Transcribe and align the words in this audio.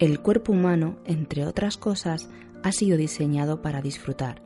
El 0.00 0.20
cuerpo 0.20 0.52
humano, 0.52 0.96
entre 1.04 1.44
otras 1.44 1.76
cosas, 1.76 2.30
ha 2.62 2.72
sido 2.72 2.96
diseñado 2.96 3.60
para 3.60 3.82
disfrutar, 3.82 4.40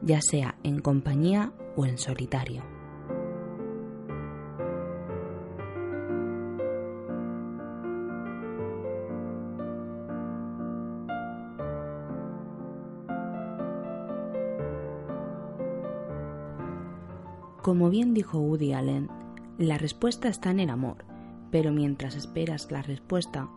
ya 0.00 0.22
sea 0.22 0.56
en 0.62 0.78
compañía 0.78 1.52
o 1.76 1.84
en 1.84 1.98
solitario. 1.98 2.62
Como 17.60 17.90
bien 17.90 18.14
dijo 18.14 18.38
Woody 18.38 18.72
Allen, 18.72 19.10
la 19.58 19.76
respuesta 19.76 20.28
está 20.28 20.50
en 20.50 20.60
el 20.60 20.70
amor, 20.70 21.04
pero 21.50 21.72
mientras 21.72 22.16
esperas 22.16 22.70
la 22.70 22.80
respuesta, 22.80 23.50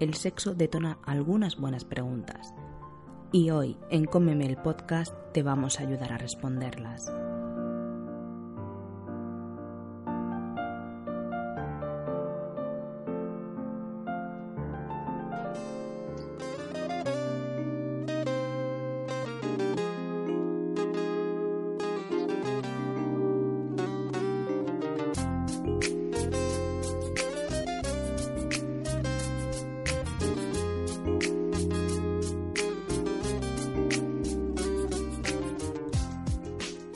el 0.00 0.14
sexo 0.14 0.54
detona 0.54 0.98
algunas 1.04 1.56
buenas 1.56 1.84
preguntas. 1.84 2.54
Y 3.32 3.50
hoy, 3.50 3.76
en 3.90 4.04
Cómeme 4.04 4.46
el 4.46 4.56
podcast, 4.56 5.14
te 5.32 5.42
vamos 5.42 5.78
a 5.78 5.84
ayudar 5.84 6.12
a 6.12 6.18
responderlas. 6.18 7.12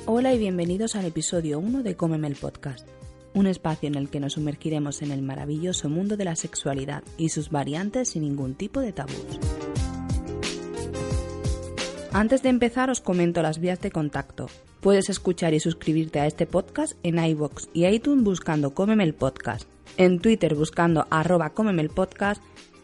Hola 0.08 0.32
y 0.32 0.38
bienvenidos 0.38 0.94
al 0.94 1.04
episodio 1.04 1.58
1 1.58 1.82
de 1.82 1.96
Cómeme 1.96 2.28
el 2.28 2.36
Podcast, 2.36 2.86
un 3.34 3.48
espacio 3.48 3.88
en 3.88 3.96
el 3.96 4.08
que 4.08 4.20
nos 4.20 4.34
sumergiremos 4.34 5.02
en 5.02 5.10
el 5.10 5.20
maravilloso 5.20 5.88
mundo 5.88 6.16
de 6.16 6.24
la 6.24 6.36
sexualidad 6.36 7.02
y 7.18 7.30
sus 7.30 7.50
variantes 7.50 8.10
sin 8.10 8.22
ningún 8.22 8.54
tipo 8.54 8.78
de 8.78 8.92
tabús. 8.92 9.40
Antes 12.12 12.44
de 12.44 12.50
empezar 12.50 12.88
os 12.88 13.00
comento 13.00 13.42
las 13.42 13.58
vías 13.58 13.80
de 13.80 13.90
contacto. 13.90 14.46
Puedes 14.80 15.10
escuchar 15.10 15.54
y 15.54 15.58
suscribirte 15.58 16.20
a 16.20 16.28
este 16.28 16.46
podcast 16.46 16.96
en 17.02 17.18
iVoox 17.18 17.64
y 17.74 17.86
iTunes 17.86 18.22
buscando 18.22 18.74
Cómeme 18.74 19.02
el 19.02 19.12
Podcast, 19.12 19.68
en 19.96 20.20
Twitter 20.20 20.54
buscando 20.54 21.08
arroba 21.10 21.50
Cómeme 21.50 21.82
el 21.82 21.90
Podcast 21.90 22.40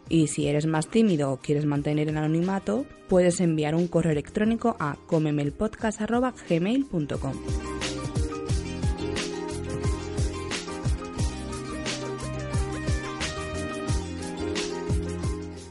y 0.08 0.28
si 0.28 0.47
eres 0.47 0.67
más 0.67 0.86
tímido 0.89 1.33
o 1.33 1.39
quieres 1.39 1.67
mantener 1.67 2.08
el 2.08 2.17
anonimato, 2.17 2.86
puedes 3.08 3.41
enviar 3.41 3.75
un 3.75 3.89
correo 3.89 4.12
electrónico 4.12 4.77
a 4.78 4.97
comemelpodcast.gmail.com. 5.06 7.33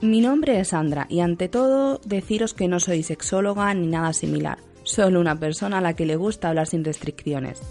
Mi 0.01 0.19
nombre 0.19 0.59
es 0.59 0.67
Sandra 0.69 1.05
y 1.09 1.19
ante 1.19 1.47
todo 1.47 2.01
deciros 2.03 2.55
que 2.55 2.67
no 2.67 2.79
soy 2.79 3.03
sexóloga 3.03 3.71
ni 3.75 3.85
nada 3.85 4.13
similar, 4.13 4.57
solo 4.81 5.19
una 5.19 5.39
persona 5.39 5.77
a 5.77 5.81
la 5.81 5.93
que 5.93 6.07
le 6.07 6.16
gusta 6.16 6.49
hablar 6.49 6.66
sin 6.66 6.83
restricciones. 6.83 7.61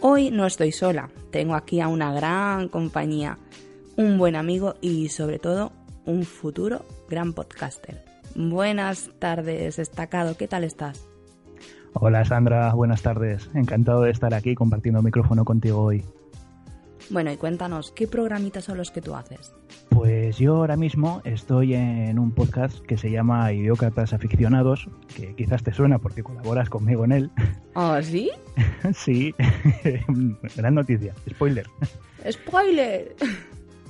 Hoy 0.00 0.30
no 0.30 0.46
estoy 0.46 0.72
sola, 0.72 1.10
tengo 1.30 1.54
aquí 1.54 1.80
a 1.80 1.88
una 1.88 2.14
gran 2.14 2.68
compañía 2.68 3.36
un 4.00 4.16
buen 4.16 4.34
amigo 4.34 4.76
y 4.80 5.10
sobre 5.10 5.38
todo 5.38 5.72
un 6.06 6.24
futuro 6.24 6.86
gran 7.10 7.34
podcaster. 7.34 8.02
Buenas 8.34 9.10
tardes, 9.18 9.76
destacado, 9.76 10.38
¿qué 10.38 10.48
tal 10.48 10.64
estás? 10.64 11.06
Hola 11.92 12.24
Sandra, 12.24 12.72
buenas 12.72 13.02
tardes. 13.02 13.50
Encantado 13.52 14.02
de 14.02 14.10
estar 14.10 14.32
aquí 14.32 14.54
compartiendo 14.54 15.02
micrófono 15.02 15.44
contigo 15.44 15.82
hoy. 15.82 16.02
Bueno, 17.10 17.30
y 17.30 17.36
cuéntanos, 17.36 17.92
¿qué 17.92 18.06
programitas 18.06 18.64
son 18.64 18.78
los 18.78 18.90
que 18.90 19.02
tú 19.02 19.14
haces? 19.14 19.52
Pues 19.90 20.38
yo 20.38 20.56
ahora 20.56 20.76
mismo 20.76 21.20
estoy 21.24 21.74
en 21.74 22.18
un 22.18 22.32
podcast 22.32 22.78
que 22.86 22.96
se 22.96 23.10
llama 23.10 23.52
Idiócratas 23.52 24.14
Aficionados, 24.14 24.88
que 25.14 25.34
quizás 25.34 25.62
te 25.62 25.74
suena 25.74 25.98
porque 25.98 26.22
colaboras 26.22 26.70
conmigo 26.70 27.04
en 27.04 27.12
él. 27.12 27.30
¿Oh, 27.74 28.00
sí? 28.00 28.30
sí, 28.94 29.34
gran 30.56 30.74
noticia. 30.74 31.14
Spoiler. 31.28 31.66
¡Spoiler! 32.30 33.14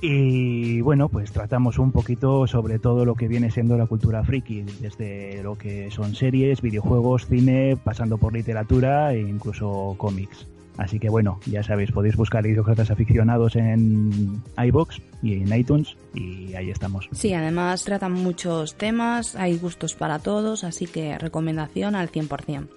Y 0.03 0.81
bueno, 0.81 1.11
pues 1.11 1.31
tratamos 1.31 1.79
un 1.79 1.93
poquito 1.93 2.47
sobre 2.47 2.79
todo 2.79 3.05
lo 3.05 3.15
que 3.15 3.29
viene 3.29 3.51
siendo 3.51 3.77
la 3.77 3.87
cultura 3.87 4.25
friki, 4.25 4.63
desde 4.81 5.43
lo 5.43 5.59
que 5.59 5.91
son 5.91 6.15
series, 6.15 6.63
videojuegos, 6.63 7.27
cine, 7.27 7.77
pasando 7.83 8.17
por 8.17 8.33
literatura 8.33 9.13
e 9.13 9.21
incluso 9.21 9.95
cómics. 9.99 10.47
Así 10.79 10.99
que 10.99 11.11
bueno, 11.11 11.39
ya 11.45 11.63
sabéis, 11.63 11.93
podéis 11.93 12.17
buscar 12.17 12.47
idiócratas 12.47 12.91
aficionados 12.91 13.55
en 13.57 14.43
iBox 14.57 15.03
y 15.23 15.35
en 15.35 15.55
iTunes 15.55 15.95
y 16.15 16.55
ahí 16.55 16.71
estamos. 16.71 17.07
Sí, 17.13 17.35
además 17.35 17.85
tratan 17.85 18.13
muchos 18.13 18.77
temas, 18.77 19.37
hay 19.37 19.59
gustos 19.59 19.95
para 19.95 20.21
todos, 20.21 20.65
así 20.65 20.87
que 20.87 21.19
recomendación 21.19 21.95
al 21.95 22.11
100%. 22.11 22.69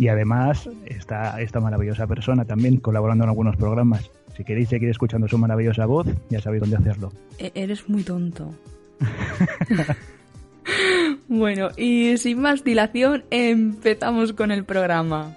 Y 0.00 0.08
además 0.08 0.68
está 0.86 1.40
esta 1.40 1.60
maravillosa 1.60 2.08
persona 2.08 2.44
también 2.44 2.78
colaborando 2.78 3.22
en 3.22 3.30
algunos 3.30 3.56
programas. 3.56 4.10
Si 4.36 4.44
queréis 4.44 4.68
seguir 4.68 4.88
escuchando 4.88 5.28
su 5.28 5.38
maravillosa 5.38 5.86
voz, 5.86 6.06
ya 6.28 6.40
sabéis 6.40 6.62
dónde 6.62 6.76
hacerlo. 6.76 7.12
E-, 7.38 7.52
eres 7.54 7.88
muy 7.88 8.02
tonto. 8.02 8.52
bueno, 11.28 11.70
y 11.76 12.16
sin 12.18 12.40
más 12.40 12.64
dilación, 12.64 13.24
empezamos 13.30 14.32
con 14.32 14.50
el 14.50 14.64
programa. 14.64 15.36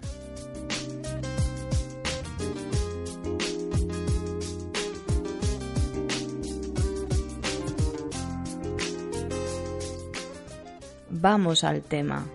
Vamos 11.09 11.63
al 11.63 11.81
tema. 11.81 12.25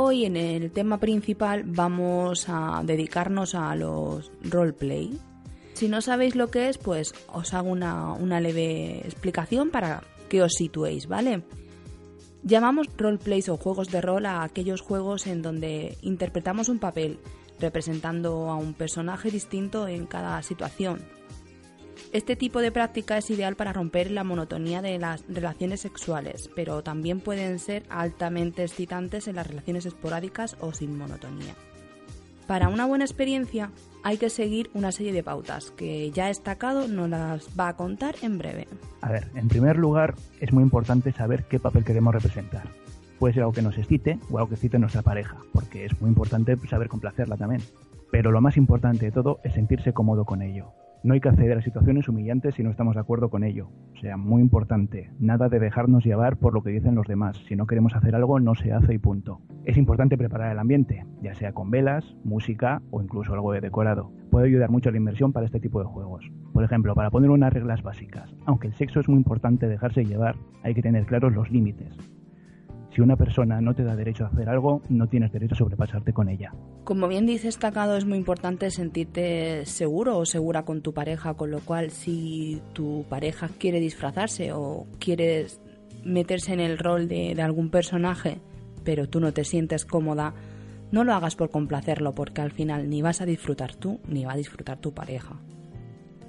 Hoy 0.00 0.26
en 0.26 0.36
el 0.36 0.70
tema 0.70 0.98
principal 0.98 1.64
vamos 1.66 2.48
a 2.48 2.82
dedicarnos 2.84 3.56
a 3.56 3.74
los 3.74 4.30
roleplay. 4.44 5.18
Si 5.72 5.88
no 5.88 6.00
sabéis 6.02 6.36
lo 6.36 6.52
que 6.52 6.68
es, 6.68 6.78
pues 6.78 7.12
os 7.26 7.52
hago 7.52 7.68
una, 7.70 8.12
una 8.12 8.38
leve 8.38 9.00
explicación 9.00 9.70
para 9.70 10.04
que 10.28 10.40
os 10.40 10.52
situéis, 10.54 11.08
¿vale? 11.08 11.42
Llamamos 12.44 12.86
roleplays 12.96 13.48
o 13.48 13.56
juegos 13.56 13.88
de 13.88 14.00
rol 14.00 14.26
a 14.26 14.44
aquellos 14.44 14.82
juegos 14.82 15.26
en 15.26 15.42
donde 15.42 15.98
interpretamos 16.02 16.68
un 16.68 16.78
papel, 16.78 17.18
representando 17.58 18.50
a 18.50 18.54
un 18.54 18.74
personaje 18.74 19.32
distinto 19.32 19.88
en 19.88 20.06
cada 20.06 20.40
situación. 20.44 21.00
Este 22.12 22.36
tipo 22.36 22.60
de 22.60 22.72
práctica 22.72 23.18
es 23.18 23.30
ideal 23.30 23.56
para 23.56 23.72
romper 23.72 24.10
la 24.10 24.24
monotonía 24.24 24.82
de 24.82 24.98
las 24.98 25.24
relaciones 25.28 25.80
sexuales, 25.80 26.50
pero 26.54 26.82
también 26.82 27.20
pueden 27.20 27.58
ser 27.58 27.84
altamente 27.90 28.64
excitantes 28.64 29.28
en 29.28 29.36
las 29.36 29.46
relaciones 29.46 29.86
esporádicas 29.86 30.56
o 30.60 30.72
sin 30.72 30.96
monotonía. 30.96 31.54
Para 32.46 32.70
una 32.70 32.86
buena 32.86 33.04
experiencia 33.04 33.70
hay 34.02 34.16
que 34.16 34.30
seguir 34.30 34.70
una 34.72 34.90
serie 34.90 35.12
de 35.12 35.22
pautas 35.22 35.70
que 35.72 36.10
ya 36.12 36.28
destacado 36.28 36.88
nos 36.88 37.10
las 37.10 37.48
va 37.58 37.68
a 37.68 37.76
contar 37.76 38.14
en 38.22 38.38
breve. 38.38 38.66
A 39.02 39.12
ver, 39.12 39.28
en 39.34 39.48
primer 39.48 39.76
lugar 39.76 40.14
es 40.40 40.50
muy 40.50 40.62
importante 40.62 41.12
saber 41.12 41.44
qué 41.44 41.58
papel 41.58 41.84
queremos 41.84 42.14
representar. 42.14 42.68
Puede 43.18 43.34
ser 43.34 43.42
algo 43.42 43.52
que 43.52 43.60
nos 43.60 43.76
excite 43.76 44.18
o 44.30 44.38
algo 44.38 44.48
que 44.48 44.54
excite 44.54 44.78
nuestra 44.78 45.02
pareja, 45.02 45.36
porque 45.52 45.84
es 45.84 46.00
muy 46.00 46.08
importante 46.08 46.56
saber 46.70 46.88
complacerla 46.88 47.36
también. 47.36 47.60
Pero 48.10 48.30
lo 48.30 48.40
más 48.40 48.56
importante 48.56 49.04
de 49.06 49.12
todo 49.12 49.40
es 49.44 49.52
sentirse 49.52 49.92
cómodo 49.92 50.24
con 50.24 50.40
ello. 50.40 50.72
No 51.04 51.14
hay 51.14 51.20
que 51.20 51.28
acceder 51.28 51.56
a 51.56 51.62
situaciones 51.62 52.08
humillantes 52.08 52.56
si 52.56 52.62
no 52.62 52.70
estamos 52.70 52.94
de 52.94 53.00
acuerdo 53.00 53.30
con 53.30 53.44
ello. 53.44 53.68
O 53.94 53.96
sea, 54.00 54.16
muy 54.16 54.42
importante, 54.42 55.12
nada 55.20 55.48
de 55.48 55.60
dejarnos 55.60 56.04
llevar 56.04 56.36
por 56.36 56.54
lo 56.54 56.62
que 56.62 56.70
dicen 56.70 56.96
los 56.96 57.06
demás. 57.06 57.36
Si 57.46 57.54
no 57.54 57.66
queremos 57.66 57.94
hacer 57.94 58.16
algo, 58.16 58.40
no 58.40 58.54
se 58.54 58.72
hace 58.72 58.94
y 58.94 58.98
punto. 58.98 59.40
Es 59.64 59.76
importante 59.76 60.18
preparar 60.18 60.50
el 60.50 60.58
ambiente, 60.58 61.04
ya 61.22 61.34
sea 61.34 61.52
con 61.52 61.70
velas, 61.70 62.16
música 62.24 62.82
o 62.90 63.00
incluso 63.00 63.32
algo 63.32 63.52
de 63.52 63.60
decorado. 63.60 64.12
Puede 64.30 64.46
ayudar 64.46 64.70
mucho 64.70 64.88
a 64.88 64.92
la 64.92 64.98
inversión 64.98 65.32
para 65.32 65.46
este 65.46 65.60
tipo 65.60 65.78
de 65.78 65.86
juegos. 65.86 66.30
Por 66.52 66.64
ejemplo, 66.64 66.94
para 66.94 67.10
poner 67.10 67.30
unas 67.30 67.52
reglas 67.52 67.82
básicas. 67.82 68.34
Aunque 68.46 68.66
el 68.66 68.74
sexo 68.74 68.98
es 69.00 69.08
muy 69.08 69.18
importante 69.18 69.68
dejarse 69.68 70.04
llevar, 70.04 70.34
hay 70.64 70.74
que 70.74 70.82
tener 70.82 71.06
claros 71.06 71.32
los 71.32 71.50
límites. 71.50 71.96
Si 72.98 73.02
una 73.02 73.14
persona 73.14 73.60
no 73.60 73.76
te 73.76 73.84
da 73.84 73.94
derecho 73.94 74.24
a 74.24 74.26
hacer 74.26 74.48
algo, 74.48 74.82
no 74.88 75.06
tienes 75.06 75.30
derecho 75.30 75.54
a 75.54 75.58
sobrepasarte 75.58 76.12
con 76.12 76.28
ella. 76.28 76.52
Como 76.82 77.06
bien 77.06 77.26
dice 77.26 77.46
destacado, 77.46 77.96
es 77.96 78.04
muy 78.04 78.18
importante 78.18 78.72
sentirte 78.72 79.64
seguro 79.66 80.18
o 80.18 80.26
segura 80.26 80.64
con 80.64 80.82
tu 80.82 80.92
pareja, 80.92 81.34
con 81.34 81.52
lo 81.52 81.60
cual 81.60 81.92
si 81.92 82.60
tu 82.72 83.04
pareja 83.08 83.50
quiere 83.56 83.78
disfrazarse 83.78 84.50
o 84.52 84.88
quiere 84.98 85.46
meterse 86.04 86.52
en 86.52 86.58
el 86.58 86.76
rol 86.76 87.06
de 87.06 87.40
algún 87.40 87.70
personaje, 87.70 88.40
pero 88.82 89.08
tú 89.08 89.20
no 89.20 89.32
te 89.32 89.44
sientes 89.44 89.84
cómoda, 89.84 90.34
no 90.90 91.04
lo 91.04 91.14
hagas 91.14 91.36
por 91.36 91.50
complacerlo, 91.50 92.16
porque 92.16 92.40
al 92.40 92.50
final 92.50 92.90
ni 92.90 93.00
vas 93.00 93.20
a 93.20 93.26
disfrutar 93.26 93.76
tú 93.76 94.00
ni 94.08 94.24
va 94.24 94.32
a 94.32 94.36
disfrutar 94.36 94.78
tu 94.78 94.92
pareja. 94.92 95.36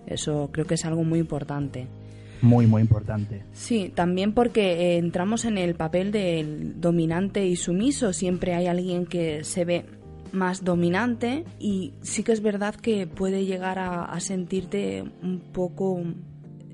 Eso 0.06 0.52
creo 0.52 0.68
que 0.68 0.76
es 0.76 0.86
algo 0.86 1.04
muy 1.04 1.18
importante. 1.18 1.88
Muy, 2.42 2.68
muy 2.68 2.82
importante. 2.82 3.44
Sí, 3.52 3.92
también 3.94 4.34
porque 4.34 4.72
eh, 4.72 4.98
entramos 4.98 5.46
en 5.46 5.58
el 5.58 5.76
papel 5.76 6.12
del 6.12 6.80
dominante 6.80 7.46
y 7.46 7.56
sumiso. 7.56 8.14
Siempre 8.14 8.54
hay 8.54 8.68
alguien 8.68 9.06
que 9.06 9.44
se 9.44 9.66
ve 9.66 9.86
más 10.32 10.64
dominante 10.64 11.44
y 11.60 11.94
sí 12.02 12.24
que 12.24 12.32
es 12.32 12.42
verdad 12.42 12.76
que 12.76 13.08
puede 13.08 13.46
llegar 13.46 13.80
a, 13.80 14.20
sentirte 14.20 15.04
un 15.24 15.40
poco 15.40 16.02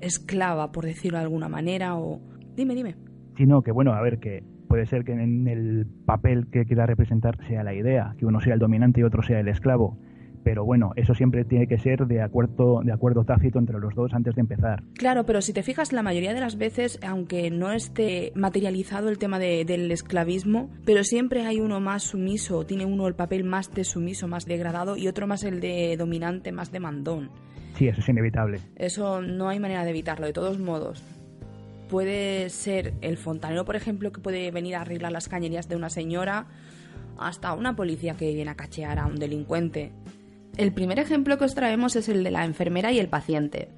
esclava, 0.00 0.72
por 0.72 0.84
decirlo 0.84 1.18
de 1.18 1.24
alguna 1.24 1.48
manera, 1.48 1.96
o... 1.96 2.20
Dime, 2.54 2.74
dime. 2.74 2.96
Sí, 3.36 3.46
no, 3.46 3.62
que 3.62 3.72
bueno, 3.72 3.92
a 3.92 4.02
ver, 4.02 4.18
que 4.18 4.42
puede 4.68 4.86
ser 4.86 5.04
que 5.04 5.12
en 5.12 5.48
el 5.48 5.86
papel 6.04 6.48
que 6.50 6.64
quiera 6.64 6.86
representar 6.86 7.38
sea 7.46 7.62
la 7.62 7.74
idea, 7.74 8.14
que 8.18 8.26
uno 8.26 8.40
sea 8.40 8.54
el 8.54 8.60
dominante 8.60 9.00
y 9.00 9.04
otro 9.04 9.22
sea 9.22 9.40
el 9.40 9.48
esclavo 9.48 9.98
pero 10.46 10.64
bueno, 10.64 10.92
eso 10.94 11.12
siempre 11.12 11.44
tiene 11.44 11.66
que 11.66 11.76
ser 11.76 12.06
de 12.06 12.22
acuerdo, 12.22 12.80
de 12.84 12.92
acuerdo 12.92 13.24
tácito 13.24 13.58
entre 13.58 13.80
los 13.80 13.96
dos 13.96 14.14
antes 14.14 14.36
de 14.36 14.42
empezar. 14.42 14.84
Claro, 14.94 15.26
pero 15.26 15.42
si 15.42 15.52
te 15.52 15.64
fijas, 15.64 15.92
la 15.92 16.04
mayoría 16.04 16.34
de 16.34 16.38
las 16.38 16.56
veces, 16.56 17.00
aunque 17.04 17.50
no 17.50 17.72
esté 17.72 18.30
materializado 18.36 19.08
el 19.08 19.18
tema 19.18 19.40
del 19.40 19.90
esclavismo, 19.90 20.70
pero 20.84 21.02
siempre 21.02 21.44
hay 21.46 21.58
uno 21.58 21.80
más 21.80 22.04
sumiso, 22.04 22.64
tiene 22.64 22.84
uno 22.84 23.08
el 23.08 23.16
papel 23.16 23.42
más 23.42 23.74
de 23.74 23.82
sumiso, 23.82 24.28
más 24.28 24.46
degradado, 24.46 24.96
y 24.96 25.08
otro 25.08 25.26
más 25.26 25.42
el 25.42 25.58
de 25.58 25.96
dominante, 25.96 26.52
más 26.52 26.70
de 26.70 26.78
mandón. 26.78 27.28
Sí, 27.74 27.88
eso 27.88 28.00
es 28.00 28.08
inevitable. 28.08 28.60
Eso 28.76 29.20
no 29.22 29.48
hay 29.48 29.58
manera 29.58 29.82
de 29.82 29.90
evitarlo, 29.90 30.26
de 30.26 30.32
todos 30.32 30.60
modos. 30.60 31.02
Puede 31.88 32.50
ser 32.50 32.94
el 33.00 33.16
fontanero, 33.16 33.64
por 33.64 33.74
ejemplo, 33.74 34.12
que 34.12 34.20
puede 34.20 34.52
venir 34.52 34.76
a 34.76 34.82
arreglar 34.82 35.10
las 35.10 35.28
cañerías 35.28 35.68
de 35.68 35.74
una 35.74 35.90
señora, 35.90 36.46
hasta 37.18 37.52
una 37.52 37.74
policía 37.74 38.14
que 38.14 38.32
viene 38.32 38.52
a 38.52 38.54
cachear 38.54 39.00
a 39.00 39.06
un 39.06 39.16
delincuente. 39.16 39.90
El 40.56 40.72
primer 40.72 40.98
ejemplo 40.98 41.36
que 41.36 41.44
os 41.44 41.54
traemos 41.54 41.96
es 41.96 42.08
el 42.08 42.24
de 42.24 42.30
la 42.30 42.46
enfermera 42.46 42.90
y 42.90 42.98
el 42.98 43.08
paciente. 43.08 43.68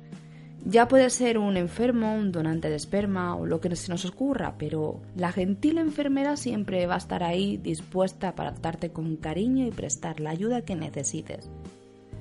Ya 0.65 0.87
puede 0.87 1.11
ser 1.11 1.39
un 1.39 1.57
enfermo, 1.57 2.15
un 2.15 2.31
donante 2.31 2.71
de 2.71 2.77
esperma 2.77 3.35
o 3.35 3.47
lo 3.47 3.61
que 3.61 3.75
se 3.75 3.91
nos 3.91 4.05
ocurra, 4.05 4.55
pero 4.59 5.01
la 5.17 5.33
gentil 5.33 5.79
enfermera 5.79 6.37
siempre 6.37 6.87
va 6.87 6.95
a 6.95 6.99
estar 6.99 7.25
ahí 7.25 7.57
dispuesta 7.57 8.37
para 8.37 8.53
tratarte 8.53 8.91
con 8.91 9.17
cariño 9.17 9.67
y 9.67 9.73
prestar 9.73 10.21
la 10.21 10.31
ayuda 10.31 10.63
que 10.63 10.77
necesites. 10.77 11.51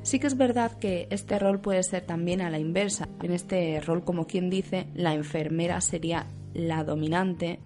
Sí 0.01 0.19
que 0.19 0.27
es 0.27 0.37
verdad 0.37 0.71
que 0.79 1.07
este 1.11 1.37
rol 1.37 1.59
puede 1.59 1.83
ser 1.83 2.05
también 2.05 2.41
a 2.41 2.49
la 2.49 2.57
inversa. 2.57 3.07
En 3.21 3.33
este 3.33 3.79
rol, 3.81 4.03
como 4.03 4.25
quien 4.25 4.49
dice, 4.49 4.87
la 4.95 5.13
enfermera 5.13 5.81
sería 5.81 6.25
la 6.53 6.83
dominante, 6.83 7.59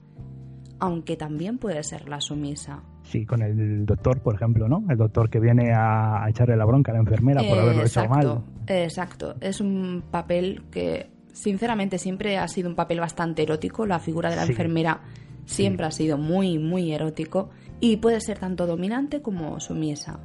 aunque 0.79 1.15
también 1.15 1.57
puede 1.57 1.83
ser 1.83 2.09
la 2.09 2.19
sumisa. 2.19 2.83
Sí, 3.11 3.25
con 3.25 3.41
el 3.41 3.85
doctor, 3.85 4.21
por 4.21 4.35
ejemplo, 4.35 4.69
¿no? 4.69 4.85
El 4.89 4.95
doctor 4.95 5.29
que 5.29 5.41
viene 5.41 5.73
a, 5.75 6.25
echarle 6.29 6.55
la 6.55 6.63
bronca 6.63 6.93
a 6.93 6.93
la 6.93 7.01
enfermera 7.01 7.41
por 7.43 7.59
haberlo 7.59 7.83
hecho 7.83 8.07
mal. 8.07 8.41
Exacto, 8.67 9.35
es 9.41 9.59
un 9.59 10.01
papel 10.09 10.63
que 10.71 11.09
sinceramente 11.33 11.97
siempre 11.97 12.37
ha 12.37 12.47
sido 12.47 12.69
un 12.69 12.75
papel 12.75 13.01
bastante 13.01 13.43
erótico. 13.43 13.85
La 13.85 13.99
figura 13.99 14.29
de 14.29 14.37
la 14.37 14.43
enfermera 14.43 15.01
siempre 15.43 15.85
ha 15.87 15.91
sido 15.91 16.17
muy, 16.17 16.57
muy 16.57 16.93
erótico 16.93 17.49
y 17.81 17.97
puede 17.97 18.21
ser 18.21 18.39
tanto 18.39 18.65
dominante 18.65 19.21
como 19.21 19.59
sumisa. 19.59 20.21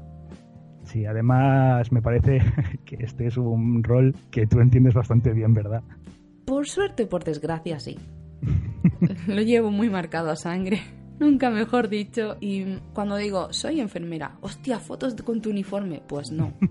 Sí, 0.84 1.06
además 1.06 1.90
me 1.90 2.00
parece 2.00 2.38
que 2.84 2.98
este 3.00 3.26
es 3.26 3.36
un 3.36 3.82
rol 3.82 4.14
que 4.30 4.46
tú 4.46 4.60
entiendes 4.60 4.94
bastante 4.94 5.32
bien, 5.32 5.52
¿verdad? 5.52 5.82
Por 6.44 6.68
suerte 6.68 7.02
o 7.02 7.08
por 7.08 7.24
desgracia, 7.24 7.80
sí. 7.80 7.98
Lo 9.26 9.42
llevo 9.42 9.72
muy 9.72 9.90
marcado 9.90 10.30
a 10.30 10.36
sangre. 10.36 10.78
Nunca 11.18 11.50
mejor 11.50 11.88
dicho. 11.88 12.36
Y 12.40 12.78
cuando 12.92 13.16
digo, 13.16 13.52
soy 13.52 13.80
enfermera, 13.80 14.36
hostia, 14.40 14.78
fotos 14.78 15.14
con 15.14 15.40
tu 15.40 15.50
uniforme. 15.50 16.02
Pues 16.06 16.30
no. 16.30 16.52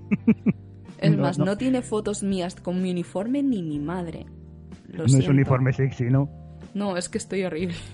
Es 0.98 1.16
más, 1.16 1.38
no. 1.38 1.58
tiene 1.58 1.82
fotos 1.82 2.24
mías 2.24 2.56
con 2.56 2.82
mi 2.82 2.90
uniforme 2.90 3.44
ni 3.44 3.62
mi 3.62 3.80
madre. 3.80 4.26
no 4.88 5.04
es 5.04 5.28
uniforme 5.28 5.74
sexy, 5.74 6.06
¿no? 6.06 6.30
No, 6.74 6.96
es 6.98 7.10
que 7.10 7.18
estoy 7.18 7.44
horrible. 7.44 7.76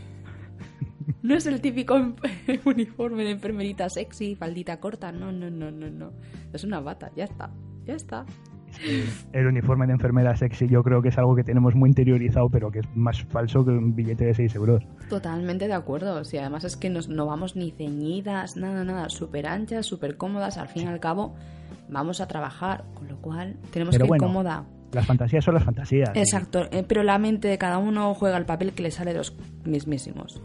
No 1.24 1.36
es 1.36 1.45
el 1.45 1.62
típico 1.62 1.95
uniforme 2.65 3.24
de 3.24 3.31
enfermerita 3.31 3.89
sexy, 3.89 4.36
faldita 4.36 4.80
corta. 4.80 5.12
No, 5.12 5.31
no, 5.31 5.50
no, 5.50 5.69
no, 5.69 5.89
no. 5.89 6.13
Es 6.53 6.63
una 6.63 6.80
bata, 6.80 7.12
ya 7.15 7.25
está. 7.25 7.51
Ya 7.86 7.95
está 7.95 8.25
el 9.33 9.47
uniforme 9.47 9.88
de 9.88 9.94
enfermera 9.94 10.35
sexy 10.35 10.68
yo 10.68 10.83
creo 10.83 11.01
que 11.01 11.09
es 11.09 11.18
algo 11.18 11.35
que 11.35 11.44
tenemos 11.44 11.75
muy 11.75 11.89
interiorizado, 11.89 12.50
pero 12.50 12.71
que 12.71 12.79
es 12.79 12.85
más 12.95 13.23
falso 13.23 13.63
que 13.65 13.71
un 13.71 13.95
billete 13.95 14.25
de 14.25 14.33
6 14.33 14.56
euros. 14.56 14.83
Totalmente 15.09 15.68
de 15.68 15.73
acuerdo. 15.73 16.23
Si 16.23 16.38
además 16.38 16.63
es 16.63 16.77
que 16.77 16.89
no 16.89 17.25
vamos 17.25 17.56
ni 17.56 17.71
ceñidas, 17.71 18.57
nada, 18.57 18.83
nada, 18.83 19.09
súper 19.09 19.47
anchas, 19.47 19.85
súper 19.85 20.18
cómodas. 20.18 20.57
Al 20.57 20.68
fin 20.68 20.83
y 20.83 20.88
al 20.88 21.00
cabo, 21.00 21.35
vamos 21.89 22.21
a 22.21 22.27
trabajar, 22.27 22.83
con 22.94 23.07
lo 23.07 23.18
cual 23.18 23.56
tenemos 23.71 23.97
que 23.97 24.03
ir 24.03 24.18
cómoda. 24.18 24.65
Las 24.94 25.06
fantasías 25.06 25.44
son 25.44 25.53
las 25.53 25.63
fantasías. 25.63 26.09
Exacto, 26.15 26.67
eh, 26.71 26.83
pero 26.85 27.03
la 27.03 27.17
mente 27.17 27.47
de 27.47 27.57
cada 27.57 27.77
uno 27.77 28.13
juega 28.13 28.38
el 28.38 28.45
papel 28.45 28.74
que 28.74 28.83
le 28.83 28.91
sale 28.91 29.12
de 29.13 29.19
los 29.19 29.33
mismísimos. 29.63 30.41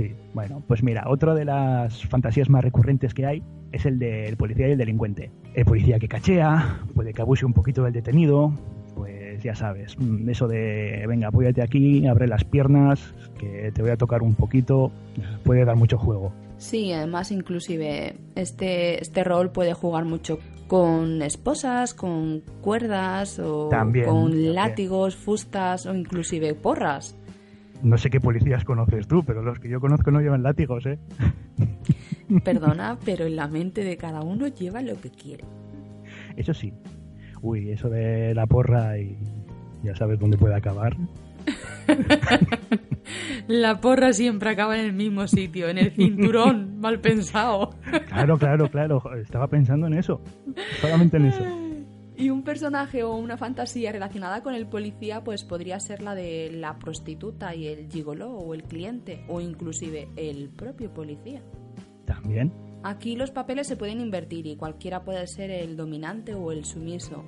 Sí, 0.00 0.14
bueno, 0.32 0.62
pues 0.66 0.82
mira, 0.82 1.04
otra 1.08 1.34
de 1.34 1.44
las 1.44 2.06
fantasías 2.06 2.48
más 2.48 2.64
recurrentes 2.64 3.12
que 3.12 3.26
hay 3.26 3.42
es 3.70 3.84
el 3.84 3.98
del 3.98 4.34
policía 4.38 4.66
y 4.66 4.70
el 4.70 4.78
delincuente. 4.78 5.30
El 5.52 5.66
policía 5.66 5.98
que 5.98 6.08
cachea, 6.08 6.80
puede 6.94 7.12
que 7.12 7.20
abuse 7.20 7.44
un 7.44 7.52
poquito 7.52 7.84
del 7.84 7.92
detenido, 7.92 8.50
pues 8.94 9.42
ya 9.42 9.54
sabes, 9.54 9.98
mm, 9.98 10.26
eso 10.30 10.48
de, 10.48 11.04
venga, 11.06 11.28
apóyate 11.28 11.60
aquí, 11.60 12.06
abre 12.06 12.28
las 12.28 12.44
piernas, 12.44 13.14
que 13.38 13.72
te 13.74 13.82
voy 13.82 13.90
a 13.90 13.98
tocar 13.98 14.22
un 14.22 14.34
poquito, 14.34 14.90
puede 15.44 15.66
dar 15.66 15.76
mucho 15.76 15.98
juego. 15.98 16.32
Sí, 16.56 16.92
además 16.92 17.30
inclusive 17.30 18.14
este, 18.36 19.02
este 19.02 19.22
rol 19.22 19.50
puede 19.50 19.74
jugar 19.74 20.06
mucho 20.06 20.38
con 20.66 21.20
esposas, 21.20 21.94
con 21.94 22.42
cuerdas 22.60 23.38
o 23.38 23.68
con 24.06 24.54
látigos, 24.54 25.16
fustas 25.16 25.84
o 25.84 25.94
inclusive 25.94 26.54
porras. 26.54 27.19
No 27.82 27.96
sé 27.98 28.10
qué 28.10 28.20
policías 28.20 28.64
conoces 28.64 29.08
tú, 29.08 29.24
pero 29.24 29.42
los 29.42 29.58
que 29.58 29.68
yo 29.68 29.80
conozco 29.80 30.10
no 30.10 30.20
llevan 30.20 30.42
látigos, 30.42 30.84
¿eh? 30.86 30.98
Perdona, 32.44 32.98
pero 33.04 33.26
en 33.26 33.36
la 33.36 33.48
mente 33.48 33.82
de 33.82 33.96
cada 33.96 34.20
uno 34.22 34.48
lleva 34.48 34.82
lo 34.82 35.00
que 35.00 35.10
quiere. 35.10 35.44
Eso 36.36 36.54
sí. 36.54 36.72
Uy, 37.42 37.70
eso 37.70 37.88
de 37.88 38.34
la 38.34 38.46
porra 38.46 38.98
y 38.98 39.16
ya 39.82 39.96
sabes 39.96 40.18
dónde 40.18 40.36
puede 40.36 40.54
acabar. 40.54 40.96
la 43.48 43.80
porra 43.80 44.12
siempre 44.12 44.50
acaba 44.50 44.78
en 44.78 44.84
el 44.84 44.92
mismo 44.92 45.26
sitio, 45.26 45.68
en 45.68 45.78
el 45.78 45.90
cinturón, 45.92 46.78
mal 46.80 47.00
pensado. 47.00 47.70
claro, 48.08 48.38
claro, 48.38 48.70
claro. 48.70 49.02
Estaba 49.16 49.48
pensando 49.48 49.86
en 49.86 49.94
eso. 49.94 50.20
Solamente 50.80 51.16
en 51.16 51.26
eso. 51.26 51.69
Y 52.20 52.28
un 52.28 52.42
personaje 52.42 53.02
o 53.02 53.14
una 53.14 53.38
fantasía 53.38 53.92
relacionada 53.92 54.42
con 54.42 54.54
el 54.54 54.66
policía 54.66 55.24
pues 55.24 55.42
podría 55.42 55.80
ser 55.80 56.02
la 56.02 56.14
de 56.14 56.50
la 56.52 56.78
prostituta 56.78 57.54
y 57.54 57.66
el 57.66 57.90
gigoló 57.90 58.32
o 58.32 58.52
el 58.52 58.64
cliente 58.64 59.24
o 59.26 59.40
inclusive 59.40 60.06
el 60.16 60.50
propio 60.50 60.92
policía. 60.92 61.40
También. 62.04 62.52
Aquí 62.82 63.16
los 63.16 63.30
papeles 63.30 63.66
se 63.66 63.78
pueden 63.78 64.02
invertir 64.02 64.46
y 64.46 64.56
cualquiera 64.56 65.02
puede 65.02 65.26
ser 65.26 65.50
el 65.50 65.78
dominante 65.78 66.34
o 66.34 66.52
el 66.52 66.66
sumiso. 66.66 67.24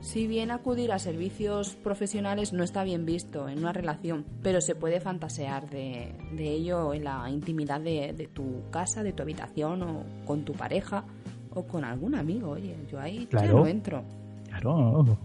Si 0.00 0.26
bien 0.26 0.50
acudir 0.50 0.90
a 0.90 0.98
servicios 0.98 1.76
profesionales 1.76 2.52
no 2.52 2.64
está 2.64 2.82
bien 2.82 3.06
visto 3.06 3.48
en 3.48 3.58
una 3.60 3.72
relación, 3.72 4.24
pero 4.42 4.60
se 4.60 4.74
puede 4.74 5.00
fantasear 5.00 5.70
de, 5.70 6.16
ello 6.36 6.94
en 6.94 7.04
la 7.04 7.30
intimidad 7.30 7.80
de, 7.80 8.28
tu 8.32 8.68
casa, 8.72 9.04
de 9.04 9.12
tu 9.12 9.22
habitación 9.22 9.82
o 9.82 10.04
con 10.24 10.44
tu 10.44 10.52
pareja 10.52 11.04
o 11.50 11.64
con 11.64 11.84
algún 11.84 12.16
amigo. 12.16 12.50
Oye, 12.50 12.76
yo 12.90 12.98
ahí 12.98 13.26
claro. 13.26 13.46
ya 13.46 13.52
no 13.52 13.66
entro. 13.68 14.21
Claro, 14.62 15.18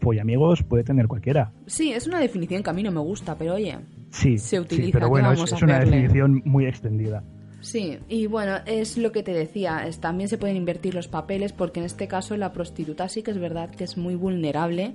pues 0.00 0.20
amigos 0.20 0.62
puede 0.62 0.84
tener 0.84 1.08
cualquiera. 1.08 1.50
Sí, 1.66 1.92
es 1.92 2.06
una 2.06 2.20
definición 2.20 2.62
que 2.62 2.68
a 2.68 2.72
mí 2.74 2.82
no 2.82 2.90
me 2.90 3.00
gusta, 3.00 3.38
pero 3.38 3.54
oye, 3.54 3.78
sí, 4.10 4.36
se 4.36 4.60
utiliza. 4.60 4.86
Sí, 4.86 4.92
pero 4.92 5.08
bueno, 5.08 5.32
es, 5.32 5.62
una 5.62 5.78
definición 5.78 6.42
muy 6.44 6.66
extendida. 6.66 7.24
Sí, 7.62 7.98
y 8.08 8.26
bueno, 8.26 8.56
es 8.66 8.98
lo 8.98 9.10
que 9.12 9.22
te 9.22 9.32
decía, 9.32 9.88
también 9.98 10.28
se 10.28 10.36
pueden 10.36 10.56
invertir 10.56 10.94
los 10.94 11.08
papeles 11.08 11.54
porque 11.54 11.80
en 11.80 11.86
este 11.86 12.06
caso 12.06 12.36
la 12.36 12.52
prostituta 12.52 13.08
sí 13.08 13.22
que 13.22 13.30
es 13.30 13.38
verdad 13.38 13.70
que 13.70 13.84
es 13.84 13.96
muy 13.96 14.14
vulnerable, 14.14 14.92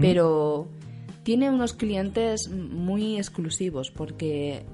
pero 0.00 0.66
tiene 1.24 1.50
unos 1.50 1.74
clientes 1.74 2.48
muy 2.48 3.18
exclusivos 3.18 3.90
porque 3.90 4.64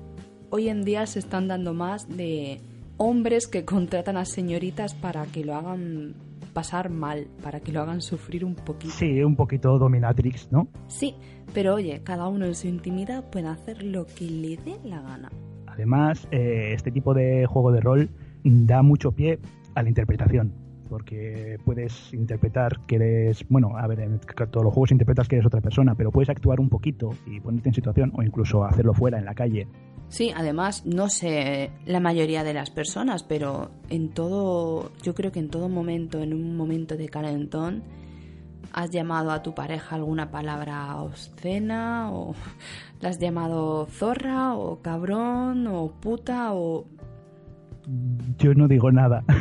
hoy 0.51 0.69
en 0.69 0.85
día 0.85 1.07
se 1.07 1.19
están 1.19 1.49
dando 1.49 1.75
más 1.75 2.09
de 2.09 2.61
hombres 2.97 3.49
que 3.49 3.65
contratan 3.65 4.17
a 4.17 4.25
señoritas 4.25 4.95
para 4.95 5.27
que 5.27 5.45
lo 5.45 5.55
hagan 5.57 6.15
pasar 6.53 6.91
mal, 6.91 7.29
para 7.43 7.61
que 7.61 7.73
lo 7.73 7.81
hagan 7.81 8.01
sufrir 8.01 8.45
un 8.45 8.55
poquito. 8.55 8.93
Sí, 8.93 9.23
un 9.23 9.37
poquito 9.37 9.79
dominatrix, 9.79 10.51
¿no? 10.53 10.69
Sí, 10.87 11.15
pero 11.55 11.75
oye, 11.75 12.03
cada 12.05 12.29
uno 12.29 12.47
en 12.47 12.55
su 12.55 12.69
intimidad 12.69 13.29
puede 13.31 13.49
hacer 13.49 13.83
lo 13.83 14.07
que 14.07 14.25
le 14.25 14.57
dé 14.57 14.79
la 14.85 15.01
gana. 15.01 15.31
Además, 15.67 16.29
eh, 16.31 16.73
este 16.75 16.91
tipo 16.91 17.15
de 17.15 17.47
juego 17.47 17.73
de 17.73 17.81
rol 17.81 18.11
da 18.45 18.83
mucho 18.83 19.13
pie 19.13 19.39
a 19.75 19.83
la 19.83 19.89
interpretación, 19.89 20.53
porque 20.89 21.59
puedes 21.65 22.13
interpretar 22.13 22.81
que 22.87 22.97
eres, 22.97 23.47
bueno, 23.49 23.79
a 23.79 23.87
ver, 23.87 24.01
en 24.01 24.19
todos 24.19 24.65
los 24.65 24.75
juegos 24.75 24.93
interpretas 24.93 25.29
que 25.29 25.37
eres 25.37 25.47
otra 25.47 25.63
persona, 25.63 25.95
pero 25.95 26.11
puedes 26.11 26.29
actuar 26.29 26.61
un 26.61 26.69
poquito 26.69 27.11
y 27.27 27.41
ponerte 27.41 27.71
en 27.71 27.75
situación 27.75 28.13
o 28.15 28.23
incluso 28.23 28.65
hacerlo 28.65 28.93
fuera, 28.93 29.19
en 29.19 29.25
la 29.25 29.35
calle. 29.35 29.67
Sí, 30.13 30.31
además, 30.37 30.85
no 30.85 31.09
sé 31.09 31.71
la 31.87 31.99
mayoría 31.99 32.45
de 32.45 32.53
las 32.53 32.69
personas, 32.69 33.23
pero 33.23 33.71
en 33.89 34.11
todo, 34.11 34.93
yo 35.03 35.15
creo 35.15 35.33
que 35.33 35.39
en 35.39 35.49
todo 35.49 35.71
momento, 35.71 36.23
en 36.23 36.35
un 36.35 36.55
momento 36.55 36.99
de 36.99 37.09
calentón, 37.09 37.83
¿Has 38.75 38.91
llamado 38.91 39.31
a 39.33 39.43
tu 39.43 39.55
pareja 39.55 39.97
alguna 39.97 40.31
palabra 40.31 40.97
obscena? 40.97 42.11
¿O 42.11 42.35
la 43.01 43.11
has 43.11 43.19
llamado 43.19 43.87
zorra? 43.87 44.55
¿O 44.55 44.81
cabrón? 44.81 45.67
¿O 45.67 45.93
puta? 45.93 46.55
¿O 46.55 46.87
Yo 48.39 48.55
no 48.55 48.69
digo 48.69 48.91
nada. 48.91 49.25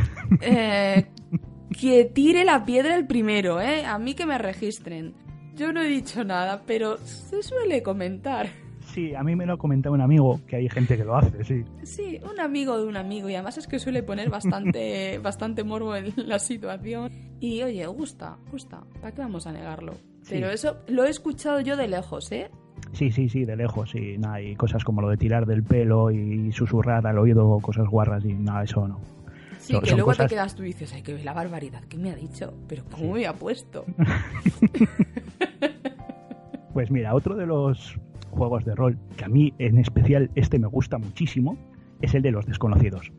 Eh, 0.41 1.07
que 1.79 2.05
tire 2.05 2.45
la 2.45 2.63
piedra 2.63 2.95
el 2.95 3.05
primero, 3.05 3.59
¿eh? 3.59 3.85
A 3.85 3.99
mí 3.99 4.13
que 4.13 4.25
me 4.25 4.37
registren. 4.37 5.13
Yo 5.55 5.73
no 5.73 5.81
he 5.81 5.87
dicho 5.87 6.23
nada, 6.23 6.63
pero 6.65 6.97
se 6.97 7.43
suele 7.43 7.83
comentar. 7.83 8.47
Sí, 8.93 9.15
a 9.15 9.23
mí 9.23 9.37
me 9.37 9.45
lo 9.45 9.53
ha 9.53 9.57
comentado 9.57 9.95
un 9.95 10.01
amigo, 10.01 10.41
que 10.47 10.57
hay 10.57 10.69
gente 10.69 10.97
que 10.97 11.05
lo 11.05 11.15
hace, 11.15 11.45
sí. 11.45 11.63
Sí, 11.83 12.19
un 12.29 12.39
amigo 12.41 12.77
de 12.77 12.85
un 12.85 12.97
amigo 12.97 13.29
y 13.29 13.35
además 13.35 13.57
es 13.57 13.67
que 13.67 13.79
suele 13.79 14.03
poner 14.03 14.29
bastante, 14.29 15.17
bastante 15.23 15.63
morbo 15.63 15.95
en 15.95 16.13
la 16.17 16.39
situación. 16.39 17.09
Y 17.39 17.63
oye, 17.63 17.85
gusta, 17.87 18.37
gusta, 18.51 18.81
¿para 18.99 19.13
qué 19.13 19.21
vamos 19.21 19.47
a 19.47 19.53
negarlo? 19.53 19.93
Pero 20.29 20.49
eso 20.49 20.77
lo 20.87 21.05
he 21.05 21.09
escuchado 21.09 21.61
yo 21.61 21.77
de 21.77 21.87
lejos, 21.87 22.31
¿eh? 22.31 22.51
Sí, 22.91 23.11
sí, 23.11 23.29
sí, 23.29 23.45
de 23.45 23.55
lejos, 23.55 23.91
sí. 23.91 24.17
Nada, 24.17 24.41
y 24.41 24.55
cosas 24.55 24.83
como 24.83 25.01
lo 25.01 25.09
de 25.09 25.17
tirar 25.17 25.45
del 25.45 25.63
pelo 25.63 26.11
y 26.11 26.51
susurrar 26.51 27.07
al 27.07 27.17
oído 27.17 27.59
cosas 27.59 27.87
guarras 27.87 28.25
y 28.25 28.33
nada, 28.33 28.63
eso 28.63 28.87
no. 28.87 28.99
Sí, 29.59 29.79
que 29.79 29.95
luego 29.95 30.13
te 30.13 30.27
quedas 30.27 30.55
tú 30.55 30.63
y 30.63 30.67
dices, 30.67 30.91
ay, 30.93 31.01
que 31.01 31.17
la 31.23 31.33
barbaridad, 31.33 31.83
¿qué 31.85 31.97
me 31.97 32.11
ha 32.11 32.15
dicho? 32.15 32.53
Pero 32.67 32.83
¿cómo 32.91 33.13
me 33.13 33.25
ha 33.25 33.33
puesto? 33.33 33.85
pues 36.73 36.91
mira, 36.91 37.13
otro 37.13 37.35
de 37.35 37.45
los 37.45 37.97
juegos 38.31 38.65
de 38.65 38.75
rol, 38.75 38.97
que 39.17 39.25
a 39.25 39.27
mí 39.27 39.53
en 39.59 39.77
especial 39.77 40.31
este 40.35 40.57
me 40.57 40.67
gusta 40.67 40.97
muchísimo, 40.97 41.57
es 42.01 42.15
el 42.15 42.21
de 42.21 42.31
los 42.31 42.45
desconocidos. 42.45 43.11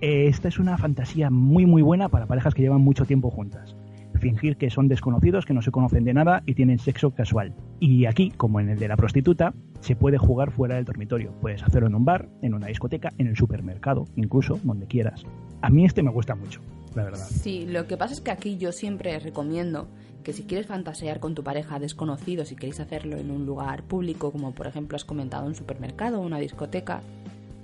Esta 0.00 0.48
es 0.48 0.58
una 0.58 0.76
fantasía 0.76 1.30
muy 1.30 1.66
muy 1.66 1.82
buena 1.82 2.08
para 2.08 2.26
parejas 2.26 2.54
que 2.54 2.62
llevan 2.62 2.80
mucho 2.80 3.04
tiempo 3.04 3.30
juntas. 3.30 3.76
Fingir 4.20 4.56
que 4.56 4.70
son 4.70 4.88
desconocidos, 4.88 5.44
que 5.44 5.54
no 5.54 5.60
se 5.60 5.70
conocen 5.70 6.04
de 6.04 6.14
nada 6.14 6.42
y 6.46 6.54
tienen 6.54 6.78
sexo 6.78 7.10
casual. 7.10 7.54
Y 7.80 8.06
aquí, 8.06 8.30
como 8.30 8.60
en 8.60 8.68
el 8.68 8.78
de 8.78 8.88
la 8.88 8.96
prostituta, 8.96 9.52
se 9.80 9.96
puede 9.96 10.18
jugar 10.18 10.50
fuera 10.50 10.76
del 10.76 10.84
dormitorio. 10.84 11.32
Puedes 11.40 11.62
hacerlo 11.62 11.88
en 11.88 11.94
un 11.94 12.04
bar, 12.04 12.28
en 12.40 12.54
una 12.54 12.68
discoteca, 12.68 13.12
en 13.18 13.26
el 13.26 13.36
supermercado, 13.36 14.06
incluso 14.16 14.60
donde 14.62 14.86
quieras. 14.86 15.24
A 15.62 15.68
mí 15.68 15.84
este 15.84 16.02
me 16.02 16.10
gusta 16.10 16.34
mucho, 16.34 16.60
la 16.94 17.04
verdad. 17.04 17.26
Sí, 17.28 17.66
lo 17.66 17.86
que 17.86 17.96
pasa 17.96 18.14
es 18.14 18.20
que 18.20 18.30
aquí 18.30 18.56
yo 18.56 18.72
siempre 18.72 19.18
recomiendo 19.18 19.88
que 20.24 20.32
si 20.32 20.42
quieres 20.42 20.66
fantasear 20.66 21.20
con 21.20 21.34
tu 21.36 21.44
pareja 21.44 21.78
desconocido, 21.78 22.44
si 22.44 22.56
queréis 22.56 22.80
hacerlo 22.80 23.16
en 23.16 23.30
un 23.30 23.46
lugar 23.46 23.84
público, 23.84 24.32
como 24.32 24.52
por 24.52 24.66
ejemplo 24.66 24.96
has 24.96 25.04
comentado 25.04 25.46
un 25.46 25.54
supermercado 25.54 26.20
o 26.20 26.26
una 26.26 26.38
discoteca, 26.38 27.02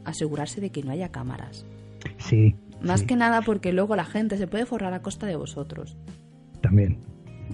asegurarse 0.05 0.61
de 0.61 0.71
que 0.71 0.85
no 0.85 0.93
haya 0.93 1.09
cámaras. 1.11 1.67
Sí. 2.19 2.55
Más 2.81 3.00
sí. 3.00 3.07
que 3.07 3.17
nada 3.17 3.43
porque 3.43 3.73
luego 3.73 3.97
la 3.97 4.05
gente 4.05 4.37
se 4.37 4.47
puede 4.47 4.67
forrar 4.67 4.93
a 4.95 5.02
costa 5.02 5.26
de 5.26 5.37
vosotros. 5.37 5.97
También. 6.61 6.99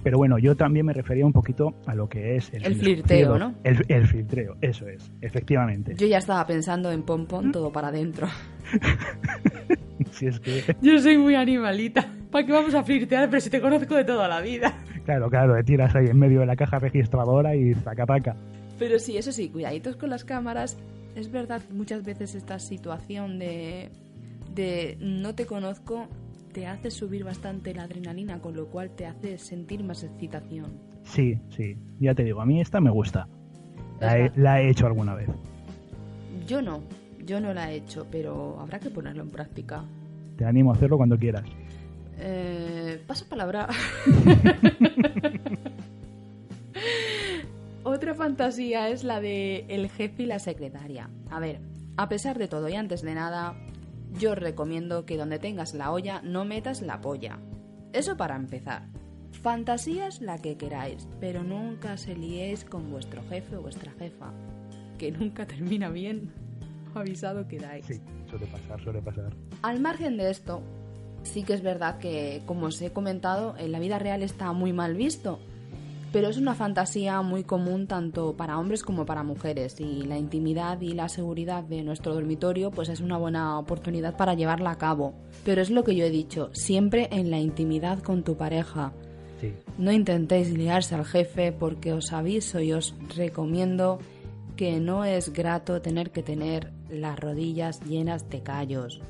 Pero 0.03 0.17
bueno, 0.17 0.37
yo 0.37 0.55
también 0.55 0.85
me 0.85 0.93
refería 0.93 1.25
un 1.25 1.33
poquito 1.33 1.73
a 1.87 1.95
lo 1.95 2.07
que 2.07 2.35
es 2.35 2.51
El 2.53 2.75
flirteo, 2.75 3.39
¿no? 3.39 3.55
El, 3.63 3.83
el 3.87 4.05
filtreo, 4.07 4.55
eso 4.61 4.87
es, 4.87 5.11
efectivamente. 5.21 5.95
Yo 5.97 6.05
ya 6.05 6.19
estaba 6.19 6.45
pensando 6.45 6.91
en 6.91 7.01
pom 7.01 7.25
pom 7.25 7.51
todo 7.51 7.71
para 7.71 7.87
adentro. 7.87 8.27
Si 10.11 10.27
es 10.27 10.39
que, 10.39 10.75
Yo 10.81 10.99
soy 10.99 11.17
muy 11.17 11.35
animalita. 11.35 12.07
¿Para 12.31 12.45
qué 12.45 12.51
vamos 12.51 12.73
a 12.73 12.83
flirtear? 12.83 13.29
Pero 13.29 13.41
si 13.41 13.49
te 13.49 13.61
conozco 13.61 13.95
de 13.95 14.03
toda 14.03 14.27
la 14.27 14.41
vida. 14.41 14.77
claro, 15.05 15.29
claro, 15.29 15.55
te 15.55 15.63
tiras 15.63 15.95
ahí 15.95 16.07
en 16.07 16.19
medio 16.19 16.41
de 16.41 16.45
la 16.45 16.55
caja 16.55 16.79
registradora 16.79 17.55
y 17.55 17.73
zaca 17.73 18.05
paca. 18.05 18.35
Pero 18.77 18.99
sí, 18.99 19.17
eso 19.17 19.31
sí, 19.31 19.49
cuidaditos 19.49 19.95
con 19.95 20.09
las 20.09 20.23
cámaras. 20.23 20.77
Es 21.15 21.31
verdad 21.31 21.61
que 21.61 21.73
muchas 21.73 22.03
veces 22.03 22.35
esta 22.35 22.59
situación 22.59 23.39
de, 23.39 23.89
de 24.53 24.97
no 24.99 25.33
te 25.33 25.45
conozco 25.45 26.07
te 26.53 26.67
hace 26.67 26.91
subir 26.91 27.23
bastante 27.23 27.73
la 27.73 27.83
adrenalina, 27.83 28.39
con 28.39 28.55
lo 28.55 28.67
cual 28.67 28.89
te 28.91 29.05
hace 29.05 29.37
sentir 29.37 29.83
más 29.83 30.03
excitación. 30.03 30.71
Sí, 31.03 31.39
sí, 31.49 31.77
ya 31.99 32.13
te 32.13 32.23
digo, 32.23 32.41
a 32.41 32.45
mí 32.45 32.59
esta 32.59 32.81
me 32.81 32.89
gusta. 32.89 33.27
La 33.99 34.17
he, 34.17 34.31
la 34.35 34.61
he 34.61 34.69
hecho 34.69 34.87
alguna 34.87 35.15
vez. 35.15 35.29
Yo 36.47 36.61
no, 36.61 36.81
yo 37.23 37.39
no 37.39 37.53
la 37.53 37.71
he 37.71 37.75
hecho, 37.75 38.07
pero 38.11 38.59
habrá 38.59 38.79
que 38.79 38.89
ponerlo 38.89 39.23
en 39.23 39.29
práctica. 39.29 39.83
Te 40.37 40.45
animo 40.45 40.71
a 40.71 40.75
hacerlo 40.75 40.97
cuando 40.97 41.17
quieras. 41.17 41.43
Eh, 42.19 43.03
paso 43.05 43.25
palabra. 43.27 43.67
Otra 47.83 48.15
fantasía 48.15 48.89
es 48.89 49.03
la 49.03 49.21
de 49.21 49.65
el 49.69 49.89
jefe 49.89 50.23
y 50.23 50.25
la 50.25 50.39
secretaria. 50.39 51.09
A 51.29 51.39
ver, 51.39 51.61
a 51.95 52.09
pesar 52.09 52.37
de 52.37 52.47
todo 52.47 52.67
y 52.69 52.75
antes 52.75 53.01
de 53.01 53.15
nada, 53.15 53.55
yo 54.19 54.31
os 54.31 54.37
recomiendo 54.37 55.05
que 55.05 55.17
donde 55.17 55.39
tengas 55.39 55.73
la 55.73 55.91
olla 55.91 56.21
no 56.21 56.45
metas 56.45 56.81
la 56.81 57.01
polla. 57.01 57.39
Eso 57.93 58.17
para 58.17 58.35
empezar. 58.35 58.83
Fantasías 59.41 60.21
la 60.21 60.37
que 60.39 60.57
queráis, 60.57 61.07
pero 61.19 61.43
nunca 61.43 61.97
se 61.97 62.15
liéis 62.15 62.65
con 62.65 62.91
vuestro 62.91 63.21
jefe 63.29 63.55
o 63.55 63.61
vuestra 63.61 63.91
jefa, 63.93 64.33
que 64.97 65.11
nunca 65.11 65.45
termina 65.45 65.89
bien. 65.89 66.31
Avisado 66.95 67.47
quedáis. 67.47 67.85
Sí, 67.85 68.01
suele 68.29 68.47
pasar, 68.47 68.81
suele 68.81 69.01
pasar. 69.01 69.33
Al 69.61 69.79
margen 69.79 70.17
de 70.17 70.31
esto, 70.31 70.61
sí 71.27 71.43
que 71.43 71.53
es 71.53 71.61
verdad 71.61 71.99
que, 71.99 72.41
como 72.45 72.67
os 72.67 72.81
he 72.81 72.91
comentado, 72.91 73.55
en 73.57 73.71
la 73.71 73.79
vida 73.79 73.99
real 73.99 74.23
está 74.23 74.51
muy 74.53 74.73
mal 74.73 74.95
visto, 74.95 75.39
pero 76.11 76.29
es 76.29 76.37
una 76.37 76.55
fantasía 76.55 77.21
muy 77.21 77.43
común 77.43 77.85
tanto 77.87 78.35
para 78.35 78.57
hombres 78.57 78.83
como 78.83 79.05
para 79.05 79.23
mujeres 79.23 79.79
y 79.79 80.03
la 80.03 80.17
intimidad 80.17 80.79
y 80.81 80.93
la 80.93 81.09
seguridad 81.09 81.63
de 81.63 81.83
nuestro 81.83 82.13
dormitorio 82.13 82.71
pues 82.71 82.89
es 82.89 83.01
una 83.01 83.17
buena 83.17 83.59
oportunidad 83.59 84.15
para 84.15 84.33
llevarla 84.33 84.71
a 84.71 84.77
cabo. 84.77 85.13
Pero 85.43 85.61
es 85.61 85.69
lo 85.69 85.83
que 85.83 85.95
yo 85.95 86.05
he 86.05 86.09
dicho, 86.09 86.49
siempre 86.53 87.09
en 87.11 87.29
la 87.29 87.39
intimidad 87.39 87.99
con 87.99 88.23
tu 88.23 88.37
pareja. 88.37 88.93
Sí. 89.41 89.53
No 89.77 89.91
intentéis 89.91 90.49
liarse 90.49 90.95
al 90.95 91.05
jefe 91.05 91.51
porque 91.51 91.93
os 91.93 92.11
aviso 92.13 92.59
y 92.59 92.73
os 92.73 92.95
recomiendo 93.15 93.99
que 94.55 94.79
no 94.79 95.05
es 95.05 95.31
grato 95.31 95.81
tener 95.81 96.11
que 96.11 96.23
tener 96.23 96.71
las 96.89 97.19
rodillas 97.19 97.79
llenas 97.81 98.29
de 98.29 98.41
callos. 98.41 99.01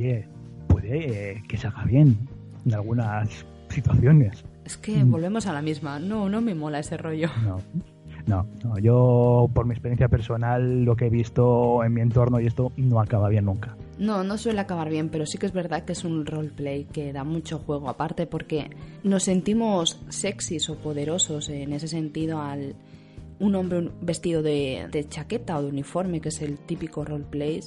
Oye, 0.00 0.24
puede 0.66 1.32
eh, 1.32 1.42
que 1.46 1.58
se 1.58 1.66
haga 1.66 1.84
bien 1.84 2.16
en 2.64 2.74
algunas 2.74 3.44
situaciones. 3.68 4.42
Es 4.64 4.78
que 4.78 5.04
Mm. 5.04 5.10
volvemos 5.10 5.46
a 5.46 5.52
la 5.52 5.60
misma. 5.60 5.98
No, 5.98 6.28
no 6.30 6.40
me 6.40 6.54
mola 6.54 6.78
ese 6.78 6.96
rollo. 6.96 7.28
No, 7.44 7.58
no, 8.26 8.46
no. 8.64 8.78
Yo, 8.78 9.50
por 9.52 9.66
mi 9.66 9.72
experiencia 9.72 10.08
personal, 10.08 10.84
lo 10.84 10.96
que 10.96 11.06
he 11.06 11.10
visto 11.10 11.84
en 11.84 11.92
mi 11.92 12.00
entorno 12.00 12.40
y 12.40 12.46
esto 12.46 12.72
no 12.78 12.98
acaba 12.98 13.28
bien 13.28 13.44
nunca. 13.44 13.76
No, 13.98 14.24
no 14.24 14.38
suele 14.38 14.60
acabar 14.60 14.88
bien, 14.88 15.10
pero 15.10 15.26
sí 15.26 15.36
que 15.36 15.44
es 15.44 15.52
verdad 15.52 15.84
que 15.84 15.92
es 15.92 16.02
un 16.04 16.24
roleplay 16.24 16.84
que 16.84 17.12
da 17.12 17.22
mucho 17.24 17.58
juego 17.58 17.90
aparte 17.90 18.26
porque 18.26 18.70
nos 19.04 19.24
sentimos 19.24 20.00
sexys 20.08 20.70
o 20.70 20.76
poderosos 20.76 21.50
en 21.50 21.74
ese 21.74 21.88
sentido 21.88 22.40
al 22.40 22.74
un 23.38 23.54
hombre 23.54 23.90
vestido 24.00 24.42
de, 24.42 24.86
de 24.90 25.06
chaqueta 25.08 25.58
o 25.58 25.62
de 25.62 25.68
uniforme, 25.68 26.20
que 26.22 26.30
es 26.30 26.40
el 26.40 26.56
típico 26.58 27.04
roleplay. 27.04 27.60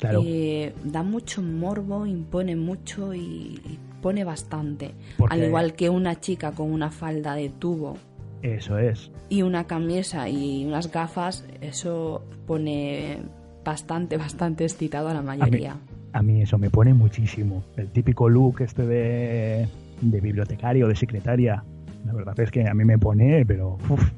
Claro. 0.00 0.22
Eh, 0.24 0.72
da 0.84 1.02
mucho 1.02 1.42
morbo, 1.42 2.06
impone 2.06 2.56
mucho 2.56 3.14
y, 3.14 3.18
y 3.64 3.78
pone 4.02 4.24
bastante. 4.24 4.92
Porque- 5.18 5.34
Al 5.34 5.44
igual 5.44 5.74
que 5.74 5.90
una 5.90 6.18
chica 6.18 6.52
con 6.52 6.70
una 6.72 6.90
falda 6.90 7.34
de 7.34 7.50
tubo 7.50 7.96
Eso 8.42 8.78
es. 8.78 9.10
y 9.28 9.42
una 9.42 9.64
camisa 9.64 10.28
y 10.28 10.64
unas 10.64 10.90
gafas, 10.90 11.44
eso 11.60 12.24
pone 12.46 13.18
bastante, 13.64 14.16
bastante 14.16 14.64
excitado 14.64 15.08
a 15.08 15.12
la 15.14 15.20
A 15.20 15.22
mí, 15.22 15.28
mayoría. 15.38 15.76
a 16.14 16.22
mí 16.22 16.40
eso 16.40 16.56
me 16.56 16.70
pone 16.70 16.94
muchísimo. 16.94 17.62
El 17.76 17.88
típico 17.90 18.28
look 18.28 18.62
este 18.62 18.86
de, 18.86 19.68
de 20.00 20.20
bibliotecario, 20.20 20.88
de 20.88 20.96
secretaria. 20.96 21.62
La 22.06 22.14
verdad 22.14 22.40
es 22.40 22.50
que 22.50 22.66
a 22.66 22.72
mí 22.72 22.84
me 22.86 22.96
pone, 22.98 23.44
pero... 23.44 23.76
uf. 23.90 24.10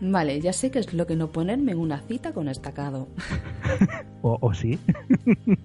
Vale, 0.00 0.40
ya 0.40 0.52
sé 0.52 0.70
que 0.70 0.78
es 0.78 0.92
lo 0.92 1.06
que 1.06 1.16
no 1.16 1.28
ponerme 1.28 1.72
en 1.72 1.78
una 1.78 2.00
cita 2.00 2.32
con 2.32 2.48
estacado. 2.48 3.08
O, 4.22 4.38
o 4.40 4.54
sí. 4.54 4.78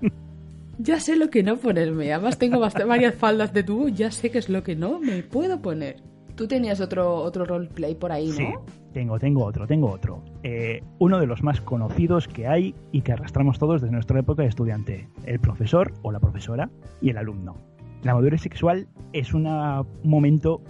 Ya 0.77 0.99
sé 0.99 1.15
lo 1.15 1.29
que 1.29 1.43
no 1.43 1.57
ponerme. 1.57 2.11
Además 2.11 2.37
tengo 2.39 2.59
varias 2.59 3.13
faldas 3.15 3.53
de 3.53 3.63
tubo, 3.63 3.87
ya 3.89 4.09
sé 4.09 4.31
que 4.31 4.39
es 4.39 4.49
lo 4.49 4.63
que 4.63 4.75
no 4.75 4.99
me 4.99 5.21
puedo 5.21 5.61
poner. 5.61 5.97
Tú 6.35 6.47
tenías 6.47 6.81
otro, 6.81 7.15
otro 7.17 7.45
roleplay 7.45 7.93
por 7.93 8.11
ahí, 8.11 8.27
¿no? 8.29 8.33
Sí, 8.35 8.45
tengo, 8.93 9.19
tengo 9.19 9.43
otro, 9.45 9.67
tengo 9.67 9.91
otro. 9.91 10.23
Eh, 10.41 10.81
uno 10.97 11.19
de 11.19 11.27
los 11.27 11.43
más 11.43 11.61
conocidos 11.61 12.27
que 12.27 12.47
hay 12.47 12.73
y 12.91 13.01
que 13.01 13.11
arrastramos 13.11 13.59
todos 13.59 13.81
desde 13.81 13.93
nuestra 13.93 14.19
época 14.19 14.41
de 14.41 14.49
estudiante. 14.49 15.07
El 15.25 15.39
profesor 15.39 15.93
o 16.01 16.11
la 16.11 16.19
profesora 16.19 16.69
y 16.99 17.11
el 17.11 17.17
alumno. 17.17 17.57
La 18.03 18.15
madurez 18.15 18.41
sexual 18.41 18.87
es 19.13 19.33
una- 19.35 19.81
un 19.81 20.09
momento 20.09 20.61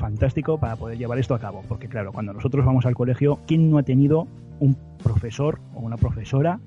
fantástico 0.00 0.58
para 0.58 0.74
poder 0.74 0.98
llevar 0.98 1.18
esto 1.18 1.34
a 1.34 1.38
cabo. 1.38 1.62
Porque 1.68 1.86
claro, 1.86 2.12
cuando 2.12 2.32
nosotros 2.32 2.64
vamos 2.64 2.86
al 2.86 2.94
colegio, 2.94 3.38
¿quién 3.46 3.70
no 3.70 3.78
ha 3.78 3.84
tenido 3.84 4.26
un 4.58 4.76
profesor 5.02 5.60
o 5.74 5.80
una 5.80 5.96
profesora 5.96 6.58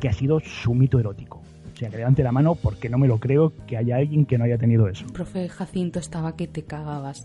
que 0.00 0.08
ha 0.08 0.12
sido 0.12 0.40
su 0.40 0.74
mito 0.74 0.98
erótico? 0.98 1.40
O 1.72 1.76
sea, 1.76 1.88
que 1.88 1.96
levante 1.96 2.22
la 2.22 2.32
mano 2.32 2.54
porque 2.54 2.90
no 2.90 2.98
me 2.98 3.08
lo 3.08 3.18
creo 3.18 3.52
que 3.66 3.76
haya 3.76 3.96
alguien 3.96 4.26
que 4.26 4.36
no 4.36 4.44
haya 4.44 4.58
tenido 4.58 4.88
eso. 4.88 5.06
Profe 5.12 5.48
Jacinto 5.48 5.98
estaba 5.98 6.36
que 6.36 6.46
te 6.46 6.64
cagabas. 6.64 7.24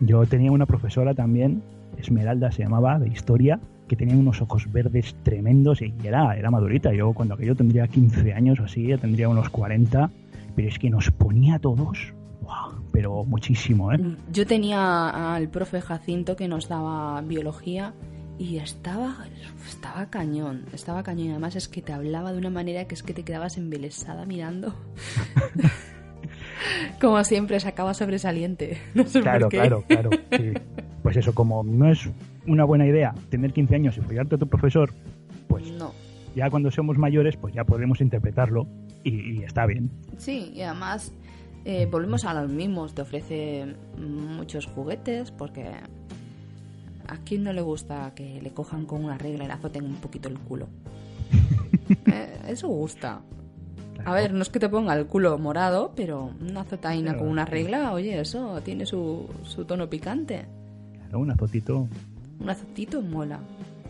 Yo 0.00 0.24
tenía 0.26 0.50
una 0.50 0.66
profesora 0.66 1.14
también, 1.14 1.62
Esmeralda 1.98 2.50
se 2.50 2.62
llamaba, 2.62 2.98
de 2.98 3.08
historia, 3.08 3.60
que 3.86 3.96
tenía 3.96 4.16
unos 4.16 4.40
ojos 4.40 4.72
verdes 4.72 5.14
tremendos 5.22 5.82
y 5.82 5.94
era, 6.02 6.36
era 6.36 6.50
madurita. 6.50 6.92
Yo 6.92 7.12
cuando 7.12 7.34
aquello 7.34 7.54
tendría 7.54 7.86
15 7.86 8.32
años 8.32 8.58
o 8.60 8.64
así, 8.64 8.88
tendría 9.00 9.28
unos 9.28 9.50
40, 9.50 10.10
pero 10.56 10.68
es 10.68 10.78
que 10.78 10.90
nos 10.90 11.10
ponía 11.10 11.56
a 11.56 11.58
todos, 11.58 12.12
pero 12.92 13.24
muchísimo, 13.24 13.92
¿eh? 13.92 13.98
Yo 14.30 14.46
tenía 14.46 15.34
al 15.34 15.48
profe 15.48 15.80
Jacinto 15.80 16.36
que 16.36 16.46
nos 16.46 16.68
daba 16.68 17.20
biología 17.22 17.94
y 18.38 18.58
estaba, 18.58 19.26
estaba 19.68 20.06
cañón, 20.06 20.66
estaba 20.72 21.02
cañón. 21.02 21.30
Además 21.30 21.56
es 21.56 21.68
que 21.68 21.82
te 21.82 21.92
hablaba 21.92 22.32
de 22.32 22.38
una 22.38 22.50
manera 22.50 22.86
que 22.86 22.94
es 22.94 23.02
que 23.02 23.14
te 23.14 23.24
quedabas 23.24 23.56
embelesada 23.56 24.26
mirando. 24.26 24.74
como 27.00 27.22
siempre, 27.24 27.58
sacaba 27.60 27.94
sobresaliente. 27.94 28.78
No 28.94 29.06
sé 29.06 29.20
claro, 29.20 29.46
por 29.46 29.50
qué. 29.50 29.58
claro, 29.58 29.84
claro, 29.86 30.10
Pues 31.02 31.16
eso, 31.16 31.34
como 31.34 31.62
no 31.62 31.90
es 31.90 32.08
una 32.46 32.64
buena 32.64 32.86
idea 32.86 33.14
tener 33.30 33.52
15 33.52 33.74
años 33.74 33.96
y 33.96 34.00
follarte 34.00 34.36
a 34.36 34.38
tu 34.38 34.48
profesor, 34.48 34.92
pues 35.48 35.70
no. 35.72 35.92
ya 36.34 36.50
cuando 36.50 36.70
somos 36.70 36.98
mayores, 36.98 37.36
pues 37.36 37.54
ya 37.54 37.64
podemos 37.64 38.00
interpretarlo 38.00 38.66
y, 39.04 39.42
está 39.42 39.66
bien. 39.66 39.90
Sí, 40.16 40.52
y 40.54 40.62
además 40.62 41.12
eh, 41.64 41.86
volvemos 41.90 42.24
a 42.24 42.34
los 42.34 42.50
mismos. 42.50 42.94
Te 42.94 43.02
ofrece 43.02 43.76
muchos 43.96 44.66
juguetes 44.66 45.30
porque 45.30 45.64
¿A 47.12 47.18
quién 47.18 47.42
no 47.42 47.52
le 47.52 47.60
gusta 47.60 48.12
que 48.14 48.40
le 48.40 48.52
cojan 48.52 48.86
con 48.86 49.04
una 49.04 49.18
regla 49.18 49.44
y 49.44 49.46
le 49.46 49.52
azoten 49.52 49.84
un 49.84 49.96
poquito 49.96 50.28
el 50.28 50.38
culo? 50.38 50.68
Eh, 52.06 52.38
eso 52.48 52.68
gusta. 52.68 53.22
A 54.04 54.14
ver, 54.14 54.32
no 54.32 54.42
es 54.42 54.50
que 54.50 54.58
te 54.58 54.68
ponga 54.68 54.94
el 54.94 55.06
culo 55.06 55.36
morado, 55.38 55.92
pero 55.96 56.30
una 56.40 56.60
azotaina 56.60 57.16
con 57.16 57.28
una 57.28 57.44
regla, 57.44 57.92
oye, 57.92 58.20
eso 58.20 58.60
tiene 58.62 58.86
su, 58.86 59.28
su 59.42 59.64
tono 59.64 59.88
picante. 59.88 60.46
Claro, 60.94 61.18
un 61.18 61.30
azotito. 61.30 61.88
Un 62.40 62.50
azotito 62.50 63.02
mola. 63.02 63.40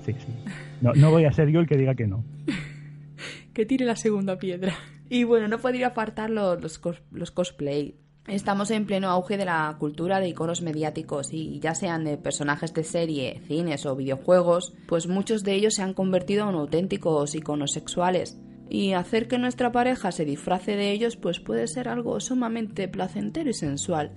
Sí, 0.05 0.13
sí. 0.13 0.33
No, 0.81 0.93
no 0.95 1.11
voy 1.11 1.25
a 1.25 1.33
ser 1.33 1.49
yo 1.49 1.61
el 1.61 1.67
que 1.67 1.77
diga 1.77 1.95
que 1.95 2.07
no. 2.07 2.25
que 3.53 3.67
tire 3.67 3.85
la 3.85 3.97
segunda 3.97 4.39
piedra. 4.39 4.75
Y 5.13 5.25
bueno, 5.25 5.47
no 5.47 5.59
podría 5.59 5.89
apartar 5.89 6.31
los, 6.31 6.63
los, 6.63 6.81
los 7.11 7.31
cosplay. 7.31 7.99
Estamos 8.29 8.71
en 8.71 8.87
pleno 8.87 9.11
auge 9.11 9.37
de 9.37 9.45
la 9.45 9.77
cultura 9.79 10.21
de 10.21 10.29
iconos 10.31 10.63
mediáticos 10.63 11.35
y 11.35 11.61
ya 11.61 11.75
sean 11.75 12.05
de 12.05 12.17
personajes 12.17 12.73
de 12.73 12.83
serie, 12.83 13.43
cines 13.47 13.85
o 13.85 13.95
videojuegos, 13.95 14.73
pues 14.87 15.09
muchos 15.09 15.43
de 15.43 15.53
ellos 15.53 15.75
se 15.75 15.83
han 15.83 15.93
convertido 15.93 16.49
en 16.49 16.55
auténticos 16.55 17.35
iconos 17.35 17.73
sexuales. 17.73 18.41
Y 18.71 18.95
hacer 18.95 19.29
que 19.29 19.37
nuestra 19.37 19.71
pareja 19.71 20.13
se 20.13 20.25
disfrace 20.25 20.77
de 20.77 20.93
ellos 20.93 21.17
pues 21.17 21.41
puede 21.41 21.67
ser 21.67 21.91
algo 21.91 22.19
sumamente 22.19 22.89
placentero 22.89 23.51
y 23.51 23.53
sensual. 23.53 24.13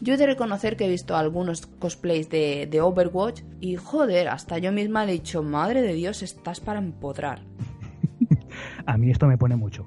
Yo 0.00 0.14
he 0.14 0.16
de 0.16 0.26
reconocer 0.26 0.76
que 0.76 0.86
he 0.86 0.90
visto 0.90 1.14
algunos 1.14 1.66
cosplays 1.66 2.28
de, 2.30 2.66
de 2.68 2.80
Overwatch 2.80 3.42
y 3.60 3.76
joder, 3.76 4.26
hasta 4.26 4.58
yo 4.58 4.72
misma 4.72 5.04
he 5.04 5.12
dicho, 5.12 5.44
madre 5.44 5.82
de 5.82 5.92
Dios, 5.92 6.20
estás 6.24 6.58
para 6.58 6.80
empotrar. 6.80 7.44
A 8.86 8.96
mí 8.98 9.08
esto 9.08 9.28
me 9.28 9.38
pone 9.38 9.54
mucho. 9.54 9.86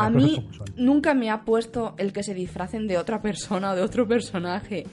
A 0.00 0.10
mí 0.10 0.48
nunca 0.76 1.14
me 1.14 1.30
ha 1.30 1.44
puesto 1.44 1.94
el 1.98 2.12
que 2.12 2.22
se 2.22 2.34
disfracen 2.34 2.86
de 2.86 2.98
otra 2.98 3.20
persona 3.20 3.72
o 3.72 3.76
de 3.76 3.82
otro 3.82 4.06
personaje, 4.06 4.86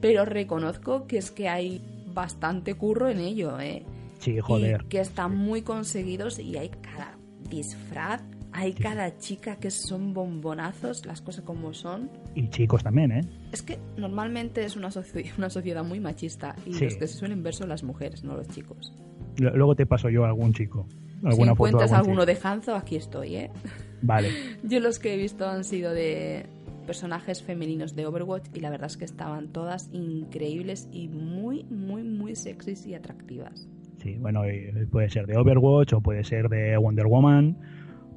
pero 0.00 0.24
reconozco 0.24 1.06
que 1.06 1.18
es 1.18 1.30
que 1.30 1.48
hay 1.48 1.80
bastante 2.12 2.74
curro 2.74 3.08
en 3.08 3.20
ello, 3.20 3.58
¿eh? 3.60 3.84
Sí, 4.18 4.38
joder. 4.40 4.84
que 4.84 5.00
están 5.00 5.36
muy 5.36 5.62
conseguidos 5.62 6.38
y 6.38 6.56
hay 6.56 6.70
cada 6.70 7.18
disfraz, 7.50 8.22
hay 8.52 8.72
cada 8.72 9.18
chica 9.18 9.56
que 9.56 9.70
son 9.70 10.14
bombonazos, 10.14 11.04
las 11.04 11.20
cosas 11.20 11.44
como 11.44 11.74
son. 11.74 12.10
Y 12.34 12.48
chicos 12.48 12.82
también, 12.82 13.12
¿eh? 13.12 13.20
Es 13.52 13.62
que 13.62 13.78
normalmente 13.96 14.64
es 14.64 14.76
una, 14.76 14.88
una 15.36 15.50
sociedad 15.50 15.84
muy 15.84 16.00
machista 16.00 16.54
y 16.64 16.70
los 16.70 16.96
que 16.96 17.06
se 17.06 17.18
suelen 17.18 17.42
ver 17.42 17.54
son 17.54 17.68
las 17.68 17.82
mujeres, 17.82 18.24
no 18.24 18.36
los 18.36 18.48
chicos. 18.48 18.94
Luego 19.36 19.74
te 19.74 19.84
paso 19.84 20.08
yo 20.08 20.24
a 20.24 20.28
algún 20.28 20.52
chico. 20.52 20.86
Alguna 21.22 21.46
si 21.46 21.52
encuentras 21.52 21.92
alguno 21.92 22.26
de 22.26 22.38
Hanzo, 22.42 22.74
aquí 22.74 22.96
estoy, 22.96 23.36
¿eh? 23.36 23.50
Vale. 24.02 24.28
Yo 24.62 24.80
los 24.80 24.98
que 24.98 25.14
he 25.14 25.16
visto 25.16 25.48
han 25.48 25.64
sido 25.64 25.92
de 25.92 26.46
personajes 26.86 27.42
femeninos 27.42 27.96
de 27.96 28.06
Overwatch 28.06 28.48
y 28.54 28.60
la 28.60 28.70
verdad 28.70 28.86
es 28.86 28.96
que 28.96 29.04
estaban 29.04 29.48
todas 29.48 29.88
increíbles 29.92 30.88
y 30.92 31.08
muy, 31.08 31.64
muy, 31.64 32.02
muy 32.02 32.36
sexys 32.36 32.86
y 32.86 32.94
atractivas. 32.94 33.68
Sí, 33.98 34.16
bueno, 34.18 34.42
puede 34.90 35.08
ser 35.08 35.26
de 35.26 35.38
Overwatch 35.38 35.94
o 35.94 36.00
puede 36.00 36.24
ser 36.24 36.48
de 36.50 36.76
Wonder 36.76 37.06
Woman 37.06 37.56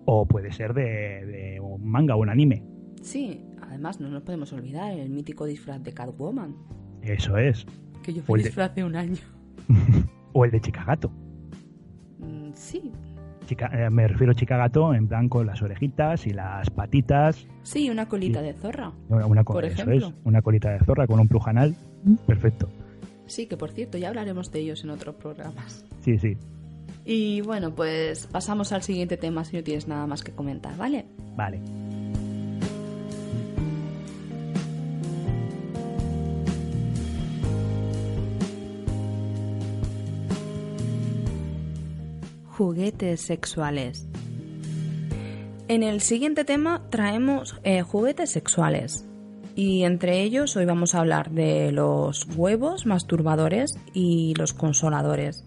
o 0.05 0.25
puede 0.25 0.51
ser 0.51 0.73
de, 0.73 1.59
un 1.61 1.87
manga 1.89 2.15
o 2.15 2.19
un 2.19 2.29
anime. 2.29 2.63
Sí, 3.01 3.41
además 3.61 3.99
no 4.01 4.09
nos 4.09 4.23
podemos 4.23 4.51
olvidar 4.53 4.91
el 4.91 5.09
mítico 5.09 5.45
disfraz 5.45 5.81
de 5.83 5.93
Catwoman. 5.93 6.55
Eso 7.01 7.37
es. 7.37 7.65
Que 8.03 8.13
yo 8.13 8.21
fui 8.23 8.43
disfraz 8.43 8.75
de 8.75 8.83
un 8.83 8.95
año. 8.95 9.21
o 10.33 10.45
el 10.45 10.51
de 10.51 10.59
Chica 10.59 10.83
Gato. 10.83 11.11
Mm, 12.57 12.59
sí, 12.59 12.91
eh, 13.49 13.89
me 13.89 14.07
refiero 14.07 14.31
a 14.31 14.35
chica 14.35 14.57
gato 14.57 14.93
en 14.93 15.07
blanco 15.07 15.43
las 15.43 15.61
orejitas 15.61 16.27
y 16.27 16.31
las 16.31 16.69
patitas. 16.69 17.47
Sí, 17.63 17.89
una 17.89 18.07
colita 18.07 18.41
de 18.41 18.53
zorra. 18.53 18.91
Una, 19.09 19.43
por 19.43 19.63
ejemplo. 19.65 20.13
una 20.23 20.41
colita 20.41 20.71
de 20.71 20.79
zorra 20.79 21.07
con 21.07 21.19
un 21.19 21.27
plujanal. 21.27 21.75
Perfecto. 22.25 22.69
Sí, 23.25 23.45
que 23.47 23.57
por 23.57 23.71
cierto, 23.71 23.97
ya 23.97 24.09
hablaremos 24.09 24.51
de 24.51 24.59
ellos 24.59 24.83
en 24.83 24.89
otros 24.89 25.15
programas. 25.15 25.85
Sí, 26.01 26.17
sí. 26.17 26.37
Y 27.05 27.41
bueno, 27.41 27.73
pues 27.73 28.27
pasamos 28.27 28.73
al 28.73 28.83
siguiente 28.83 29.15
tema 29.17 29.45
si 29.45 29.55
no 29.55 29.63
tienes 29.63 29.87
nada 29.87 30.07
más 30.07 30.23
que 30.23 30.31
comentar, 30.33 30.75
¿vale? 30.75 31.05
Vale. 31.35 31.59
Juguetes 42.57 43.21
sexuales. 43.21 44.07
En 45.67 45.83
el 45.83 46.01
siguiente 46.01 46.43
tema 46.43 46.81
traemos 46.89 47.55
eh, 47.63 47.83
juguetes 47.83 48.31
sexuales. 48.31 49.05
Y 49.55 49.83
entre 49.83 50.23
ellos 50.23 50.55
hoy 50.55 50.65
vamos 50.65 50.95
a 50.95 51.01
hablar 51.01 51.29
de 51.29 51.71
los 51.71 52.27
huevos 52.35 52.87
masturbadores 52.87 53.77
y 53.93 54.33
los 54.39 54.53
consoladores. 54.53 55.45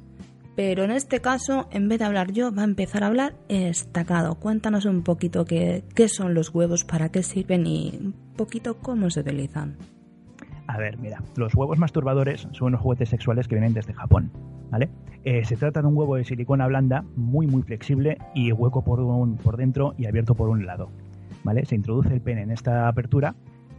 Pero 0.55 0.85
en 0.85 0.93
este 0.93 1.21
caso, 1.21 1.69
en 1.73 1.89
vez 1.89 1.99
de 1.99 2.05
hablar 2.05 2.31
yo, 2.31 2.55
va 2.55 2.63
a 2.63 2.67
empezar 2.67 3.03
a 3.03 3.09
hablar 3.09 3.35
Estacado. 3.49 4.37
Cuéntanos 4.37 4.85
un 4.85 5.03
poquito 5.03 5.45
qué, 5.45 5.83
qué 5.97 6.09
son 6.09 6.33
los 6.35 6.55
huevos, 6.55 6.85
para 6.85 7.09
qué 7.09 7.25
sirven 7.25 7.67
y 7.67 7.99
un 8.01 8.15
poquito 8.37 8.79
cómo 8.79 9.11
se 9.11 9.21
utilizan. 9.21 9.77
A 10.71 10.79
ver, 10.79 10.99
mira, 10.99 11.21
los 11.35 11.53
huevos 11.57 11.81
masturbadores 11.81 12.47
son 12.53 12.69
unos 12.69 12.81
juguetes 12.81 13.09
sexuales 13.09 13.49
que 13.49 13.57
vienen 13.57 13.75
desde 13.75 13.93
Japón, 13.93 14.31
¿vale? 14.71 14.89
Eh, 15.25 15.45
se 15.45 15.57
trata 15.57 15.83
de 15.83 15.89
un 15.89 15.97
huevo 15.97 16.15
de 16.15 16.23
silicona 16.23 16.69
blanda, 16.69 17.05
muy 17.17 17.49
muy 17.49 17.63
flexible 17.63 18.19
y 18.37 18.53
hueco 18.53 18.85
por, 18.85 19.01
un, 19.01 19.37
por 19.37 19.57
dentro 19.57 19.95
y 19.99 20.07
abierto 20.07 20.37
por 20.37 20.49
un 20.49 20.67
lado, 20.67 20.93
¿vale? 21.43 21.67
Se 21.67 21.75
introduce 21.75 22.15
el 22.15 22.21
pene 22.21 22.43
en 22.43 22.53
esta 22.53 22.87
apertura 22.87 23.35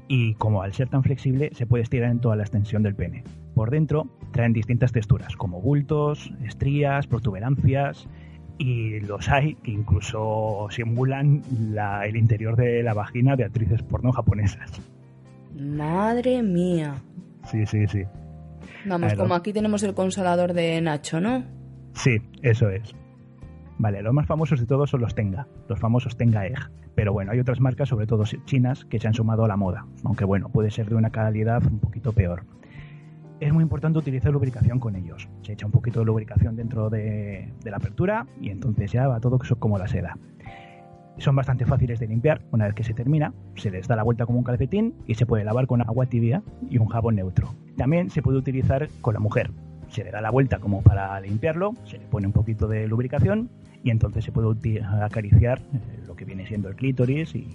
y 0.10 0.34
como 0.34 0.64
al 0.64 0.74
ser 0.74 0.90
tan 0.90 1.02
flexible 1.02 1.52
se 1.54 1.66
puede 1.66 1.84
estirar 1.84 2.12
en 2.12 2.20
toda 2.20 2.36
la 2.36 2.44
extensión 2.44 2.84
del 2.84 2.94
pene. 2.94 3.24
Por 3.56 3.72
dentro 3.72 4.08
traen 4.32 4.52
distintas 4.52 4.92
texturas, 4.92 5.38
como 5.38 5.62
bultos, 5.62 6.34
estrías, 6.44 7.08
protuberancias 7.08 8.06
y 8.58 9.00
los 9.00 9.30
hay 9.30 9.56
que 9.56 9.72
incluso 9.72 10.68
simulan 10.72 11.42
el 12.04 12.18
interior 12.18 12.58
de 12.58 12.84
la 12.84 12.94
vagina 12.94 13.38
de 13.38 13.46
actrices 13.46 13.82
porno 13.82 14.12
japonesas. 14.12 14.82
Madre 15.62 16.42
mía. 16.42 16.96
Sí, 17.46 17.66
sí, 17.68 17.88
sí. 17.88 18.04
Vamos, 18.86 19.14
como 19.14 19.36
aquí 19.36 19.54
tenemos 19.54 19.84
el 19.84 19.94
consolador 19.94 20.54
de 20.54 20.82
Nacho, 20.82 21.22
¿no? 21.22 21.44
Sí, 21.94 22.18
eso 22.42 22.70
es. 22.70 22.96
Vale, 23.78 24.02
los 24.02 24.14
más 24.14 24.26
famosos 24.26 24.60
de 24.60 24.66
todos 24.66 24.90
son 24.90 25.02
los 25.02 25.14
Tenga, 25.14 25.48
los 25.68 25.80
famosos 25.80 26.18
Tenga 26.18 26.48
Egg. 26.48 26.72
Pero 26.96 27.14
bueno, 27.14 27.32
hay 27.32 27.40
otras 27.40 27.60
marcas, 27.60 27.90
sobre 27.90 28.08
todo 28.08 28.24
chinas, 28.46 28.86
que 28.86 29.00
se 29.00 29.08
han 29.08 29.14
sumado 29.14 29.46
a 29.46 29.48
la 29.48 29.56
moda, 29.56 29.86
aunque 30.04 30.26
bueno, 30.26 30.50
puede 30.50 30.72
ser 30.72 30.90
de 30.90 30.96
una 30.96 31.10
calidad 31.10 31.64
un 31.66 31.80
poquito 31.80 32.12
peor. 32.12 32.44
Es 33.40 33.54
muy 33.54 33.64
importante 33.64 34.00
utilizar 34.00 34.32
lubricación 34.32 34.80
con 34.80 34.96
ellos. 34.96 35.30
Se 35.42 35.54
echa 35.54 35.66
un 35.66 35.72
poquito 35.72 36.00
de 36.00 36.06
lubricación 36.06 36.56
dentro 36.56 36.90
de, 36.90 37.54
de 37.64 37.72
la 37.72 37.78
apertura 37.78 38.28
y 38.40 38.50
entonces 38.50 38.92
ya 38.92 39.08
va 39.08 39.20
todo 39.20 39.40
como 39.60 39.78
la 39.78 39.88
seda. 39.88 40.18
Son 41.22 41.36
bastante 41.36 41.68
fáciles 41.68 42.00
de 42.00 42.08
limpiar. 42.08 42.42
Una 42.50 42.66
vez 42.66 42.74
que 42.74 42.84
se 42.84 42.96
termina, 42.96 43.32
se 43.56 43.70
les 43.70 43.88
da 43.88 43.96
la 43.96 44.02
vuelta 44.02 44.26
como 44.26 44.40
un 44.40 44.44
calcetín 44.44 44.96
y 45.06 45.14
se 45.14 45.28
puede 45.28 45.44
lavar 45.44 45.68
con 45.68 45.80
agua 45.80 46.08
tibia 46.08 46.42
y 46.68 46.80
un 46.80 46.88
jabón 46.88 47.16
neutro. 47.16 47.54
También 47.78 48.10
se 48.10 48.24
puede 48.24 48.40
utilizar 48.40 48.90
con 49.02 49.14
la 49.14 49.20
mujer. 49.20 49.52
Se 49.88 50.04
le 50.04 50.10
da 50.10 50.20
la 50.20 50.32
vuelta 50.32 50.58
como 50.58 50.82
para 50.82 51.20
limpiarlo, 51.22 51.74
se 51.86 52.00
le 52.00 52.08
pone 52.08 52.26
un 52.26 52.34
poquito 52.34 52.68
de 52.68 52.88
lubricación 52.88 53.52
y 53.84 53.92
entonces 53.92 54.26
se 54.26 54.32
puede 54.32 54.82
acariciar 54.84 55.60
eh, 55.60 56.00
lo 56.08 56.16
que 56.16 56.26
viene 56.26 56.48
siendo 56.48 56.70
el 56.70 56.76
clítoris 56.76 57.36
e 57.36 57.46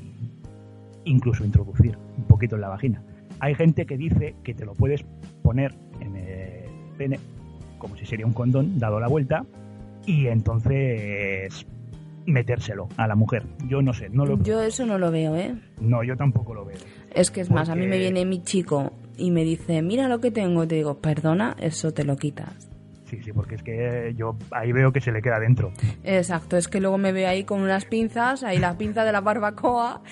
incluso 1.04 1.44
introducir 1.44 1.98
un 2.16 2.24
poquito 2.24 2.54
en 2.54 2.60
la 2.60 2.68
vagina. 2.68 3.02
Hay 3.40 3.56
gente 3.56 3.84
que 3.84 3.96
dice 3.96 4.36
que 4.44 4.54
te 4.54 4.64
lo 4.64 4.74
puedes 4.74 5.04
poner 5.42 5.74
en 5.98 6.14
el 6.14 6.70
pene 6.96 7.18
como 7.78 7.96
si 7.96 8.06
sería 8.06 8.26
un 8.26 8.32
condón 8.32 8.78
dado 8.78 9.00
la 9.00 9.08
vuelta 9.08 9.44
y 10.06 10.28
entonces 10.28 11.66
metérselo 12.26 12.88
a 12.96 13.06
la 13.06 13.14
mujer. 13.14 13.44
Yo 13.66 13.82
no 13.82 13.92
sé, 13.92 14.08
no 14.10 14.24
lo 14.26 14.42
Yo 14.42 14.60
eso 14.60 14.84
no 14.86 14.98
lo 14.98 15.10
veo, 15.10 15.36
¿eh? 15.36 15.54
No, 15.80 16.02
yo 16.02 16.16
tampoco 16.16 16.54
lo 16.54 16.64
veo. 16.64 16.76
Es 17.14 17.30
que 17.30 17.40
es 17.40 17.50
más, 17.50 17.68
a 17.68 17.74
mí 17.74 17.86
me 17.86 17.98
viene 17.98 18.24
mi 18.24 18.42
chico 18.42 18.92
y 19.16 19.30
me 19.30 19.44
dice, 19.44 19.82
mira 19.82 20.08
lo 20.08 20.20
que 20.20 20.30
tengo, 20.30 20.66
te 20.66 20.74
digo, 20.74 20.98
perdona, 20.98 21.56
eso 21.58 21.92
te 21.92 22.04
lo 22.04 22.16
quitas. 22.16 22.68
Sí, 23.06 23.18
sí, 23.22 23.32
porque 23.32 23.54
es 23.54 23.62
que 23.62 24.14
yo 24.16 24.36
ahí 24.50 24.72
veo 24.72 24.92
que 24.92 25.00
se 25.00 25.12
le 25.12 25.22
queda 25.22 25.38
dentro. 25.38 25.72
Exacto, 26.02 26.56
es 26.56 26.66
que 26.66 26.80
luego 26.80 26.98
me 26.98 27.12
veo 27.12 27.28
ahí 27.28 27.44
con 27.44 27.60
unas 27.62 27.84
pinzas, 27.84 28.42
ahí 28.42 28.58
las 28.58 28.74
pinzas 28.74 29.06
de 29.06 29.12
la 29.12 29.20
barbacoa, 29.20 30.02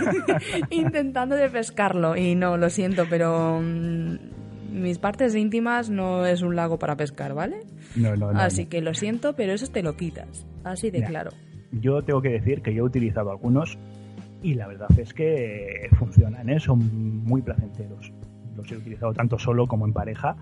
intentando 0.70 1.36
de 1.36 1.48
pescarlo. 1.48 2.16
Y 2.16 2.34
no, 2.34 2.58
lo 2.58 2.68
siento, 2.68 3.06
pero 3.08 3.60
mm, 3.62 4.16
mis 4.72 4.98
partes 4.98 5.34
íntimas 5.34 5.88
no 5.88 6.26
es 6.26 6.42
un 6.42 6.54
lago 6.54 6.78
para 6.78 6.96
pescar, 6.96 7.32
¿vale? 7.32 7.62
No, 7.96 8.14
no, 8.14 8.30
no. 8.32 8.38
Así 8.38 8.64
no. 8.64 8.68
que 8.70 8.82
lo 8.82 8.92
siento, 8.92 9.34
pero 9.34 9.54
eso 9.54 9.66
te 9.68 9.82
lo 9.82 9.96
quitas. 9.96 10.46
Así 10.64 10.90
de 10.90 11.00
Ya. 11.00 11.06
claro. 11.06 11.30
Yo 11.80 12.02
tengo 12.02 12.22
que 12.22 12.30
decir 12.30 12.62
que 12.62 12.74
yo 12.74 12.84
he 12.84 12.86
utilizado 12.86 13.30
algunos 13.30 13.78
y 14.42 14.54
la 14.54 14.66
verdad 14.66 14.88
es 14.98 15.14
que 15.14 15.88
funcionan, 15.98 16.48
¿eh? 16.50 16.60
son 16.60 17.24
muy 17.24 17.42
placenteros. 17.42 18.12
Los 18.56 18.70
he 18.70 18.76
utilizado 18.76 19.12
tanto 19.12 19.38
solo 19.38 19.66
como 19.66 19.86
en 19.86 19.92
pareja 19.92 20.36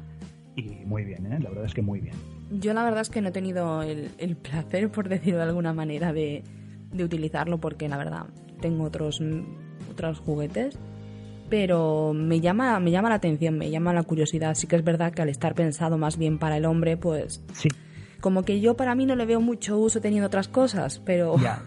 y 0.56 0.84
muy 0.84 1.04
bien, 1.04 1.32
¿eh? 1.32 1.38
la 1.40 1.48
verdad 1.48 1.64
es 1.66 1.74
que 1.74 1.82
muy 1.82 2.00
bien. 2.00 2.14
Yo 2.50 2.74
la 2.74 2.84
verdad 2.84 3.00
es 3.00 3.10
que 3.10 3.20
no 3.20 3.28
he 3.28 3.32
tenido 3.32 3.82
el, 3.82 4.10
el 4.18 4.36
placer, 4.36 4.90
por 4.90 5.08
decirlo 5.08 5.38
de 5.38 5.44
alguna 5.44 5.72
manera, 5.72 6.12
de, 6.12 6.42
de 6.92 7.04
utilizarlo 7.04 7.58
porque 7.58 7.88
la 7.88 7.96
verdad 7.96 8.26
tengo 8.60 8.84
otros, 8.84 9.22
otros 9.90 10.18
juguetes. 10.18 10.78
Pero 11.48 12.14
me 12.14 12.40
llama, 12.40 12.80
me 12.80 12.90
llama 12.90 13.10
la 13.10 13.16
atención, 13.16 13.58
me 13.58 13.70
llama 13.70 13.92
la 13.92 14.02
curiosidad. 14.04 14.54
Sí 14.54 14.66
que 14.66 14.76
es 14.76 14.84
verdad 14.84 15.12
que 15.12 15.20
al 15.20 15.28
estar 15.28 15.54
pensado 15.54 15.98
más 15.98 16.16
bien 16.16 16.38
para 16.38 16.56
el 16.56 16.64
hombre, 16.64 16.96
pues 16.96 17.44
Sí, 17.52 17.68
como 18.22 18.44
que 18.44 18.60
yo 18.60 18.74
para 18.74 18.94
mí 18.94 19.04
no 19.04 19.16
le 19.16 19.26
veo 19.26 19.40
mucho 19.42 19.76
uso 19.76 20.00
teniendo 20.00 20.28
otras 20.28 20.48
cosas, 20.48 21.02
pero 21.04 21.36
ya. 21.38 21.60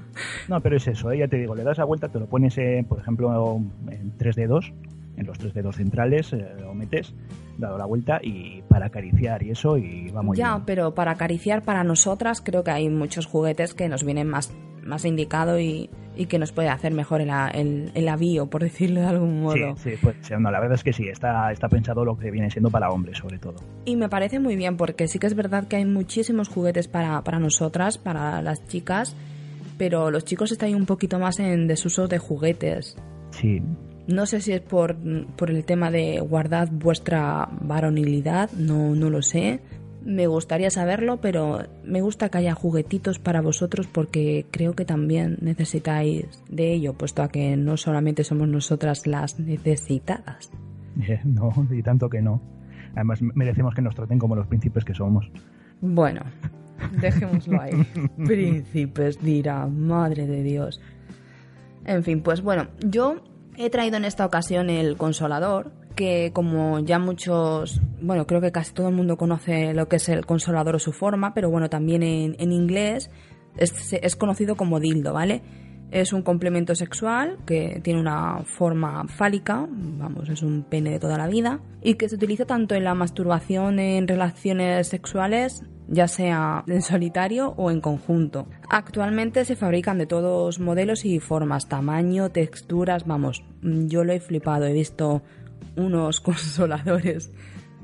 No, 0.47 0.61
pero 0.61 0.77
es 0.77 0.87
eso, 0.87 1.11
¿eh? 1.11 1.19
ya 1.19 1.27
te 1.27 1.37
digo, 1.37 1.53
le 1.53 1.63
das 1.63 1.77
la 1.77 1.85
vuelta, 1.85 2.07
te 2.07 2.19
lo 2.19 2.27
pones, 2.27 2.57
eh, 2.57 2.83
por 2.87 2.99
ejemplo, 2.99 3.61
en 3.91 4.17
tres 4.17 4.35
dedos, 4.35 4.73
en 5.17 5.27
los 5.27 5.37
tres 5.37 5.53
dedos 5.53 5.75
centrales, 5.75 6.33
eh, 6.33 6.47
lo 6.61 6.73
metes, 6.73 7.13
dado 7.57 7.77
la 7.77 7.85
vuelta 7.85 8.19
y 8.23 8.61
para 8.69 8.87
acariciar 8.87 9.43
y 9.43 9.51
eso, 9.51 9.77
y 9.77 10.09
va 10.11 10.21
muy 10.21 10.37
ya, 10.37 10.53
bien. 10.53 10.63
pero 10.65 10.95
para 10.95 11.11
acariciar 11.11 11.61
para 11.63 11.83
nosotras 11.83 12.41
creo 12.41 12.63
que 12.63 12.71
hay 12.71 12.89
muchos 12.89 13.25
juguetes 13.25 13.73
que 13.73 13.89
nos 13.89 14.03
vienen 14.03 14.29
más, 14.29 14.53
más 14.85 15.03
indicado 15.05 15.59
y, 15.59 15.89
y 16.15 16.27
que 16.27 16.39
nos 16.39 16.51
puede 16.51 16.69
hacer 16.69 16.93
mejor 16.93 17.21
el, 17.21 17.29
el, 17.53 17.91
el 17.93 18.07
avío, 18.07 18.47
por 18.47 18.61
decirlo 18.63 19.01
de 19.01 19.07
algún 19.07 19.41
modo. 19.41 19.75
Sí, 19.77 19.91
sí, 19.91 19.95
pues 20.01 20.15
no, 20.39 20.51
la 20.51 20.59
verdad 20.59 20.75
es 20.75 20.83
que 20.83 20.93
sí, 20.93 21.07
está, 21.07 21.51
está 21.51 21.67
pensado 21.67 22.05
lo 22.05 22.17
que 22.17 22.31
viene 22.31 22.49
siendo 22.49 22.69
para 22.69 22.89
hombres, 22.89 23.17
sobre 23.17 23.37
todo. 23.39 23.55
Y 23.85 23.95
me 23.95 24.07
parece 24.09 24.39
muy 24.39 24.55
bien 24.55 24.77
porque 24.77 25.07
sí 25.07 25.19
que 25.19 25.27
es 25.27 25.35
verdad 25.35 25.67
que 25.67 25.75
hay 25.77 25.85
muchísimos 25.85 26.47
juguetes 26.47 26.87
para, 26.87 27.21
para 27.23 27.39
nosotras, 27.39 27.97
para 27.97 28.41
las 28.41 28.65
chicas, 28.67 29.15
pero 29.77 30.09
los 30.11 30.23
chicos 30.23 30.51
están 30.51 30.67
ahí 30.67 30.75
un 30.75 30.85
poquito 30.85 31.19
más 31.19 31.39
en 31.39 31.67
desuso 31.67 32.07
de 32.07 32.17
juguetes. 32.17 32.95
Sí, 33.31 33.61
No 34.07 34.25
sé 34.25 34.39
si 34.39 34.53
es 34.53 34.61
por, 34.61 34.95
por 35.35 35.49
el 35.51 35.65
tema 35.65 35.91
de 35.91 36.19
guardad 36.21 36.69
vuestra 36.71 37.49
varonilidad, 37.61 38.51
no, 38.51 38.95
no 38.95 39.09
lo 39.09 39.21
sé. 39.21 39.59
Me 40.05 40.27
gustaría 40.27 40.69
saberlo, 40.69 41.17
pero 41.17 41.63
me 41.83 42.01
gusta 42.01 42.29
que 42.29 42.37
haya 42.37 42.53
juguetitos 42.53 43.17
para 43.17 43.41
vosotros 43.41 43.87
porque 43.87 44.45
creo 44.51 44.73
que 44.73 44.85
también 44.85 45.37
necesitáis 45.41 46.27
de 46.47 46.73
ello, 46.73 46.93
puesto 46.93 47.23
a 47.23 47.29
que 47.29 47.57
no 47.57 47.75
solamente 47.75 48.23
somos 48.23 48.47
nosotras 48.47 49.07
las 49.07 49.39
necesitadas. 49.39 50.51
Eh, 51.01 51.19
no, 51.25 51.51
y 51.71 51.81
tanto 51.81 52.07
que 52.07 52.21
no. 52.21 52.39
Además, 52.93 53.19
merecemos 53.21 53.73
que 53.73 53.81
nos 53.81 53.95
traten 53.95 54.19
como 54.19 54.35
los 54.35 54.45
príncipes 54.45 54.85
que 54.85 54.93
somos. 54.93 55.29
Bueno, 55.81 56.21
dejémoslo 57.01 57.59
ahí. 57.59 57.71
Príncipes, 58.25 59.19
dirá, 59.19 59.65
madre 59.65 60.27
de 60.27 60.43
Dios. 60.43 60.79
En 61.83 62.03
fin, 62.03 62.21
pues 62.21 62.41
bueno, 62.41 62.67
yo 62.79 63.23
he 63.57 63.71
traído 63.71 63.97
en 63.97 64.05
esta 64.05 64.25
ocasión 64.25 64.69
el 64.69 64.97
consolador, 64.97 65.71
que 65.95 66.31
como 66.33 66.79
ya 66.79 66.99
muchos, 66.99 67.81
bueno, 68.01 68.27
creo 68.27 68.41
que 68.41 68.51
casi 68.51 68.73
todo 68.73 68.89
el 68.89 68.95
mundo 68.95 69.17
conoce 69.17 69.73
lo 69.73 69.87
que 69.87 69.95
es 69.95 70.09
el 70.09 70.25
consolador 70.25 70.75
o 70.75 70.79
su 70.79 70.91
forma, 70.91 71.33
pero 71.33 71.49
bueno, 71.49 71.69
también 71.69 72.03
en, 72.03 72.35
en 72.39 72.51
inglés 72.51 73.09
es, 73.57 73.93
es 73.93 74.15
conocido 74.15 74.55
como 74.55 74.79
dildo, 74.79 75.13
¿vale? 75.13 75.41
Es 75.91 76.13
un 76.13 76.23
complemento 76.23 76.75
sexual 76.75 77.37
que 77.45 77.79
tiene 77.83 77.99
una 77.99 78.39
forma 78.43 79.07
fálica, 79.07 79.67
vamos, 79.69 80.27
es 80.29 80.41
un 80.41 80.63
pene 80.63 80.89
de 80.89 80.99
toda 80.99 81.17
la 81.17 81.27
vida, 81.27 81.61
y 81.81 81.93
que 81.93 82.09
se 82.09 82.15
utiliza 82.15 82.45
tanto 82.45 82.75
en 82.75 82.83
la 82.83 82.95
masturbación 82.95 83.79
en 83.79 84.07
relaciones 84.07 84.87
sexuales, 84.87 85.63
ya 85.87 86.07
sea 86.07 86.63
en 86.67 86.81
solitario 86.81 87.53
o 87.55 87.69
en 87.69 87.79
conjunto. 87.79 88.47
Actualmente 88.69 89.45
se 89.45 89.55
fabrican 89.55 89.99
de 89.99 90.07
todos 90.07 90.59
modelos 90.59 91.05
y 91.05 91.19
formas, 91.19 91.69
tamaño, 91.69 92.29
texturas, 92.29 93.05
vamos, 93.05 93.43
yo 93.61 94.03
lo 94.03 94.11
he 94.11 94.19
flipado, 94.19 94.65
he 94.65 94.73
visto 94.73 95.21
unos 95.75 96.21
consoladores 96.21 97.31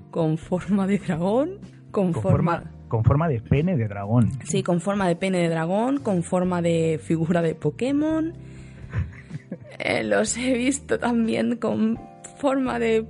con 0.09 0.37
forma 0.37 0.87
de 0.87 0.99
dragón, 0.99 1.59
con, 1.91 2.13
Con 2.13 2.21
forma... 2.21 2.57
forma, 2.57 2.71
con 2.87 3.03
forma 3.03 3.27
de 3.29 3.41
pene 3.41 3.77
de 3.77 3.87
dragón. 3.87 4.31
Sí, 4.43 4.63
con 4.63 4.81
forma 4.81 5.07
de 5.07 5.15
pene 5.15 5.39
de 5.39 5.49
dragón, 5.49 5.99
con 5.99 6.23
forma 6.23 6.61
de 6.61 6.99
figura 7.01 7.41
de 7.41 7.55
Pokémon. 7.55 8.33
Eh, 9.83 10.03
los 10.03 10.37
he 10.37 10.53
visto 10.53 10.99
también 10.99 11.55
con 11.55 11.99
forma 12.37 12.77
de 12.77 13.03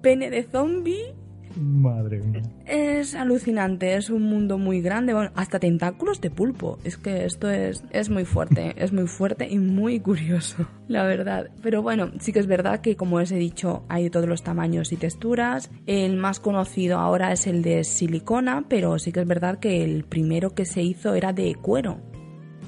pene 0.00 0.30
de 0.30 0.44
zombie. 0.44 1.14
Madre 1.56 2.20
mía. 2.20 2.42
Es 2.66 3.14
alucinante, 3.14 3.94
es 3.96 4.10
un 4.10 4.22
mundo 4.22 4.58
muy 4.58 4.80
grande, 4.80 5.14
bueno, 5.14 5.30
hasta 5.34 5.58
tentáculos 5.58 6.20
de 6.20 6.30
pulpo. 6.30 6.78
Es 6.84 6.96
que 6.96 7.24
esto 7.24 7.50
es, 7.50 7.84
es 7.90 8.10
muy 8.10 8.24
fuerte, 8.24 8.74
es 8.82 8.92
muy 8.92 9.06
fuerte 9.06 9.48
y 9.48 9.58
muy 9.58 10.00
curioso, 10.00 10.66
la 10.88 11.04
verdad. 11.04 11.50
Pero 11.62 11.82
bueno, 11.82 12.10
sí 12.18 12.32
que 12.32 12.40
es 12.40 12.46
verdad 12.46 12.80
que 12.80 12.96
como 12.96 13.16
os 13.16 13.30
he 13.30 13.36
dicho, 13.36 13.84
hay 13.88 14.04
de 14.04 14.10
todos 14.10 14.28
los 14.28 14.42
tamaños 14.42 14.92
y 14.92 14.96
texturas. 14.96 15.70
El 15.86 16.16
más 16.16 16.40
conocido 16.40 16.98
ahora 16.98 17.32
es 17.32 17.46
el 17.46 17.62
de 17.62 17.84
silicona, 17.84 18.64
pero 18.68 18.98
sí 18.98 19.12
que 19.12 19.20
es 19.20 19.26
verdad 19.26 19.58
que 19.58 19.84
el 19.84 20.04
primero 20.04 20.54
que 20.54 20.64
se 20.64 20.82
hizo 20.82 21.14
era 21.14 21.32
de 21.32 21.54
cuero. 21.54 22.00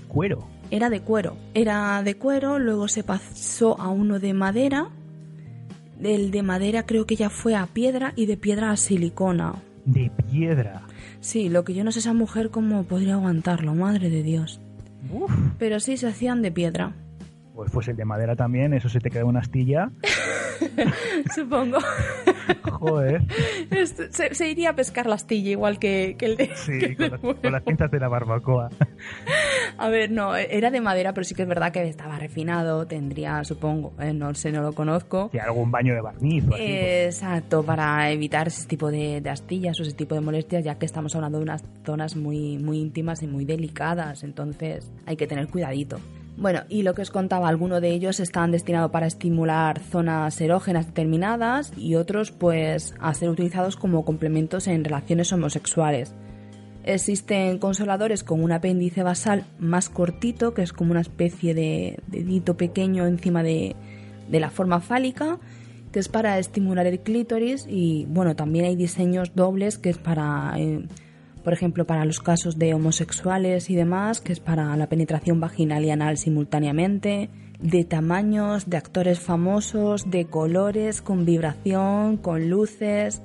Cuero. 0.08 0.48
Era 0.70 0.90
de 0.90 1.00
cuero. 1.00 1.36
Era 1.54 2.02
de 2.02 2.16
cuero, 2.16 2.58
luego 2.58 2.88
se 2.88 3.04
pasó 3.04 3.80
a 3.80 3.88
uno 3.88 4.18
de 4.18 4.34
madera. 4.34 4.90
El 6.02 6.30
de 6.30 6.42
madera 6.42 6.84
creo 6.84 7.06
que 7.06 7.16
ya 7.16 7.30
fue 7.30 7.54
a 7.54 7.66
piedra 7.66 8.12
y 8.16 8.26
de 8.26 8.36
piedra 8.36 8.70
a 8.70 8.76
silicona. 8.76 9.54
De 9.84 10.10
piedra. 10.30 10.82
Sí, 11.20 11.48
lo 11.48 11.64
que 11.64 11.74
yo 11.74 11.84
no 11.84 11.92
sé 11.92 12.00
esa 12.00 12.12
mujer 12.12 12.50
cómo 12.50 12.84
podría 12.84 13.14
aguantarlo, 13.14 13.74
madre 13.74 14.10
de 14.10 14.22
Dios. 14.22 14.60
Uf. 15.12 15.32
Pero 15.58 15.80
sí 15.80 15.96
se 15.96 16.08
hacían 16.08 16.42
de 16.42 16.50
piedra, 16.52 16.92
Pues, 17.54 17.70
pues 17.70 17.88
el 17.88 17.96
de 17.96 18.04
madera 18.04 18.36
también, 18.36 18.74
eso 18.74 18.88
se 18.88 19.00
te 19.00 19.10
queda 19.10 19.24
una 19.24 19.40
astilla. 19.40 19.90
supongo. 21.34 21.78
Joder. 22.70 23.22
Se, 24.10 24.34
se 24.34 24.48
iría 24.48 24.70
a 24.70 24.74
pescar 24.74 25.06
la 25.06 25.14
astilla 25.14 25.50
igual 25.50 25.78
que, 25.78 26.16
que 26.18 26.26
el 26.26 26.36
de... 26.36 26.48
que 26.48 26.56
Sí, 26.56 26.72
el 26.72 26.96
con 26.96 27.06
de 27.06 27.10
las, 27.10 27.20
con 27.20 27.52
las 27.52 27.62
pinzas 27.62 27.90
de 27.90 28.00
la 28.00 28.08
barbacoa. 28.08 28.70
A 29.78 29.88
ver, 29.88 30.10
no, 30.10 30.34
era 30.36 30.70
de 30.70 30.80
madera, 30.80 31.12
pero 31.12 31.24
sí 31.24 31.34
que 31.34 31.42
es 31.42 31.48
verdad 31.48 31.72
que 31.72 31.82
estaba 31.82 32.18
refinado, 32.18 32.86
tendría, 32.86 33.44
supongo, 33.44 33.92
eh, 34.00 34.12
no 34.12 34.34
sé, 34.34 34.52
no 34.52 34.62
lo 34.62 34.72
conozco. 34.72 35.28
Si 35.32 35.38
algún 35.38 35.70
baño 35.70 35.94
de 35.94 36.00
barniz 36.00 36.44
o 36.44 36.54
así. 36.54 36.62
pues, 36.62 37.06
Exacto, 37.06 37.62
para 37.62 38.10
evitar 38.10 38.48
ese 38.48 38.66
tipo 38.66 38.90
de, 38.90 39.20
de 39.20 39.30
astillas 39.30 39.78
o 39.80 39.82
ese 39.82 39.92
tipo 39.92 40.14
de 40.14 40.20
molestias, 40.20 40.64
ya 40.64 40.76
que 40.76 40.86
estamos 40.86 41.14
hablando 41.14 41.38
de 41.38 41.44
unas 41.44 41.64
zonas 41.84 42.16
muy, 42.16 42.58
muy 42.58 42.78
íntimas 42.78 43.22
y 43.22 43.26
muy 43.26 43.44
delicadas, 43.44 44.22
entonces 44.24 44.90
hay 45.06 45.16
que 45.16 45.26
tener 45.26 45.48
cuidadito. 45.48 45.98
Bueno, 46.36 46.64
y 46.68 46.82
lo 46.82 46.92
que 46.92 47.00
os 47.00 47.10
contaba, 47.10 47.48
algunos 47.48 47.80
de 47.80 47.90
ellos 47.90 48.20
están 48.20 48.50
destinados 48.50 48.90
para 48.90 49.06
estimular 49.06 49.80
zonas 49.80 50.38
erógenas 50.38 50.86
determinadas 50.86 51.72
y 51.78 51.94
otros 51.94 52.30
pues 52.30 52.94
a 53.00 53.14
ser 53.14 53.30
utilizados 53.30 53.76
como 53.76 54.04
complementos 54.04 54.66
en 54.66 54.84
relaciones 54.84 55.32
homosexuales. 55.32 56.14
Existen 56.84 57.58
consoladores 57.58 58.22
con 58.22 58.44
un 58.44 58.52
apéndice 58.52 59.02
basal 59.02 59.46
más 59.58 59.88
cortito, 59.88 60.52
que 60.52 60.62
es 60.62 60.74
como 60.74 60.90
una 60.90 61.00
especie 61.00 61.54
de 61.54 61.98
dedito 62.06 62.56
pequeño 62.56 63.06
encima 63.06 63.42
de, 63.42 63.74
la 64.30 64.50
forma 64.50 64.80
fálica, 64.80 65.38
que 65.90 66.00
es 66.00 66.08
para 66.08 66.38
estimular 66.38 66.86
el 66.86 67.00
clítoris 67.00 67.66
y 67.66 68.04
bueno, 68.10 68.36
también 68.36 68.66
hay 68.66 68.76
diseños 68.76 69.34
dobles 69.34 69.78
que 69.78 69.88
es 69.88 69.98
para, 69.98 70.52
eh, 70.58 70.84
por 71.46 71.52
ejemplo, 71.52 71.86
para 71.86 72.04
los 72.04 72.18
casos 72.18 72.58
de 72.58 72.74
homosexuales 72.74 73.70
y 73.70 73.76
demás, 73.76 74.20
que 74.20 74.32
es 74.32 74.40
para 74.40 74.76
la 74.76 74.88
penetración 74.88 75.38
vaginal 75.38 75.84
y 75.84 75.90
anal 75.90 76.16
simultáneamente, 76.18 77.30
de 77.60 77.84
tamaños, 77.84 78.68
de 78.68 78.76
actores 78.76 79.20
famosos, 79.20 80.10
de 80.10 80.24
colores, 80.24 81.00
con 81.02 81.24
vibración, 81.24 82.16
con 82.16 82.50
luces. 82.50 83.22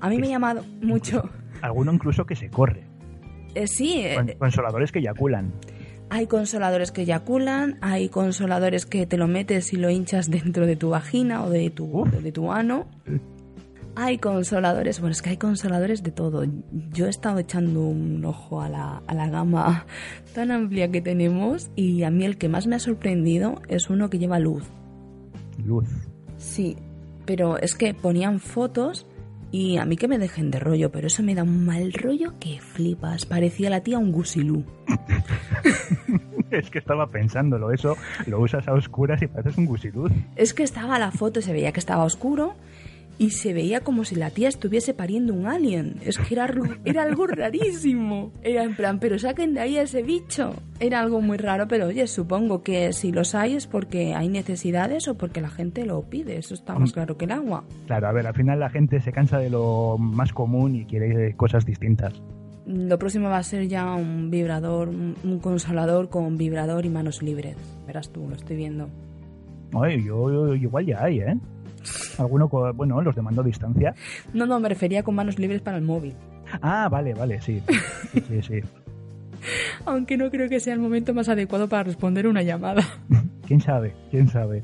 A 0.00 0.08
mí 0.08 0.18
me 0.18 0.28
ha 0.28 0.30
llamado 0.30 0.64
mucho. 0.82 1.28
Alguno 1.62 1.92
incluso 1.92 2.24
que 2.26 2.36
se 2.36 2.48
corre. 2.48 2.84
Eh, 3.56 3.66
sí, 3.66 4.02
eh, 4.02 4.14
Con- 4.14 4.28
Consoladores 4.38 4.92
que 4.92 5.00
eyaculan. 5.00 5.52
hay 6.10 6.28
consoladores 6.28 6.92
que 6.92 7.02
eyaculan, 7.02 7.78
hay 7.80 8.08
consoladores 8.08 8.86
que 8.86 9.04
te 9.06 9.16
lo 9.16 9.26
metes 9.26 9.72
y 9.72 9.78
lo 9.78 9.90
hinchas 9.90 10.30
dentro 10.30 10.64
de 10.66 10.76
tu 10.76 10.90
vagina 10.90 11.42
o 11.42 11.50
de 11.50 11.70
tu, 11.70 11.86
Uf. 12.02 12.08
de 12.22 12.30
tu 12.30 12.52
ano. 12.52 12.86
Hay 13.96 14.18
consoladores, 14.18 15.00
bueno, 15.00 15.12
es 15.12 15.22
que 15.22 15.30
hay 15.30 15.36
consoladores 15.36 16.02
de 16.02 16.10
todo. 16.10 16.44
Yo 16.92 17.06
he 17.06 17.10
estado 17.10 17.38
echando 17.38 17.80
un 17.82 18.24
ojo 18.24 18.60
a 18.60 18.68
la, 18.68 19.02
a 19.06 19.14
la 19.14 19.28
gama 19.28 19.86
tan 20.34 20.50
amplia 20.50 20.90
que 20.90 21.00
tenemos 21.00 21.70
y 21.76 22.02
a 22.02 22.10
mí 22.10 22.24
el 22.24 22.36
que 22.36 22.48
más 22.48 22.66
me 22.66 22.76
ha 22.76 22.80
sorprendido 22.80 23.62
es 23.68 23.90
uno 23.90 24.10
que 24.10 24.18
lleva 24.18 24.38
luz. 24.40 24.64
Luz. 25.64 25.88
Sí, 26.38 26.76
pero 27.24 27.58
es 27.58 27.74
que 27.74 27.94
ponían 27.94 28.40
fotos 28.40 29.06
Y 29.52 29.76
a 29.76 29.84
mí 29.84 29.96
que 29.96 30.08
me 30.08 30.18
dejen 30.18 30.50
de 30.50 30.58
rollo, 30.58 30.90
pero 30.90 31.06
eso 31.06 31.22
me 31.22 31.36
da 31.36 31.44
un 31.44 31.64
mal 31.64 31.92
rollo 31.92 32.34
que 32.40 32.60
flipas. 32.60 33.24
Parecía 33.24 33.70
la 33.70 33.82
tía 33.82 33.98
un 33.98 34.10
gusilú. 34.10 34.64
es 36.50 36.70
que 36.70 36.80
estaba 36.80 37.06
pensándolo, 37.06 37.70
eso 37.70 37.96
lo 38.26 38.40
usas 38.40 38.66
a 38.66 38.72
oscuras 38.72 39.22
y 39.22 39.28
pareces 39.28 39.56
un 39.56 39.66
gusilú. 39.66 40.10
Es 40.34 40.54
que 40.54 40.64
estaba 40.64 40.98
la 40.98 41.12
foto, 41.12 41.40
se 41.40 41.52
veía 41.52 41.70
que 41.70 41.78
estaba 41.78 42.02
oscuro 42.02 42.56
y 43.18 43.30
se 43.30 43.52
veía 43.52 43.80
como 43.80 44.04
si 44.04 44.16
la 44.16 44.30
tía 44.30 44.48
estuviese 44.48 44.94
pariendo 44.94 45.32
un 45.34 45.46
alien. 45.46 45.96
Es 46.04 46.18
que 46.18 46.34
era, 46.34 46.52
era 46.84 47.02
algo 47.02 47.26
rarísimo. 47.26 48.32
Era 48.42 48.64
en 48.64 48.74
plan, 48.74 48.98
pero 48.98 49.18
saquen 49.18 49.54
de 49.54 49.60
ahí 49.60 49.78
a 49.78 49.82
ese 49.82 50.02
bicho. 50.02 50.54
Era 50.80 51.00
algo 51.00 51.20
muy 51.20 51.36
raro, 51.36 51.68
pero 51.68 51.86
oye, 51.86 52.06
supongo 52.06 52.62
que 52.62 52.92
si 52.92 53.12
los 53.12 53.34
hay 53.34 53.54
es 53.54 53.66
porque 53.66 54.14
hay 54.14 54.28
necesidades 54.28 55.06
o 55.08 55.16
porque 55.16 55.40
la 55.40 55.50
gente 55.50 55.84
lo 55.84 56.02
pide. 56.02 56.36
Eso 56.36 56.54
está 56.54 56.78
más 56.78 56.92
claro 56.92 57.16
que 57.16 57.26
el 57.26 57.32
agua. 57.32 57.64
Claro, 57.86 58.08
a 58.08 58.12
ver, 58.12 58.26
al 58.26 58.34
final 58.34 58.58
la 58.60 58.70
gente 58.70 59.00
se 59.00 59.12
cansa 59.12 59.38
de 59.38 59.50
lo 59.50 59.96
más 59.98 60.32
común 60.32 60.74
y 60.74 60.84
quiere 60.84 61.34
cosas 61.36 61.64
distintas. 61.64 62.20
Lo 62.66 62.98
próximo 62.98 63.28
va 63.28 63.38
a 63.38 63.42
ser 63.42 63.68
ya 63.68 63.94
un 63.94 64.30
vibrador, 64.30 64.88
un 64.88 65.38
consolador 65.40 66.08
con 66.08 66.38
vibrador 66.38 66.86
y 66.86 66.88
manos 66.88 67.22
libres. 67.22 67.56
Verás 67.86 68.10
tú, 68.10 68.26
lo 68.26 68.34
estoy 68.34 68.56
viendo. 68.56 68.88
Ay, 69.74 70.04
yo 70.04 70.54
igual 70.54 70.86
ya 70.86 71.02
hay, 71.02 71.20
¿eh? 71.20 71.36
Alguno, 72.18 72.48
bueno, 72.48 73.00
los 73.02 73.14
de 73.14 73.22
mando 73.22 73.42
a 73.42 73.44
distancia. 73.44 73.94
No, 74.32 74.46
no, 74.46 74.60
me 74.60 74.68
refería 74.68 75.02
con 75.02 75.14
manos 75.14 75.38
libres 75.38 75.62
para 75.62 75.76
el 75.76 75.84
móvil. 75.84 76.14
Ah, 76.62 76.88
vale, 76.90 77.14
vale, 77.14 77.40
sí. 77.40 77.62
Sí, 78.28 78.42
sí. 78.42 78.60
Aunque 79.84 80.16
no 80.16 80.30
creo 80.30 80.48
que 80.48 80.60
sea 80.60 80.74
el 80.74 80.80
momento 80.80 81.12
más 81.12 81.28
adecuado 81.28 81.68
para 81.68 81.82
responder 81.82 82.26
una 82.26 82.42
llamada. 82.42 82.82
¿Quién 83.46 83.60
sabe? 83.60 83.94
¿Quién 84.10 84.28
sabe? 84.28 84.62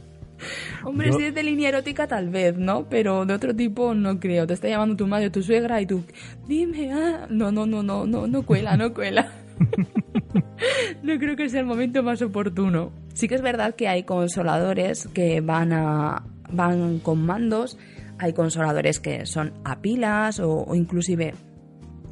Hombre, 0.85 1.13
si 1.13 1.25
es 1.25 1.35
de 1.35 1.43
línea 1.43 1.69
erótica 1.69 2.07
tal 2.07 2.31
vez, 2.31 2.57
¿no? 2.57 2.89
Pero 2.89 3.27
de 3.27 3.35
otro 3.35 3.55
tipo 3.55 3.95
no 3.95 4.19
creo. 4.19 4.47
Te 4.47 4.55
está 4.55 4.69
llamando 4.69 4.97
tu 4.97 5.07
madre, 5.07 5.29
tu 5.31 5.43
suegra 5.43 5.81
y 5.83 5.87
tú, 5.87 6.03
dime, 6.49 6.93
ah, 6.93 7.27
no, 7.29 7.53
no, 7.53 7.67
no, 7.67 7.83
no, 7.83 8.07
no, 8.07 8.27
no 8.27 8.43
cuela, 8.43 8.77
no 8.77 8.95
cuela. 8.95 9.31
no 11.03 11.19
creo 11.19 11.37
que 11.37 11.49
sea 11.49 11.61
el 11.61 11.67
momento 11.67 12.03
más 12.03 12.23
oportuno. 12.23 12.93
Sí 13.13 13.29
que 13.29 13.35
es 13.35 13.43
verdad 13.43 13.75
que 13.75 13.89
hay 13.89 14.05
consoladores 14.05 15.09
que 15.13 15.43
van 15.43 15.73
a, 15.75 16.25
van 16.53 16.99
con 16.99 17.25
mandos, 17.25 17.79
hay 18.19 18.33
consoladores 18.33 19.01
que 19.01 19.27
son 19.27 19.53
a 19.65 19.81
pilas 19.81 20.41
o, 20.41 20.75
inclusive 20.75 21.35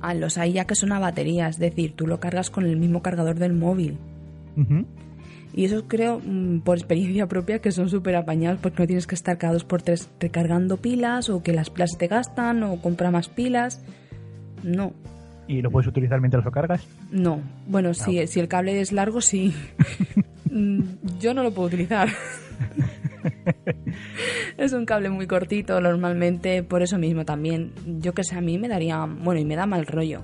a 0.01 0.15
los 0.15 0.39
hay 0.39 0.53
ya 0.53 0.67
que 0.67 0.75
son 0.75 0.93
a 0.93 0.99
batería, 0.99 1.49
es 1.49 1.59
decir, 1.59 1.95
tú 1.95 2.07
lo 2.07 2.21
cargas 2.21 2.51
con 2.51 2.65
el 2.65 2.77
mismo 2.77 3.03
cargador 3.03 3.39
del 3.39 3.53
móvil. 3.53 3.99
Y 5.55 5.65
eso 5.65 5.87
creo, 5.87 6.21
mm, 6.25 6.61
por 6.61 6.79
experiencia 6.79 7.27
propia, 7.27 7.61
que 7.61 7.73
son 7.73 7.89
súper 7.89 8.17
apañados 8.17 8.61
porque 8.61 8.83
no 8.83 8.87
tienes 8.87 9.07
que 9.07 9.15
estar 9.15 9.39
cada 9.39 9.55
dos 9.55 9.65
por 9.65 9.83
tres 9.83 10.11
recargando 10.21 10.77
pilas 10.77 11.31
o 11.31 11.43
que 11.43 11.53
las 11.53 11.71
pilas 11.71 11.97
te 11.97 12.07
gastan 12.07 12.63
o 12.63 12.81
compra 12.81 13.11
más 13.11 13.29
pilas. 13.29 13.83
No. 14.63 14.93
¿Y 15.47 15.63
lo 15.63 15.71
puedes 15.71 15.89
utilizar 15.89 16.21
mientras 16.21 16.45
lo 16.45 16.53
cargas? 16.53 16.87
No. 17.11 17.41
Bueno, 17.67 17.95
si, 17.95 18.27
si 18.27 18.41
el 18.41 18.49
cable 18.49 18.81
es 18.81 18.93
largo, 18.93 19.21
sí. 19.21 19.55
Mm, 20.51 20.81
yo 21.21 21.35
no 21.35 21.43
lo 21.43 21.53
puedo 21.53 21.69
utilizar. 21.69 22.09
es 24.57 24.73
un 24.73 24.85
cable 24.85 25.11
muy 25.11 25.27
cortito 25.27 25.81
normalmente, 25.81 26.63
por 26.63 26.83
eso 26.83 26.99
mismo 26.99 27.25
también. 27.25 27.73
Yo 28.01 28.15
que 28.15 28.25
sé, 28.25 28.37
a 28.37 28.41
mí 28.41 28.59
me 28.59 28.69
daría, 28.69 29.05
bueno, 29.07 29.41
y 29.41 29.45
me 29.45 29.57
da 29.57 29.67
mal 29.67 29.87
rollo 29.87 30.23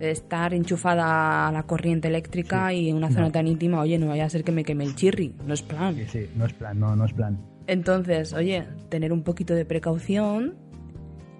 estar 0.00 0.54
enchufada 0.54 1.48
a 1.48 1.52
la 1.52 1.64
corriente 1.64 2.08
eléctrica 2.08 2.72
y 2.72 2.88
en 2.88 2.96
una 2.96 3.10
zona 3.10 3.30
tan 3.30 3.46
íntima, 3.46 3.80
oye, 3.80 3.98
no 3.98 4.08
vaya 4.08 4.24
a 4.24 4.30
ser 4.30 4.42
que 4.44 4.52
me 4.52 4.64
queme 4.64 4.84
el 4.84 4.94
chirri, 4.94 5.34
no 5.46 5.52
es 5.52 5.62
plan. 5.62 5.94
Sí, 5.94 6.06
sí, 6.06 6.30
no 6.36 6.46
es 6.46 6.54
plan, 6.54 6.80
no, 6.80 6.96
no 6.96 7.04
es 7.04 7.12
plan. 7.12 7.38
Entonces, 7.66 8.32
oye, 8.32 8.66
tener 8.88 9.12
un 9.12 9.22
poquito 9.22 9.54
de 9.54 9.64
precaución 9.64 10.56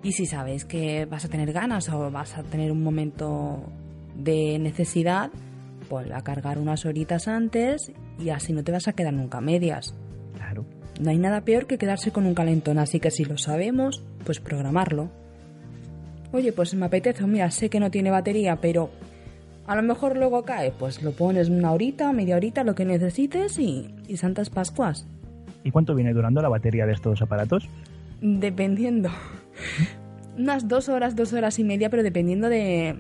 y 0.03 0.13
si 0.13 0.27
sabes 0.27 0.65
que 0.65 1.07
vas 1.07 1.25
a 1.25 1.29
tener 1.29 1.53
ganas 1.53 1.89
o 1.89 2.11
vas 2.11 2.37
a 2.37 2.43
tener 2.43 2.71
un 2.71 2.83
momento 2.83 3.63
de 4.15 4.59
necesidad, 4.59 5.31
pues 5.89 6.11
a 6.11 6.23
cargar 6.23 6.59
unas 6.59 6.85
horitas 6.85 7.29
antes 7.29 7.93
y 8.19 8.29
así 8.29 8.53
no 8.53 8.63
te 8.63 8.73
vas 8.73 8.89
a 8.89 8.93
quedar 8.93 9.15
nunca 9.15 9.41
medias. 9.41 9.95
No 11.01 11.11
hay 11.11 11.17
nada 11.17 11.41
peor 11.41 11.67
que 11.67 11.79
quedarse 11.79 12.11
con 12.13 12.27
un 12.27 12.35
calentón, 12.35 12.79
así 12.79 13.01
que 13.01 13.11
si 13.11 13.25
lo 13.25 13.39
sabemos, 13.39 14.03
pues 14.25 14.39
programarlo. 14.39 15.09
Oye, 16.33 16.53
pues 16.53 16.75
me 16.75 16.87
apetece, 16.87 17.27
mira, 17.27 17.51
sé 17.51 17.71
que 17.71 17.81
no 17.81 17.91
tiene 17.91 18.11
batería, 18.11 18.57
pero 18.57 18.91
a 19.67 19.75
lo 19.75 19.83
mejor 19.83 20.19
luego 20.19 20.45
cae, 20.45 20.73
pues 20.73 21.03
lo 21.03 21.13
pones 21.13 21.49
una 21.49 21.73
horita, 21.73 22.13
media 22.13 22.37
horita, 22.37 22.65
lo 22.65 22.75
que 22.75 22.85
necesites 22.85 23.59
y, 23.59 23.95
y 24.09 24.19
Santas 24.19 24.51
Pascuas. 24.51 25.07
¿Y 25.65 25.71
cuánto 25.71 25.95
viene 25.95 26.13
durando 26.13 26.43
la 26.43 26.51
batería 26.51 26.85
de 26.85 26.93
estos 26.93 27.23
aparatos? 27.23 27.67
Dependiendo. 28.21 29.09
Unas 30.37 30.69
dos 30.69 30.91
horas, 30.91 31.17
dos 31.17 31.33
horas 31.33 31.59
y 31.59 31.65
media, 31.65 31.89
pero 31.89 32.03
dependiendo 32.03 32.51
de, 32.51 32.95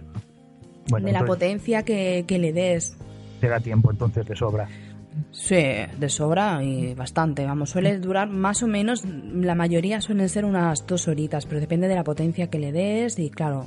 de 0.86 1.12
la 1.12 1.26
potencia 1.26 1.82
que, 1.82 2.24
que 2.26 2.38
le 2.38 2.54
des. 2.54 2.96
Te 3.40 3.48
da 3.48 3.60
tiempo 3.60 3.90
entonces 3.90 4.26
de 4.26 4.36
sobra. 4.36 4.68
Sí, 5.30 5.54
de 5.54 6.08
sobra 6.08 6.62
y 6.62 6.94
bastante. 6.94 7.44
Vamos, 7.44 7.70
suele 7.70 7.98
durar 7.98 8.28
más 8.28 8.62
o 8.62 8.66
menos, 8.66 9.04
la 9.04 9.54
mayoría 9.54 10.00
suelen 10.00 10.28
ser 10.28 10.44
unas 10.44 10.86
dos 10.86 11.08
horitas, 11.08 11.46
pero 11.46 11.60
depende 11.60 11.88
de 11.88 11.94
la 11.94 12.04
potencia 12.04 12.48
que 12.48 12.58
le 12.58 12.72
des 12.72 13.18
y 13.18 13.30
claro, 13.30 13.66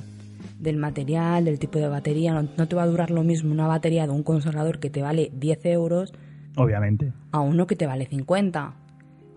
del 0.58 0.76
material, 0.76 1.44
del 1.44 1.58
tipo 1.58 1.78
de 1.78 1.88
batería. 1.88 2.32
No, 2.34 2.68
te 2.68 2.76
va 2.76 2.82
a 2.82 2.86
durar 2.86 3.10
lo 3.10 3.22
mismo 3.22 3.52
una 3.52 3.66
batería 3.66 4.06
de 4.06 4.12
un 4.12 4.22
consolador 4.22 4.78
que 4.78 4.90
te 4.90 5.02
vale 5.02 5.30
10 5.34 5.66
euros. 5.66 6.12
Obviamente. 6.56 7.12
A 7.32 7.40
uno 7.40 7.66
que 7.66 7.76
te 7.76 7.86
vale 7.86 8.06
50. 8.06 8.74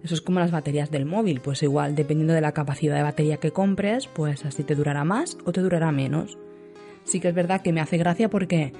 Eso 0.03 0.13
es 0.13 0.21
como 0.21 0.39
las 0.39 0.51
baterías 0.51 0.91
del 0.91 1.05
móvil, 1.05 1.41
pues 1.41 1.63
igual, 1.63 1.95
dependiendo 1.95 2.33
de 2.33 2.41
la 2.41 2.51
capacidad 2.51 2.95
de 2.95 3.03
batería 3.03 3.37
que 3.37 3.51
compres, 3.51 4.07
pues 4.07 4.45
así 4.45 4.63
te 4.63 4.75
durará 4.75 5.03
más 5.03 5.37
o 5.45 5.51
te 5.51 5.61
durará 5.61 5.91
menos. 5.91 6.37
Sí 7.03 7.19
que 7.19 7.29
es 7.29 7.35
verdad 7.35 7.61
que 7.61 7.73
me 7.73 7.81
hace 7.81 7.97
gracia 7.97 8.29
porque 8.29 8.73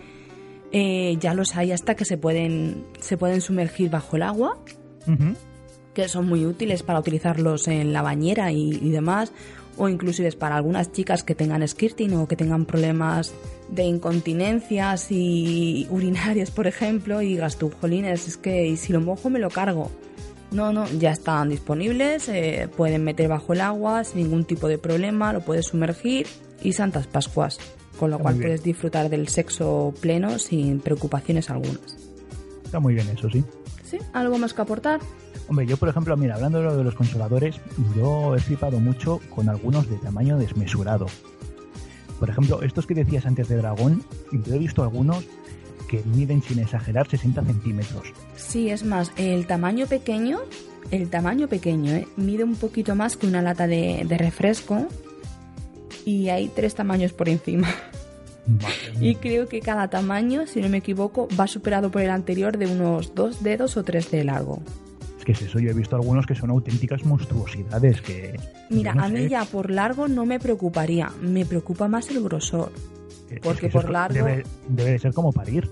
eh, 0.72 1.18
ya 1.20 1.34
los 1.34 1.56
hay 1.56 1.72
hasta 1.72 1.96
que 1.96 2.06
se 2.06 2.18
pueden, 2.18 2.86
se 3.00 3.18
pueden 3.18 3.42
sumergir 3.42 3.90
bajo 3.90 4.16
el 4.18 4.24
agua, 4.24 4.58
que 5.94 6.10
son 6.10 6.28
muy 6.28 6.46
útiles 6.46 6.84
para 6.84 7.00
utilizarlos 7.00 7.68
en 7.68 7.94
la 7.94 8.02
bañera 8.02 8.52
y, 8.52 8.90
demás, 8.90 9.32
o 9.78 9.88
inclusive 9.88 10.32
para 10.34 10.58
algunas 10.58 10.92
chicas 10.92 11.24
que 11.24 11.36
tengan 11.36 11.66
skirting 11.66 12.14
o 12.16 12.28
que 12.28 12.36
tengan 12.36 12.66
problemas 12.66 13.34
de 13.70 13.84
incontinencias 13.84 15.08
y 15.12 15.88
urinarias, 15.90 16.52
por 16.52 16.68
ejemplo, 16.68 17.22
y 17.22 17.30
digas 17.30 17.58
tú, 17.58 17.72
jolines, 17.80 18.28
es 18.28 18.38
que 18.38 18.76
si 18.76 18.92
lo 18.92 19.00
mojo 19.00 19.30
me 19.30 19.40
lo 19.40 19.50
cargo. 19.50 19.90
No, 20.52 20.72
no, 20.72 20.88
ya 20.98 21.12
están 21.12 21.50
disponibles, 21.50 22.30
eh, 22.30 22.70
pueden 22.76 23.04
meter 23.04 23.28
bajo 23.28 23.52
el 23.52 23.60
agua 23.60 24.06
sin 24.06 24.24
ningún 24.24 24.46
tipo 24.46 24.70
de 24.70 24.78
problema, 24.78 25.34
lo 25.34 25.42
puedes 25.42 25.68
sumergir 25.68 26.26
y 26.64 26.72
Santas 26.72 27.06
Pascuas 27.06 27.60
con 27.98 28.12
lo 28.12 28.20
cual 28.20 28.36
puedes 28.36 28.64
disfrutar 28.64 29.10
del 29.10 29.28
sexo 29.28 29.94
pleno 30.00 30.40
sin 30.40 30.80
preocupaciones 30.80 31.50
algunas. 31.50 31.98
Está 32.64 32.80
muy 32.80 32.94
bien 32.94 33.08
eso, 33.10 33.30
sí. 33.30 33.44
¿Sí? 33.84 33.98
¿Algo 34.14 34.38
más 34.38 34.54
que 34.54 34.62
aportar? 34.62 35.00
Hombre, 35.48 35.66
yo 35.66 35.78
por 35.78 35.88
ejemplo, 35.88 36.16
mira, 36.18 36.36
hablando 36.36 36.60
de 36.60 36.66
lo 36.66 36.78
de 36.78 36.84
los 36.84 36.96
consoladores, 36.96 37.56
yo 37.96 38.36
he 38.36 38.40
flipado 38.40 38.80
mucho 38.80 39.22
con 39.34 39.48
algunos 39.48 39.90
de 39.90 39.96
tamaño 39.98 40.38
desmesurado. 40.38 41.06
Por 42.20 42.30
ejemplo, 42.30 42.62
estos 42.64 42.86
que 42.86 42.96
decías 42.96 43.26
antes 43.26 43.48
de 43.48 43.58
dragón, 43.58 44.04
yo 44.32 44.56
he 44.56 44.60
visto 44.60 44.84
algunos 44.84 45.24
que 45.88 46.04
miden 46.04 46.42
sin 46.42 46.60
exagerar 46.60 47.08
60 47.08 47.44
centímetros. 47.44 48.12
Sí, 48.36 48.70
es 48.70 48.84
más, 48.84 49.12
el 49.16 49.48
tamaño 49.48 49.88
pequeño, 49.88 50.40
el 50.92 51.10
tamaño 51.10 51.48
pequeño, 51.48 51.94
¿eh? 51.94 52.08
mide 52.18 52.44
un 52.44 52.56
poquito 52.56 52.96
más 52.96 53.16
que 53.16 53.28
una 53.28 53.42
lata 53.42 53.68
de, 53.68 54.04
de 54.06 54.18
refresco 54.18 54.88
y 56.08 56.30
hay 56.30 56.48
tres 56.48 56.74
tamaños 56.74 57.12
por 57.12 57.28
encima. 57.28 57.68
Y 59.02 59.16
creo 59.16 59.50
que 59.50 59.60
cada 59.60 59.90
tamaño, 59.90 60.48
si 60.48 60.62
no 60.62 60.70
me 60.70 60.78
equivoco, 60.78 61.28
va 61.38 61.48
superado 61.48 61.92
por 61.92 62.02
el 62.02 62.10
anterior 62.10 62.58
de 62.58 62.66
unos 62.68 63.14
dos 63.14 63.44
dedos 63.44 63.76
o 63.76 63.84
tres 63.84 64.10
de 64.10 64.24
largo. 64.24 64.62
Es 65.20 65.26
que 65.26 65.34
es 65.34 65.42
eso, 65.42 65.60
yo 65.60 65.70
he 65.70 65.74
visto 65.74 65.98
algunos 65.98 66.26
que 66.26 66.34
son 66.34 66.50
auténticas 66.50 67.04
monstruosidades 67.04 68.02
que... 68.02 68.40
Mira, 68.70 68.94
a 68.94 69.10
mí 69.10 69.28
ya 69.28 69.44
por 69.44 69.70
largo 69.70 70.08
no 70.08 70.26
me 70.26 70.40
preocuparía, 70.40 71.12
me 71.22 71.46
preocupa 71.46 71.90
más 71.90 72.10
el 72.10 72.24
grosor. 72.24 72.72
Porque 73.44 73.68
por 73.68 73.90
largo... 73.90 74.14
Debe, 74.14 74.46
debe 74.70 74.92
de 74.92 75.00
ser 75.00 75.14
como 75.14 75.34
parir. 75.34 75.70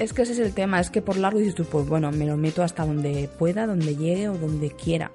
Es 0.00 0.12
que 0.12 0.22
ese 0.22 0.32
es 0.32 0.40
el 0.40 0.52
tema, 0.52 0.80
es 0.80 0.90
que 0.90 1.00
por 1.00 1.16
largo 1.16 1.38
dices 1.38 1.54
tú, 1.54 1.64
pues 1.64 1.86
bueno, 1.86 2.10
me 2.10 2.26
lo 2.26 2.36
meto 2.36 2.64
hasta 2.64 2.84
donde 2.84 3.30
pueda, 3.38 3.68
donde 3.68 3.94
llegue 3.94 4.28
o 4.28 4.36
donde 4.36 4.70
quiera. 4.70 5.12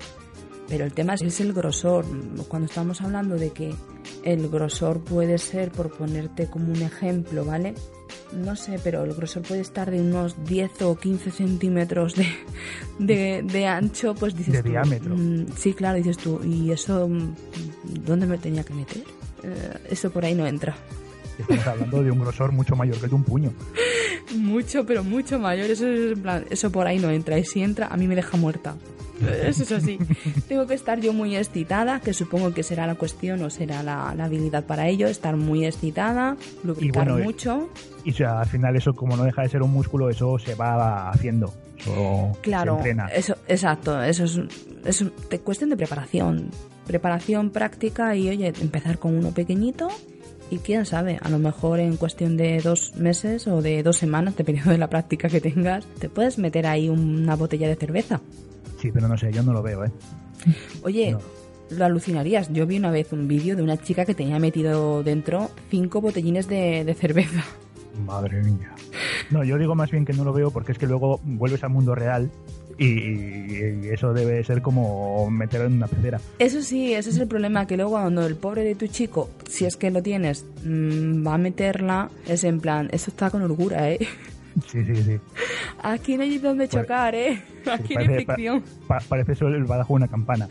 Pero 0.68 0.86
el 0.86 0.94
tema 0.94 1.14
es 1.14 1.40
el 1.40 1.54
grosor. 1.54 2.06
Cuando 2.48 2.68
estamos 2.68 3.02
hablando 3.02 3.36
de 3.36 3.52
que 3.52 3.74
el 4.24 4.50
grosor 4.50 5.00
puede 5.00 5.38
ser, 5.38 5.72
por 5.72 5.96
ponerte 5.96 6.48
como 6.48 6.72
un 6.72 6.82
ejemplo, 6.82 7.46
¿vale? 7.46 7.76
No 8.34 8.56
sé, 8.56 8.80
pero 8.84 9.04
el 9.04 9.14
grosor 9.14 9.44
puede 9.44 9.62
estar 9.62 9.90
de 9.92 10.02
unos 10.02 10.36
10 10.46 10.82
o 10.84 10.96
15 10.96 11.32
centímetros 11.32 12.16
de, 13.00 13.44
de, 13.44 13.68
ancho, 13.68 14.16
pues 14.16 14.36
dices 14.36 14.64
de 14.64 14.70
diámetro. 14.70 15.16
Mm, 15.16 15.48
sí, 15.56 15.74
claro, 15.74 15.98
dices 15.98 16.18
tú, 16.18 16.42
¿y 16.44 16.72
eso 16.72 17.08
mm, 17.08 17.36
dónde 18.06 18.26
me 18.26 18.38
tenía 18.38 18.64
que 18.64 18.74
meter? 18.74 19.04
Eh, 19.44 19.80
eso 19.92 20.10
por 20.10 20.26
ahí 20.26 20.34
no 20.34 20.48
entra. 20.48 20.76
Estamos 21.40 21.68
hablando 21.68 22.04
de 22.04 22.12
un 22.12 22.20
grosor 22.20 22.52
mucho 22.52 22.76
mayor 22.76 22.98
que 23.00 23.08
de 23.08 23.16
un 23.16 23.24
puño. 23.24 23.52
mucho, 24.36 24.86
pero 24.86 25.04
mucho 25.04 25.40
mayor. 25.40 25.70
Eso, 25.70 25.88
es 25.88 26.14
en 26.14 26.22
plan, 26.22 26.46
eso 26.50 26.72
por 26.72 26.88
ahí 26.88 27.00
no 27.00 27.10
entra. 27.10 27.38
Y 27.38 27.46
si 27.46 27.62
entra, 27.62 27.88
a 27.88 27.98
mí 27.98 28.08
me 28.08 28.16
deja 28.16 28.38
muerta. 28.38 28.76
Eso 29.22 29.64
es 29.64 29.72
así. 29.72 29.98
Tengo 30.48 30.68
que 30.68 30.74
estar 30.74 31.00
yo 31.00 31.14
muy 31.14 31.36
excitada, 31.36 32.00
que 32.00 32.14
supongo 32.14 32.54
que 32.54 32.64
será 32.64 32.86
la 32.88 32.96
cuestión 32.96 33.42
o 33.44 33.50
será 33.50 33.84
la, 33.84 34.10
habilidad 34.10 34.66
para 34.66 34.88
ello, 34.88 35.08
estar 35.08 35.38
muy 35.38 35.66
excitada, 35.66 36.36
lubricar 36.64 37.12
mucho. 37.12 37.70
Y, 38.04 38.12
sea, 38.12 38.42
al 38.42 38.48
final 38.48 38.76
eso, 38.76 38.94
como 38.94 39.16
no 39.16 39.24
deja 39.24 39.42
de 39.42 39.50
ser 39.50 39.62
un 39.62 39.72
músculo, 39.72 40.10
eso 40.10 40.38
se 40.38 40.56
va 40.56 41.10
haciendo. 41.10 41.54
claro, 42.42 42.80
eso, 43.14 43.38
exacto. 43.48 44.02
Eso 44.04 44.26
es, 44.26 44.42
es 44.86 45.40
cuestión 45.44 45.70
de 45.70 45.78
preparación. 45.78 46.50
Preparación 46.86 47.50
práctica 47.50 48.16
y, 48.16 48.30
oye, 48.30 48.54
empezar 48.62 49.00
con 49.00 49.16
uno 49.16 49.32
pequeñito 49.32 49.88
y 50.50 50.60
quién 50.60 50.86
sabe, 50.86 51.18
a 51.22 51.30
lo 51.30 51.40
mejor 51.40 51.80
en 51.80 51.98
cuestión 51.98 52.38
de 52.38 52.62
dos 52.62 52.96
meses 52.96 53.48
o 53.48 53.62
de 53.62 53.84
dos 53.84 53.98
semanas, 53.98 54.36
dependiendo 54.36 54.72
de 54.72 54.78
la 54.78 54.90
práctica 54.90 55.28
que 55.28 55.42
tengas, 55.42 55.86
te 56.00 56.10
puedes 56.10 56.38
meter 56.38 56.68
ahí 56.68 56.90
una 56.90 57.36
botella 57.36 57.68
de 57.68 57.76
cerveza. 57.76 58.22
Sí, 58.80 58.92
pero 58.92 59.08
no 59.08 59.18
sé, 59.18 59.32
yo 59.32 59.42
no 59.44 59.54
lo 59.54 59.64
veo, 59.64 59.86
¿eh? 59.86 59.92
Oye, 60.84 61.18
lo 61.70 61.86
alucinarías. 61.86 62.52
Yo 62.52 62.68
vi 62.68 62.78
una 62.78 62.92
vez 62.92 63.12
un 63.14 63.28
vídeo 63.28 63.56
de 63.56 63.64
una 63.64 63.78
chica 63.78 64.06
que 64.06 64.14
tenía 64.14 64.40
metido 64.40 65.04
dentro 65.04 65.50
cinco 65.70 66.02
botellines 66.02 66.48
de, 66.48 66.96
cerveza. 67.00 67.44
Madre 68.06 68.44
mía. 68.44 68.74
No, 69.32 69.44
yo 69.44 69.58
digo 69.58 69.74
más 69.74 69.90
bien 69.90 70.06
que 70.06 70.14
no 70.14 70.24
lo 70.24 70.34
veo 70.34 70.52
porque 70.52 70.74
es 70.74 70.78
que 70.78 70.86
luego 70.86 71.20
vuelves 71.24 71.64
al 71.64 71.70
mundo 71.72 71.96
real 71.96 72.30
y, 72.78 73.88
eso 73.90 74.14
debe 74.14 74.44
ser 74.44 74.62
como 74.62 75.30
meterlo 75.30 75.68
en 75.68 75.74
una 75.74 75.88
pecera. 75.88 76.20
Eso 76.40 76.62
sí, 76.62 76.94
ese 76.94 77.10
es 77.10 77.18
el 77.18 77.28
problema, 77.28 77.68
que 77.68 77.78
luego 77.78 77.92
cuando 77.92 78.26
el 78.26 78.36
pobre 78.36 78.64
de 78.64 78.76
tu 78.76 78.88
chico, 78.88 79.30
si 79.48 79.66
es 79.66 79.78
que 79.78 79.92
lo 79.92 80.02
tienes, 80.02 80.46
mm, 80.64 81.26
va 81.26 81.36
a 81.36 81.38
meterla, 81.38 82.10
es 82.28 82.44
en 82.44 82.60
plan, 82.60 82.90
eso 82.92 83.12
está 83.12 83.30
con 83.30 83.42
orgura, 83.42 83.90
¿eh? 83.90 84.00
Sí, 84.68 84.84
sí, 84.84 84.96
sí. 84.96 85.20
Aquí 85.82 86.18
no 86.18 86.24
hay 86.24 86.38
donde 86.38 86.68
pues, 86.68 86.82
chocar, 86.82 87.16
¿eh? 87.16 87.42
Aquí 87.72 87.96
no 87.96 88.02
hay 88.02 88.26
ficción. 88.26 88.64
parece 89.10 89.34
eso 89.34 89.48
el 89.48 89.64
badajo 89.66 89.94
de 89.94 89.98
una 89.98 90.08
campana. 90.08 90.48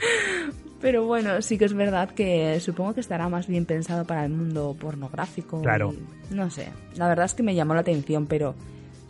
Pero 0.81 1.07
bueno, 1.07 1.41
sí 1.41 1.57
que 1.57 1.65
es 1.65 1.73
verdad 1.73 2.11
que 2.11 2.61
supongo 2.61 2.93
que 2.93 3.01
estará 3.01 3.31
más 3.31 3.47
bien 3.47 3.65
pensado 3.65 4.05
para 4.05 4.25
el 4.25 4.33
mundo 4.33 4.77
pornográfico. 4.79 5.63
Claro. 5.63 5.95
no 6.31 6.51
sé, 6.51 6.69
la 6.97 7.09
verdad 7.09 7.25
es 7.25 7.35
que 7.35 7.43
me 7.43 7.55
llamó 7.55 7.73
la 7.73 7.81
atención, 7.81 8.27
pero 8.27 8.55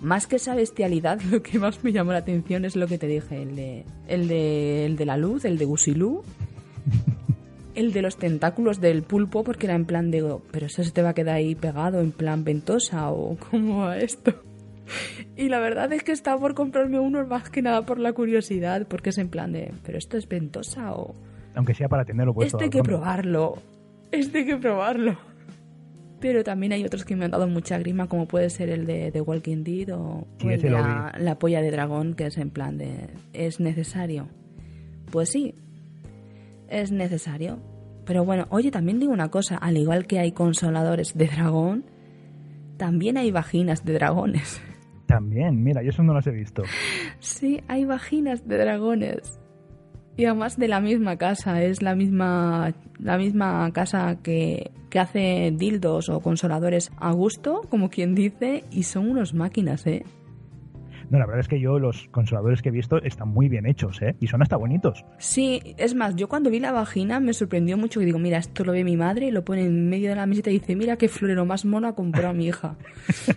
más 0.05 0.27
que 0.27 0.37
esa 0.37 0.55
bestialidad, 0.55 1.21
lo 1.31 1.43
que 1.43 1.59
más 1.59 1.83
me 1.83 1.93
llamó 1.93 2.13
la 2.13 2.19
atención 2.19 2.65
es 2.65 2.77
lo 2.77 2.87
que 2.87 2.99
te 2.99 3.07
dije, 3.07 3.43
el 3.43 3.57
de, 3.57 3.85
el 4.07 4.29
de, 4.29 4.87
el 4.87 4.97
de 4.97 5.07
la 5.07 5.17
luz, 5.17 5.45
el 5.45 5.59
de 5.59 5.65
Gusilú, 5.65 6.23
el 7.75 7.93
de 7.93 8.03
los 8.03 8.17
tentáculos 8.17 8.81
del 8.81 9.03
pulpo, 9.03 9.43
porque 9.43 9.67
era 9.67 9.75
en 9.75 9.87
plan 9.87 10.11
de, 10.11 10.39
pero 10.51 10.67
eso 10.67 10.85
se 10.85 10.93
te 10.93 11.03
va 11.03 11.11
a 11.11 11.15
quedar 11.15 11.37
ahí 11.37 11.55
pegado 11.55 12.01
en 12.01 12.13
plan 12.13 12.45
ventosa 12.45 13.11
o 13.11 13.37
cómo 13.51 13.81
va 13.81 13.99
esto. 13.99 14.33
Y 15.35 15.49
la 15.49 15.61
verdad 15.61 15.91
es 15.95 16.03
que 16.05 16.13
estaba 16.13 16.39
por 16.39 16.55
comprarme 16.55 17.01
uno 17.01 17.27
más 17.27 17.49
que 17.49 17.63
nada 17.63 17.87
por 17.87 17.99
la 17.99 18.13
curiosidad, 18.13 18.87
porque 18.87 19.11
es 19.11 19.19
en 19.19 19.31
plan 19.31 19.51
de, 19.51 19.73
pero 19.83 19.97
esto 19.97 20.19
es 20.19 20.29
ventosa 20.29 20.93
o... 20.93 21.15
Aunque 21.55 21.73
sea 21.73 21.89
para 21.89 22.05
tenerlo 22.05 22.35
puesto. 22.35 22.59
Este 22.59 22.65
hay 22.65 22.71
que 22.71 22.83
probarlo. 22.83 23.55
Este 24.13 24.39
hay 24.39 24.45
que 24.45 24.57
probarlo. 24.59 25.17
Pero 26.25 26.43
también 26.43 26.73
hay 26.73 26.83
otros 26.87 27.05
que 27.05 27.17
me 27.17 27.27
han 27.27 27.33
dado 27.33 27.47
mucha 27.49 27.77
grima, 27.79 28.09
como 28.09 28.27
puede 28.27 28.49
ser 28.49 28.71
el 28.71 28.87
de 28.87 29.13
The 29.13 29.21
Walking 29.21 29.63
Dead 29.63 29.95
o, 29.95 30.27
la, 30.43 31.15
la, 31.19 31.39
polla 31.39 31.61
de 31.61 31.71
dragón, 31.71 32.15
que 32.15 32.25
es 32.25 32.39
en 32.39 32.49
plan 32.49 32.79
de, 32.79 33.11
¿es 33.35 33.61
necesario? 33.61 34.31
Pues 35.13 35.29
sí, 35.29 35.55
es 36.69 36.93
necesario. 36.93 37.59
Pero 38.07 38.25
bueno, 38.25 38.47
oye, 38.49 38.71
también 38.71 39.01
digo 39.01 39.13
una 39.13 39.31
cosa, 39.31 39.59
al 39.59 39.77
igual 39.77 40.07
que 40.07 40.19
hay 40.19 40.33
consoladores 40.33 41.13
de 41.13 41.27
dragón, 41.27 41.85
también 42.79 43.19
hay 43.19 43.31
vaginas 43.31 43.85
de 43.85 43.93
dragones. 43.93 44.63
También, 45.05 45.63
mira, 45.63 45.83
yo 45.83 45.91
eso 45.91 46.03
no 46.03 46.15
las 46.15 46.27
he 46.27 46.31
visto. 46.31 46.63
Sí, 47.19 47.61
hay 47.69 47.85
vaginas 47.85 48.49
de 48.49 48.57
dragones. 48.57 49.39
Y 50.17 50.27
además 50.27 50.57
de 50.57 50.69
la 50.69 50.81
misma 50.81 51.17
casa, 51.17 51.63
es 51.63 51.83
la 51.83 51.95
misma, 51.95 52.73
la 52.99 53.19
misma 53.19 53.71
casa 53.73 54.19
que, 54.23 54.71
que 54.89 55.01
hace 55.01 55.53
dildos 55.57 56.09
o 56.09 56.21
consoladores 56.21 56.93
a 56.99 57.11
gusto, 57.13 57.63
como 57.69 57.91
quien 57.91 58.15
dice, 58.15 58.63
y 58.71 58.85
son 58.85 59.11
unos 59.11 59.35
máquinas, 59.35 59.87
¿eh? 59.87 60.05
No, 61.11 61.19
la 61.19 61.27
verdad 61.27 61.41
es 61.41 61.49
que 61.49 61.61
yo 61.61 61.79
los 61.79 62.09
consoladores 62.11 62.63
que 62.63 62.71
he 62.71 62.73
visto 62.73 63.03
están 63.03 63.29
muy 63.29 63.49
bien 63.49 63.67
hechos, 63.67 64.01
¿eh? 64.03 64.17
Y 64.21 64.27
son 64.27 64.43
hasta 64.43 64.57
bonitos. 64.57 65.05
Sí, 65.19 65.61
es 65.77 65.95
más, 65.95 66.17
yo 66.17 66.29
cuando 66.29 66.51
vi 66.51 66.61
la 66.61 66.73
vagina 66.73 67.21
me 67.21 67.33
sorprendió 67.33 67.77
mucho 67.77 68.01
que 68.01 68.07
digo, 68.07 68.19
mira, 68.19 68.39
esto 68.39 68.65
lo 68.65 68.73
ve 68.73 68.85
mi 68.85 68.97
madre 68.97 69.27
y 69.27 69.31
lo 69.31 69.45
pone 69.45 69.65
en 69.65 69.89
medio 69.89 70.11
de 70.11 70.17
la 70.17 70.27
mesita 70.27 70.51
y 70.51 70.55
dice, 70.55 70.77
mira 70.77 70.97
qué 70.97 71.09
florero 71.09 71.45
más 71.45 71.65
mono 71.65 71.89
ha 71.89 71.95
comprado 71.95 72.35
mi 72.35 72.47
hija. 72.47 72.77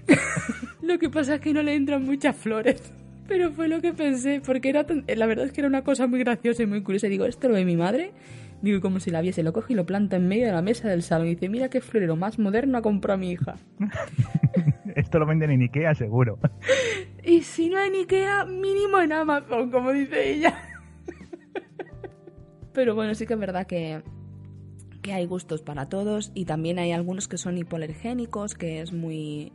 lo 0.81 0.97
que 0.99 1.09
pasa 1.09 1.35
es 1.35 1.41
que 1.41 1.53
no 1.53 1.61
le 1.61 1.75
entran 1.75 2.03
muchas 2.03 2.35
flores. 2.35 2.93
Pero 3.27 3.51
fue 3.51 3.67
lo 3.67 3.81
que 3.81 3.93
pensé, 3.93 4.41
porque 4.45 4.69
era 4.69 4.85
la 5.15 5.25
verdad 5.25 5.45
es 5.45 5.51
que 5.51 5.61
era 5.61 5.67
una 5.67 5.83
cosa 5.83 6.07
muy 6.07 6.19
graciosa 6.19 6.63
y 6.63 6.65
muy 6.65 6.81
curiosa. 6.81 7.07
Digo, 7.07 7.25
esto 7.25 7.47
lo 7.47 7.55
ve 7.55 7.65
mi 7.65 7.75
madre. 7.75 8.11
Digo, 8.61 8.81
como 8.81 8.99
si 8.99 9.11
la 9.11 9.21
viese, 9.21 9.43
lo 9.43 9.53
coge 9.53 9.73
y 9.73 9.75
lo 9.75 9.85
planta 9.85 10.15
en 10.15 10.27
medio 10.27 10.47
de 10.47 10.51
la 10.51 10.63
mesa 10.63 10.89
del 10.89 11.03
salón 11.03 11.27
y 11.27 11.35
dice, 11.35 11.47
mira 11.47 11.69
qué 11.69 11.79
florero 11.79 12.15
más 12.15 12.39
moderno 12.39 12.77
ha 12.77 12.81
comprado 12.81 13.19
mi 13.19 13.31
hija. 13.31 13.55
esto 14.95 15.19
lo 15.19 15.27
venden 15.27 15.51
en 15.51 15.61
Ikea, 15.61 15.93
seguro. 15.93 16.39
y 17.23 17.41
si 17.41 17.69
no 17.69 17.79
en 17.79 17.93
Ikea, 17.93 18.45
mínimo 18.45 18.99
en 18.99 19.11
Amazon, 19.11 19.69
como 19.69 19.91
dice 19.91 20.31
ella. 20.31 20.57
Pero 22.73 22.95
bueno, 22.95 23.13
sí 23.13 23.27
que 23.27 23.33
es 23.33 23.39
verdad 23.39 23.67
que, 23.67 24.01
que 25.03 25.13
hay 25.13 25.27
gustos 25.27 25.61
para 25.61 25.87
todos 25.87 26.31
y 26.33 26.45
también 26.45 26.79
hay 26.79 26.93
algunos 26.93 27.27
que 27.27 27.37
son 27.37 27.57
hipoalergénicos, 27.59 28.55
que 28.55 28.81
es 28.81 28.91
muy 28.91 29.51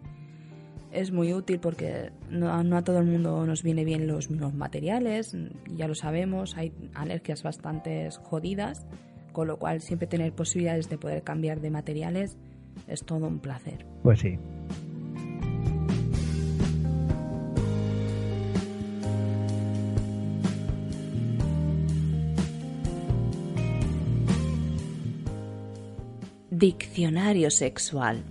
es 0.92 1.10
muy 1.10 1.32
útil 1.32 1.58
porque 1.58 2.12
no, 2.30 2.52
a 2.52 2.84
todo 2.84 2.98
el 2.98 3.06
mundo 3.06 3.46
nos 3.46 3.62
viene 3.62 3.84
bien 3.84 4.06
los, 4.06 4.30
los 4.30 4.54
materiales, 4.54 5.36
ya 5.74 5.88
lo 5.88 5.94
sabemos, 5.94 6.56
hay 6.56 6.72
alergias 6.94 7.42
bastante 7.42 8.10
jodidas, 8.22 8.86
con 9.32 9.48
lo 9.48 9.58
cual 9.58 9.80
siempre 9.80 10.06
tener 10.06 10.32
posibilidades 10.32 10.88
de 10.88 10.98
poder 10.98 11.22
cambiar 11.22 11.60
de 11.60 11.70
materiales 11.70 12.36
es 12.86 13.04
todo 13.04 13.26
un 13.26 13.40
placer. 13.40 13.86
Pues 14.02 14.20
sí. 14.20 14.38
Diccionario 26.50 27.50
sexual. 27.50 28.22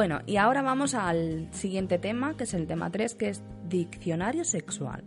Bueno, 0.00 0.20
y 0.24 0.38
ahora 0.38 0.62
vamos 0.62 0.94
al 0.94 1.48
siguiente 1.52 1.98
tema, 1.98 2.34
que 2.34 2.44
es 2.44 2.54
el 2.54 2.66
tema 2.66 2.90
3, 2.90 3.14
que 3.16 3.28
es 3.28 3.42
diccionario 3.68 4.46
sexual. 4.46 5.04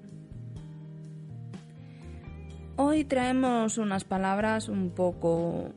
Hoy 2.76 3.04
traemos 3.04 3.80
unas 3.80 4.04
palabras 4.04 4.70
un 4.70 4.92
poco 4.92 5.72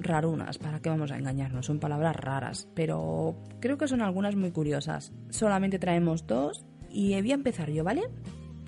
rarunas, 0.00 0.56
para 0.56 0.80
qué 0.80 0.88
vamos 0.88 1.12
a 1.12 1.18
engañarnos, 1.18 1.66
son 1.66 1.80
palabras 1.80 2.16
raras, 2.16 2.66
pero 2.72 3.36
creo 3.60 3.76
que 3.76 3.88
son 3.88 4.00
algunas 4.00 4.36
muy 4.36 4.52
curiosas. 4.52 5.12
Solamente 5.28 5.78
traemos 5.78 6.26
dos 6.26 6.64
y 6.88 7.20
voy 7.20 7.32
a 7.32 7.34
empezar 7.34 7.70
yo, 7.72 7.84
¿vale? 7.84 8.04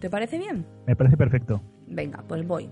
¿Te 0.00 0.10
parece 0.10 0.36
bien? 0.36 0.66
Me 0.86 0.94
parece 0.94 1.16
perfecto. 1.16 1.62
Venga, 1.86 2.22
pues 2.28 2.46
voy. 2.46 2.68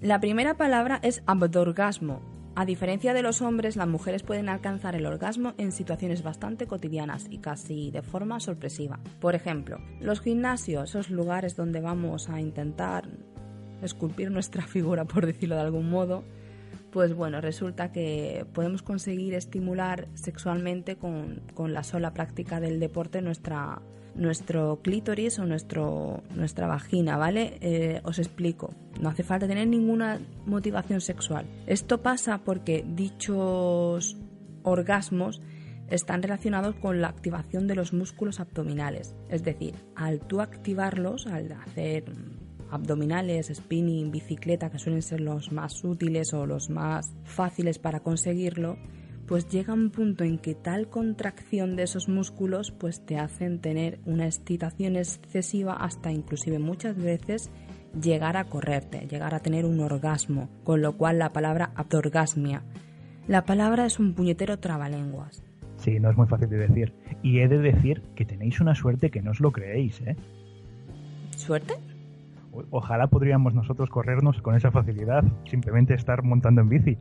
La 0.00 0.20
primera 0.20 0.54
palabra 0.54 1.00
es 1.02 1.22
abdorgasmo, 1.26 2.22
a 2.56 2.64
diferencia 2.64 3.14
de 3.14 3.22
los 3.22 3.42
hombres, 3.42 3.76
las 3.76 3.88
mujeres 3.88 4.22
pueden 4.22 4.48
alcanzar 4.48 4.96
el 4.96 5.06
orgasmo 5.06 5.54
en 5.56 5.72
situaciones 5.72 6.22
bastante 6.22 6.66
cotidianas 6.66 7.26
y 7.30 7.38
casi 7.38 7.90
de 7.90 8.02
forma 8.02 8.40
sorpresiva. 8.40 8.98
Por 9.20 9.34
ejemplo, 9.34 9.78
los 10.00 10.20
gimnasios, 10.20 10.90
esos 10.90 11.10
lugares 11.10 11.54
donde 11.56 11.80
vamos 11.80 12.28
a 12.28 12.40
intentar 12.40 13.08
esculpir 13.82 14.30
nuestra 14.30 14.62
figura, 14.66 15.04
por 15.04 15.26
decirlo 15.26 15.54
de 15.54 15.62
algún 15.62 15.88
modo, 15.88 16.24
pues 16.90 17.14
bueno, 17.14 17.40
resulta 17.40 17.92
que 17.92 18.44
podemos 18.52 18.82
conseguir 18.82 19.34
estimular 19.34 20.08
sexualmente 20.14 20.96
con, 20.96 21.42
con 21.54 21.72
la 21.72 21.84
sola 21.84 22.12
práctica 22.12 22.58
del 22.58 22.80
deporte 22.80 23.22
nuestra, 23.22 23.80
nuestro 24.14 24.80
clítoris 24.82 25.38
o 25.38 25.46
nuestro, 25.46 26.22
nuestra 26.34 26.66
vagina, 26.66 27.16
¿vale? 27.16 27.58
Eh, 27.60 28.00
os 28.04 28.18
explico. 28.18 28.74
No 29.00 29.08
hace 29.08 29.22
falta 29.22 29.46
tener 29.46 29.66
ninguna 29.66 30.18
motivación 30.46 31.00
sexual. 31.00 31.46
Esto 31.66 32.02
pasa 32.02 32.38
porque 32.44 32.84
dichos 32.86 34.16
orgasmos 34.62 35.40
están 35.88 36.22
relacionados 36.22 36.76
con 36.76 37.00
la 37.00 37.08
activación 37.08 37.66
de 37.66 37.74
los 37.74 37.92
músculos 37.92 38.40
abdominales. 38.40 39.14
Es 39.28 39.42
decir, 39.42 39.74
al 39.96 40.20
tú 40.20 40.40
activarlos, 40.40 41.26
al 41.26 41.52
hacer 41.52 42.04
abdominales, 42.70 43.50
spinning, 43.52 44.10
bicicleta, 44.10 44.70
que 44.70 44.78
suelen 44.78 45.02
ser 45.02 45.20
los 45.20 45.50
más 45.50 45.82
útiles 45.84 46.32
o 46.32 46.46
los 46.46 46.70
más 46.70 47.12
fáciles 47.24 47.78
para 47.78 48.00
conseguirlo, 48.00 48.78
pues 49.30 49.48
llega 49.48 49.72
un 49.72 49.90
punto 49.90 50.24
en 50.24 50.38
que 50.38 50.56
tal 50.56 50.88
contracción 50.88 51.76
de 51.76 51.84
esos 51.84 52.08
músculos 52.08 52.72
pues 52.72 53.06
te 53.06 53.16
hacen 53.16 53.60
tener 53.60 54.00
una 54.04 54.26
excitación 54.26 54.96
excesiva 54.96 55.74
hasta 55.74 56.10
inclusive 56.10 56.58
muchas 56.58 56.96
veces 56.96 57.48
llegar 58.02 58.36
a 58.36 58.46
correrte, 58.46 59.06
llegar 59.06 59.36
a 59.36 59.38
tener 59.38 59.66
un 59.66 59.78
orgasmo, 59.78 60.48
con 60.64 60.82
lo 60.82 60.96
cual 60.96 61.20
la 61.20 61.32
palabra 61.32 61.70
abdorgasmia. 61.76 62.64
La 63.28 63.44
palabra 63.44 63.86
es 63.86 64.00
un 64.00 64.14
puñetero 64.14 64.58
trabalenguas. 64.58 65.44
Sí, 65.76 66.00
no 66.00 66.10
es 66.10 66.16
muy 66.16 66.26
fácil 66.26 66.48
de 66.48 66.66
decir. 66.66 66.92
Y 67.22 67.38
he 67.38 67.46
de 67.46 67.58
decir 67.58 68.02
que 68.16 68.24
tenéis 68.24 68.60
una 68.60 68.74
suerte 68.74 69.10
que 69.10 69.22
no 69.22 69.30
os 69.30 69.38
lo 69.38 69.52
creéis, 69.52 70.00
¿eh? 70.00 70.16
¿Suerte? 71.36 71.74
Ojalá 72.70 73.06
podríamos 73.06 73.54
nosotros 73.54 73.90
corrernos 73.90 74.42
con 74.42 74.56
esa 74.56 74.72
facilidad, 74.72 75.22
simplemente 75.48 75.94
estar 75.94 76.24
montando 76.24 76.62
en 76.62 76.68
bici. 76.68 76.98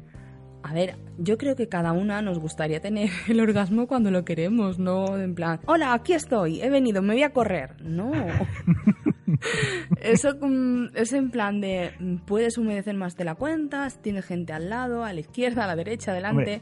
A 0.62 0.74
ver, 0.74 0.96
yo 1.18 1.38
creo 1.38 1.56
que 1.56 1.70
cada 1.70 1.94
una 1.94 2.22
nos 2.22 2.40
gustaría 2.40 2.80
tener 2.82 3.10
el 3.28 3.40
orgasmo 3.40 3.88
cuando 3.88 4.12
lo 4.12 4.26
queremos, 4.26 4.80
no 4.80 5.18
en 5.18 5.36
plan, 5.36 5.60
hola, 5.66 5.94
aquí 5.94 6.14
estoy, 6.14 6.62
he 6.62 6.70
venido, 6.70 7.02
me 7.02 7.14
voy 7.14 7.24
a 7.24 7.32
correr. 7.32 7.82
No. 7.82 8.12
Eso 10.02 10.36
mm, 10.42 10.88
es 10.96 11.14
en 11.14 11.32
plan 11.32 11.62
de, 11.62 11.92
mm, 12.00 12.16
puedes 12.26 12.58
humedecer 12.58 12.96
más 12.96 13.16
de 13.16 13.24
la 13.24 13.36
cuenta, 13.36 13.88
tienes 14.02 14.26
gente 14.26 14.54
al 14.54 14.70
lado, 14.70 15.04
a 15.04 15.14
la 15.14 15.20
izquierda, 15.20 15.64
a 15.64 15.68
la 15.68 15.76
derecha, 15.76 16.12
adelante. 16.12 16.62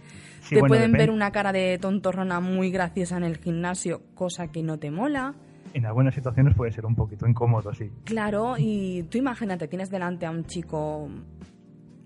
te 0.49 0.59
pueden 0.59 0.91
ver 0.91 1.09
una 1.09 1.31
cara 1.31 1.51
de 1.51 1.77
tontorrona 1.79 2.39
muy 2.39 2.69
graciosa 2.69 3.17
en 3.17 3.23
el 3.23 3.37
gimnasio, 3.37 4.01
cosa 4.13 4.51
que 4.51 4.63
no 4.63 4.77
te 4.77 4.91
mola. 4.91 5.33
En 5.73 5.85
algunas 5.85 6.15
situaciones 6.15 6.55
puede 6.55 6.71
ser 6.71 6.85
un 6.85 6.95
poquito 6.95 7.27
incómodo, 7.27 7.73
sí. 7.73 7.91
Claro, 8.03 8.55
y 8.57 9.03
tú 9.03 9.17
imagínate, 9.17 9.67
tienes 9.67 9.89
delante 9.89 10.25
a 10.25 10.31
un 10.31 10.45
chico 10.45 11.09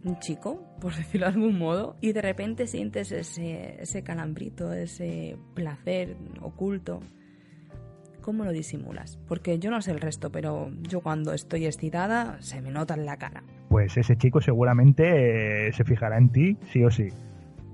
un 0.04 0.20
chico, 0.20 0.64
por 0.80 0.95
decirlo 0.95 1.28
de 1.28 1.34
algún 1.34 1.58
modo, 1.58 1.95
y 2.02 2.14
de 2.14 2.22
repente 2.22 2.68
sientes 2.68 3.12
ese, 3.12 3.82
ese 3.82 4.04
calambrito, 4.04 4.74
ese 4.74 5.38
placer 5.54 6.16
oculto. 6.41 7.02
¿Cómo 8.22 8.45
lo 8.45 8.52
disimulas? 8.52 9.18
Porque 9.28 9.58
yo 9.58 9.72
no 9.72 9.82
sé 9.82 9.91
el 9.91 9.99
resto, 9.99 10.32
pero 10.32 10.72
yo 10.82 11.02
cuando 11.02 11.34
estoy 11.34 11.66
excitada 11.66 12.39
se 12.39 12.62
me 12.62 12.70
nota 12.70 12.93
en 12.93 13.06
la 13.06 13.18
cara. 13.18 13.43
Pues 13.68 13.97
ese 13.97 14.16
chico 14.16 14.39
seguramente 14.41 15.68
eh, 15.68 15.74
se 15.74 15.84
fijará 15.84 16.18
en 16.20 16.30
ti, 16.30 16.58
sí 16.72 16.84
o 16.84 16.91
sí. 16.91 17.08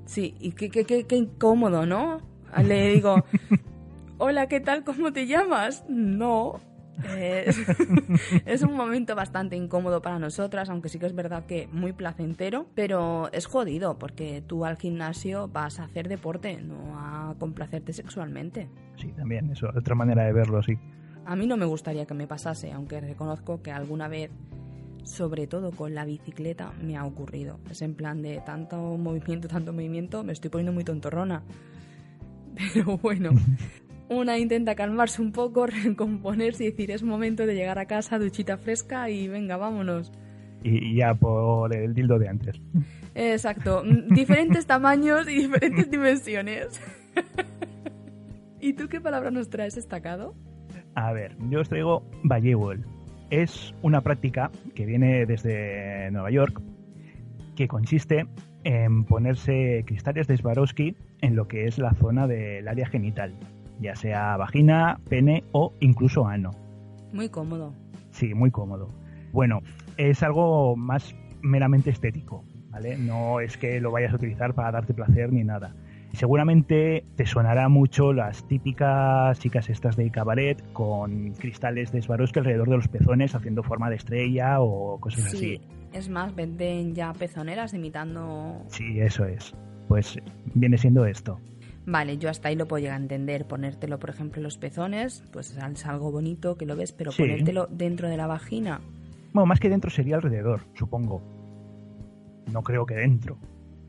Sí, 0.06 0.36
y 0.40 0.54
qué, 0.54 0.70
qué, 0.70 0.86
qué, 0.86 1.06
qué 1.06 1.18
incómodo, 1.18 1.86
¿no? 1.86 2.22
Le 2.64 2.94
digo, 2.94 3.26
hola, 4.18 4.48
¿qué 4.48 4.62
tal? 4.62 4.86
¿Cómo 4.86 5.12
te 5.12 5.28
llamas? 5.28 5.84
No, 5.90 6.62
es, 8.46 8.64
un 8.64 8.74
momento 8.76 9.16
bastante 9.16 9.56
incómodo 9.56 10.02
para 10.02 10.20
nosotras, 10.20 10.70
aunque 10.70 10.90
sí 10.90 11.00
que 11.00 11.06
es 11.06 11.16
verdad 11.16 11.46
que 11.46 11.68
muy 11.72 11.94
placentero, 11.94 12.68
pero 12.76 13.30
es 13.32 13.46
jodido 13.46 13.98
porque 14.00 14.42
tú 14.46 14.66
al 14.66 14.78
gimnasio 14.78 15.48
vas 15.48 15.80
a 15.80 15.84
hacer 15.84 16.08
deporte, 16.08 16.62
no 16.62 16.98
a 16.98 17.36
complacerte 17.40 17.94
sexualmente. 17.94 18.70
Sí, 18.98 19.12
también, 19.14 19.52
eso, 19.52 19.70
otra 19.76 19.96
manera 19.96 20.24
de 20.24 20.34
verlo, 20.34 20.62
sí. 20.64 20.78
A 21.26 21.36
mí 21.36 21.46
no 21.46 21.58
me 21.58 21.66
gustaría 21.66 22.06
que 22.06 22.14
me 22.14 22.26
pasase, 22.26 22.72
aunque 22.72 23.00
reconozco 23.02 23.62
que 23.62 23.72
alguna 23.72 24.08
vez 24.08 24.32
sobre 25.08 25.48
todo 25.48 25.72
con 25.72 25.96
la 25.96 26.06
bicicleta, 26.06 26.74
me 26.82 26.98
ha 26.98 27.06
ocurrido. 27.06 27.60
Es 27.72 27.82
en 27.82 27.96
plan 27.96 28.22
de 28.22 28.42
tanto 28.46 28.78
movimiento, 28.98 29.48
tanto 29.48 29.74
movimiento, 29.74 30.24
me 30.24 30.34
estoy 30.34 30.50
poniendo 30.50 30.74
muy 30.74 30.84
tontorrona. 30.84 31.44
Pero 32.74 32.98
bueno, 32.98 33.32
una 34.10 34.38
intenta 34.38 34.76
calmarse 34.76 35.22
un 35.22 35.32
poco, 35.32 35.68
recomponerse 35.84 36.64
y 36.64 36.72
decir 36.72 36.92
es 36.92 37.04
momento 37.04 37.46
de 37.46 37.56
llegar 37.56 37.80
a 37.80 37.86
casa, 37.86 38.20
duchita 38.20 38.58
fresca 38.58 39.10
y 39.10 39.28
venga, 39.28 39.58
vámonos. 39.58 40.12
Y, 40.64 40.96
ya 40.96 41.14
por 41.14 41.76
el 41.76 41.94
dildo 41.94 42.18
de 42.18 42.30
antes. 42.30 42.60
Exacto, 43.16 43.84
mm, 43.86 44.14
diferentes 44.14 44.66
tamaños 44.68 45.28
y 45.28 45.36
diferentes 45.36 45.90
dimensiones. 45.90 46.82
¿Y 48.60 48.74
tú 48.74 48.88
qué 48.88 49.00
palabra 49.00 49.32
nos 49.32 49.50
traes 49.50 49.76
destacado? 49.76 50.36
A 50.96 51.14
ver, 51.14 51.36
yo 51.50 51.62
os 51.62 51.70
traigo 51.70 52.04
Vallewell. 52.24 52.84
Es 53.30 53.74
una 53.82 54.02
práctica 54.02 54.52
que 54.74 54.86
viene 54.86 55.26
desde 55.26 56.10
Nueva 56.12 56.32
York 56.32 56.62
que 57.56 57.68
consiste 57.68 58.26
en 58.64 59.04
ponerse 59.04 59.84
cristales 59.86 60.28
de 60.28 60.38
Swarovski 60.38 60.96
en 61.22 61.36
lo 61.36 61.48
que 61.48 61.66
es 61.66 61.78
la 61.78 61.94
zona 61.94 62.28
del 62.28 62.68
área 62.68 62.88
genital 62.88 63.36
ya 63.80 63.96
sea 63.96 64.38
vagina, 64.38 65.00
pene 65.10 65.44
o 65.52 65.74
incluso 65.80 66.28
ano. 66.28 66.52
Muy 67.14 67.30
cómodo. 67.30 67.74
Sí, 68.12 68.34
muy 68.34 68.52
cómodo. 68.52 68.90
Bueno, 69.32 69.62
es 69.98 70.24
algo 70.24 70.76
más 70.76 71.16
meramente 71.42 71.90
estético, 71.90 72.44
¿vale? 72.70 72.98
No 72.98 73.40
es 73.40 73.58
que 73.58 73.80
lo 73.80 73.92
vayas 73.92 74.14
a 74.14 74.16
utilizar 74.16 74.54
para 74.54 74.72
darte 74.72 74.94
placer 74.94 75.32
ni 75.32 75.44
nada. 75.44 75.74
Seguramente 76.14 77.06
te 77.16 77.26
sonará 77.26 77.70
mucho 77.70 78.14
las 78.14 78.48
típicas 78.48 79.38
chicas 79.40 79.70
estas 79.70 79.96
de 79.98 80.10
cabaret 80.10 80.64
con 80.74 81.34
cristales 81.34 81.92
de 81.92 82.02
Swarovski 82.02 82.40
alrededor 82.40 82.70
de 82.70 82.78
los 82.78 82.88
pezones 82.88 83.36
haciendo 83.36 83.62
forma 83.62 83.90
de 83.90 83.98
estrella 83.98 84.60
o 84.62 85.00
cosas 85.00 85.30
sí, 85.32 85.38
así. 85.38 85.62
Es 85.94 86.10
más, 86.10 86.34
venden 86.34 86.96
ya 86.96 87.14
pezoneras 87.14 87.74
imitando... 87.74 88.64
Sí, 88.68 89.00
eso 89.00 89.26
es. 89.26 89.54
Pues 89.88 90.18
viene 90.56 90.78
siendo 90.78 91.06
esto. 91.06 91.40
Vale, 91.88 92.18
yo 92.18 92.30
hasta 92.30 92.50
ahí 92.50 92.56
lo 92.56 92.68
puedo 92.68 92.82
llegar 92.82 93.00
a 93.00 93.02
entender. 93.02 93.48
Ponértelo, 93.48 93.98
por 93.98 94.10
ejemplo, 94.10 94.40
en 94.40 94.44
los 94.44 94.58
pezones, 94.58 95.24
pues 95.32 95.58
es 95.58 95.86
algo 95.86 96.12
bonito 96.12 96.58
que 96.58 96.66
lo 96.66 96.76
ves, 96.76 96.92
pero 96.92 97.12
ponértelo 97.12 97.68
dentro 97.72 98.10
de 98.10 98.18
la 98.18 98.28
vagina. 98.28 98.82
Bueno, 99.32 99.46
más 99.46 99.60
que 99.62 99.70
dentro 99.70 99.90
sería 99.90 100.18
alrededor, 100.18 100.62
supongo. 100.74 101.22
No 102.52 102.62
creo 102.62 102.86
que 102.86 102.96
dentro, 102.96 103.38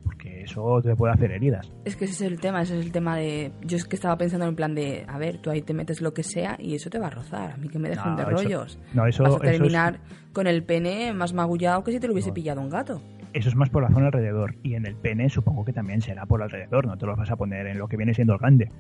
porque 0.05 0.43
eso 0.43 0.81
te 0.81 0.95
puede 0.95 1.13
hacer 1.13 1.33
heridas. 1.33 1.73
Es 1.85 1.97
que 1.97 2.05
ese 2.05 2.15
es 2.15 2.33
el 2.33 2.41
tema, 2.41 2.63
ese 2.63 2.79
es 2.79 2.87
el 2.87 2.93
tema 2.93 3.17
de... 3.17 3.51
Yo 3.63 3.77
es 3.77 3.85
que 3.85 3.97
estaba 3.97 4.17
pensando 4.17 4.47
en 4.47 4.55
plan 4.55 4.77
de, 4.77 5.05
a 5.09 5.19
ver, 5.19 5.39
tú 5.39 5.51
ahí 5.51 5.63
te 5.63 5.75
metes 5.75 6.01
lo 6.01 6.15
que 6.15 6.23
sea 6.23 6.57
y 6.61 6.77
eso 6.77 6.91
te 6.91 7.01
va 7.01 7.09
a 7.09 7.11
rozar. 7.11 7.51
A 7.51 7.57
mí 7.57 7.69
que 7.69 7.81
me 7.81 7.89
dejen 7.89 8.15
de 8.15 8.25
rollos. 8.25 8.79
No, 8.95 9.07
eso... 9.07 9.25
Vas 9.25 9.35
a 9.35 9.39
terminar 9.41 9.99
con 10.33 10.47
el 10.47 10.63
pene 10.63 11.13
más 11.15 11.33
magullado 11.33 11.83
que 11.83 11.91
si 11.91 11.99
te 11.99 12.07
lo 12.07 12.13
hubiese 12.13 12.31
pillado 12.31 12.61
un 12.61 12.71
gato. 12.71 13.03
Eso 13.33 13.49
es 13.49 13.57
más 13.57 13.71
por 13.71 13.83
la 13.83 13.91
zona 13.91 14.07
alrededor. 14.07 14.57
Y 14.63 14.75
en 14.75 14.87
el 14.87 14.97
pene 14.97 15.29
supongo 15.29 15.65
que 15.65 15.73
también 15.73 16.01
será 16.01 16.27
por 16.27 16.43
alrededor, 16.43 16.87
no 16.87 16.97
te 16.97 17.07
lo 17.07 17.17
vas 17.17 17.31
a 17.31 17.37
poner 17.37 17.67
en 17.67 17.79
lo 17.79 17.89
que 17.89 17.97
viene 17.97 18.15
siendo 18.15 18.35
el 18.35 18.39
grande. 18.39 18.71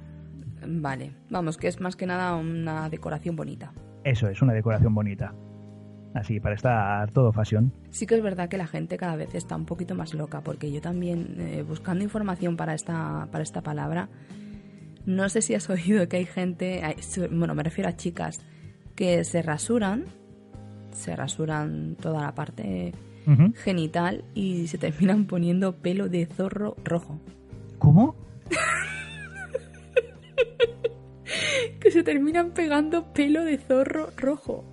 Vale, 0.66 1.12
vamos, 1.30 1.57
que 1.57 1.68
es 1.68 1.80
más 1.80 1.96
que 1.96 2.07
nada 2.07 2.34
una 2.34 2.88
decoración 2.88 3.36
bonita. 3.36 3.72
Eso 4.05 4.28
es, 4.28 4.42
una 4.42 4.53
decoración 4.53 4.94
bonita. 4.94 5.34
Así, 6.14 6.40
para 6.40 6.55
estar 6.55 7.11
todo 7.12 7.32
fashion. 7.32 7.72
Sí 7.90 8.07
que 8.07 8.16
es 8.16 8.22
verdad 8.22 8.49
que 8.49 8.57
la 8.57 8.66
gente 8.66 8.96
cada 8.96 9.14
vez 9.14 9.34
está 9.34 9.55
un 9.57 9.66
poquito 9.66 9.94
más 9.94 10.14
loca, 10.14 10.40
porque 10.40 10.72
yo 10.72 10.80
también, 10.80 11.36
eh, 11.38 11.62
buscando 11.62 12.03
información 12.03 12.57
para 12.57 12.74
esta, 12.74 13.28
para 13.30 13.42
esta 13.42 13.62
palabra, 13.62 14.09
no 15.05 15.28
sé 15.28 15.42
si 15.42 15.55
has 15.55 15.68
oído 15.70 16.09
que 16.09 16.16
hay 16.16 16.26
gente, 16.26 16.82
bueno, 17.30 17.55
me 17.55 17.62
refiero 17.62 17.90
a 17.90 17.96
chicas, 17.96 18.40
que 18.94 19.22
se 19.24 19.42
rasuran, 19.42 20.07
se 20.90 21.14
rasuran 21.14 21.96
toda 22.01 22.22
la 22.22 22.34
parte 22.34 22.92
genital 23.57 24.24
y 24.35 24.68
se 24.68 24.79
terminan 24.79 25.26
poniendo 25.26 25.76
pelo 25.76 26.09
de 26.09 26.26
zorro 26.26 26.76
rojo. 26.85 27.20
¿Cómo? 27.79 28.16
que 31.81 31.91
se 31.91 32.03
terminan 32.03 32.53
pegando 32.53 33.12
pelo 33.12 33.45
de 33.45 33.59
zorro 33.59 34.11
rojo. 34.16 34.64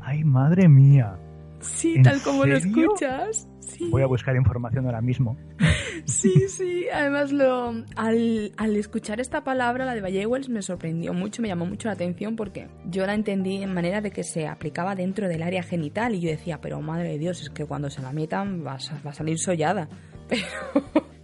¡Ay, 0.00 0.24
madre 0.24 0.68
mía! 0.68 1.18
Sí, 1.60 2.00
tal 2.02 2.20
como 2.22 2.44
lo 2.44 2.56
escuchas. 2.56 3.48
Voy 3.90 4.02
a 4.02 4.06
buscar 4.06 4.36
información 4.36 4.86
ahora 4.86 5.00
mismo. 5.00 5.36
Sí, 6.06 6.48
sí. 6.48 6.86
Además, 6.92 7.32
lo, 7.32 7.74
al, 7.96 8.52
al 8.56 8.76
escuchar 8.76 9.20
esta 9.20 9.42
palabra, 9.42 9.84
la 9.84 9.94
de 9.94 10.00
Vallewells, 10.00 10.48
me 10.48 10.62
sorprendió 10.62 11.12
mucho, 11.12 11.42
me 11.42 11.48
llamó 11.48 11.66
mucho 11.66 11.88
la 11.88 11.94
atención 11.94 12.36
porque 12.36 12.68
yo 12.88 13.06
la 13.06 13.14
entendí 13.14 13.62
en 13.62 13.74
manera 13.74 14.00
de 14.00 14.10
que 14.10 14.22
se 14.22 14.46
aplicaba 14.46 14.94
dentro 14.94 15.28
del 15.28 15.42
área 15.42 15.62
genital 15.62 16.14
y 16.14 16.20
yo 16.20 16.30
decía, 16.30 16.60
pero 16.60 16.80
madre 16.80 17.10
de 17.10 17.18
Dios, 17.18 17.42
es 17.42 17.50
que 17.50 17.66
cuando 17.66 17.90
se 17.90 18.02
la 18.02 18.12
metan 18.12 18.64
va 18.64 18.74
a, 18.74 18.78
va 19.04 19.10
a 19.10 19.14
salir 19.14 19.38
sollada. 19.38 19.88
Pero 20.28 20.42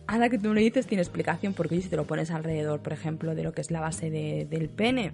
ahora 0.06 0.28
que 0.28 0.38
tú 0.38 0.48
me 0.48 0.54
lo 0.54 0.60
dices 0.60 0.86
tiene 0.86 1.02
explicación 1.02 1.54
porque 1.54 1.80
si 1.80 1.88
te 1.88 1.96
lo 1.96 2.06
pones 2.06 2.30
alrededor, 2.30 2.82
por 2.82 2.92
ejemplo, 2.92 3.34
de 3.34 3.42
lo 3.42 3.52
que 3.52 3.62
es 3.62 3.72
la 3.72 3.80
base 3.80 4.10
de, 4.10 4.46
del 4.48 4.68
pene. 4.68 5.12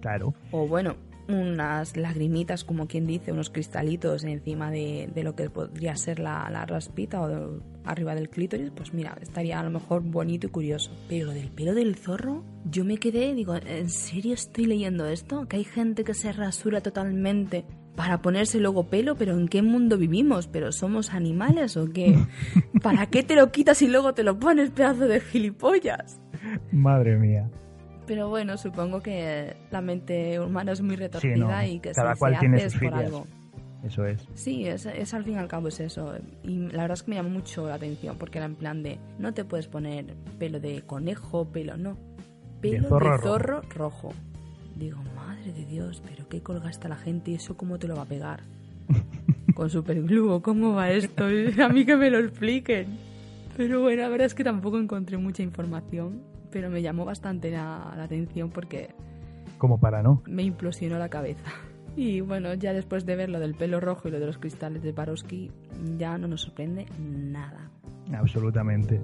Claro. 0.00 0.32
O 0.52 0.66
bueno, 0.66 0.96
unas 1.28 1.96
lagrimitas, 1.96 2.64
como 2.64 2.86
quien 2.86 3.06
dice, 3.06 3.32
unos 3.32 3.50
cristalitos 3.50 4.24
encima 4.24 4.70
de, 4.70 5.10
lo 5.22 5.34
que 5.34 5.50
podría 5.50 5.96
ser 5.96 6.18
la, 6.18 6.48
la 6.50 6.66
raspita 6.66 7.20
o 7.20 7.60
arriba 7.84 8.14
del 8.14 8.28
clítoris, 8.28 8.70
pues 8.74 8.92
mira, 8.92 9.16
estaría 9.20 9.58
a 9.60 9.62
lo 9.62 9.70
mejor 9.70 10.02
bonito 10.02 10.46
y 10.46 10.50
curioso. 10.50 10.90
Pero 11.08 11.30
del 11.30 11.50
pelo 11.50 11.74
del 11.74 11.96
zorro, 11.96 12.44
yo 12.64 12.84
me 12.84 12.98
quedé, 12.98 13.34
digo, 13.34 13.54
¿en 13.54 13.90
serio 13.90 14.34
estoy 14.34 14.66
leyendo 14.66 15.06
esto? 15.06 15.46
Que 15.48 15.56
hay 15.56 15.64
gente 15.64 16.04
que 16.04 16.14
se 16.14 16.32
rasura 16.32 16.80
totalmente 16.80 17.64
para 17.96 18.20
ponerse 18.20 18.60
luego 18.60 18.84
pelo, 18.84 19.16
pero 19.16 19.32
¿en 19.38 19.48
qué 19.48 19.62
mundo 19.62 19.96
vivimos? 19.96 20.46
¿Pero 20.46 20.70
somos 20.70 21.14
animales 21.14 21.76
o 21.76 21.90
qué? 21.90 22.16
¿Para 22.82 23.06
qué 23.06 23.22
te 23.22 23.34
lo 23.34 23.50
quitas 23.50 23.80
y 23.82 23.88
luego 23.88 24.14
te 24.14 24.22
lo 24.22 24.38
pones, 24.38 24.70
pedazo 24.70 25.08
de 25.08 25.20
gilipollas? 25.20 26.20
Madre 26.70 27.16
mía. 27.16 27.50
Pero 28.06 28.28
bueno, 28.28 28.56
supongo 28.56 29.00
que 29.00 29.56
la 29.70 29.80
mente 29.80 30.38
humana 30.40 30.72
es 30.72 30.80
muy 30.80 30.96
retorcida 30.96 31.66
y 31.66 31.80
que 31.80 31.92
cada 31.92 32.14
si 32.14 32.18
cual 32.18 32.34
se 32.34 32.40
tiene 32.40 32.56
hace 32.56 32.70
sus 32.70 32.82
es 32.82 32.88
por 32.88 32.98
algo. 32.98 33.26
Eso 33.84 34.04
es. 34.04 34.26
Sí, 34.34 34.66
es, 34.66 34.86
es 34.86 35.14
al 35.14 35.24
fin 35.24 35.34
y 35.34 35.38
al 35.38 35.48
cabo 35.48 35.68
es 35.68 35.80
eso. 35.80 36.14
Y 36.42 36.58
la 36.68 36.82
verdad 36.82 36.92
es 36.92 37.02
que 37.02 37.10
me 37.10 37.16
llamó 37.16 37.30
mucho 37.30 37.68
la 37.68 37.74
atención 37.74 38.16
porque 38.18 38.38
era 38.38 38.46
en 38.46 38.54
plan 38.54 38.82
de 38.82 38.98
no 39.18 39.32
te 39.34 39.44
puedes 39.44 39.68
poner 39.68 40.14
pelo 40.38 40.60
de 40.60 40.82
conejo, 40.82 41.46
pelo 41.46 41.76
no. 41.76 41.96
Pelo 42.60 42.82
de 42.82 42.88
zorro 42.88 43.18
zorro, 43.18 43.60
rojo. 43.62 44.08
rojo. 44.08 44.12
Digo, 44.76 45.02
madre 45.14 45.52
de 45.52 45.64
Dios, 45.64 46.02
pero 46.06 46.28
qué 46.28 46.42
colga 46.42 46.68
está 46.68 46.88
la 46.88 46.96
gente 46.96 47.30
y 47.30 47.34
eso 47.34 47.56
cómo 47.56 47.78
te 47.78 47.88
lo 47.88 47.96
va 47.96 48.02
a 48.02 48.06
pegar. 48.06 48.40
Con 49.54 49.70
superglue, 49.70 50.42
¿cómo 50.42 50.74
va 50.74 50.90
esto? 50.90 51.24
A 51.64 51.68
mí 51.68 51.86
que 51.86 51.96
me 51.96 52.10
lo 52.10 52.18
expliquen. 52.18 52.98
Pero 53.56 53.80
bueno, 53.80 54.02
la 54.02 54.08
verdad 54.08 54.26
es 54.26 54.34
que 54.34 54.44
tampoco 54.44 54.78
encontré 54.78 55.16
mucha 55.16 55.42
información, 55.42 56.22
pero 56.50 56.70
me 56.70 56.82
llamó 56.82 57.04
bastante 57.04 57.50
la, 57.50 57.92
la 57.96 58.04
atención 58.04 58.50
porque... 58.50 58.94
Como 59.58 59.78
para 59.78 60.02
no. 60.02 60.22
Me 60.26 60.42
implosionó 60.42 60.98
la 60.98 61.08
cabeza. 61.08 61.44
Y 61.98 62.20
bueno, 62.20 62.52
ya 62.52 62.74
después 62.74 63.06
de 63.06 63.16
ver 63.16 63.30
lo 63.30 63.40
del 63.40 63.54
pelo 63.54 63.80
rojo 63.80 64.08
y 64.08 64.10
lo 64.10 64.20
de 64.20 64.26
los 64.26 64.36
cristales 64.36 64.82
de 64.82 64.92
Barowski, 64.92 65.50
ya 65.96 66.18
no 66.18 66.28
nos 66.28 66.42
sorprende 66.42 66.84
nada. 66.98 67.70
Absolutamente. 68.12 69.00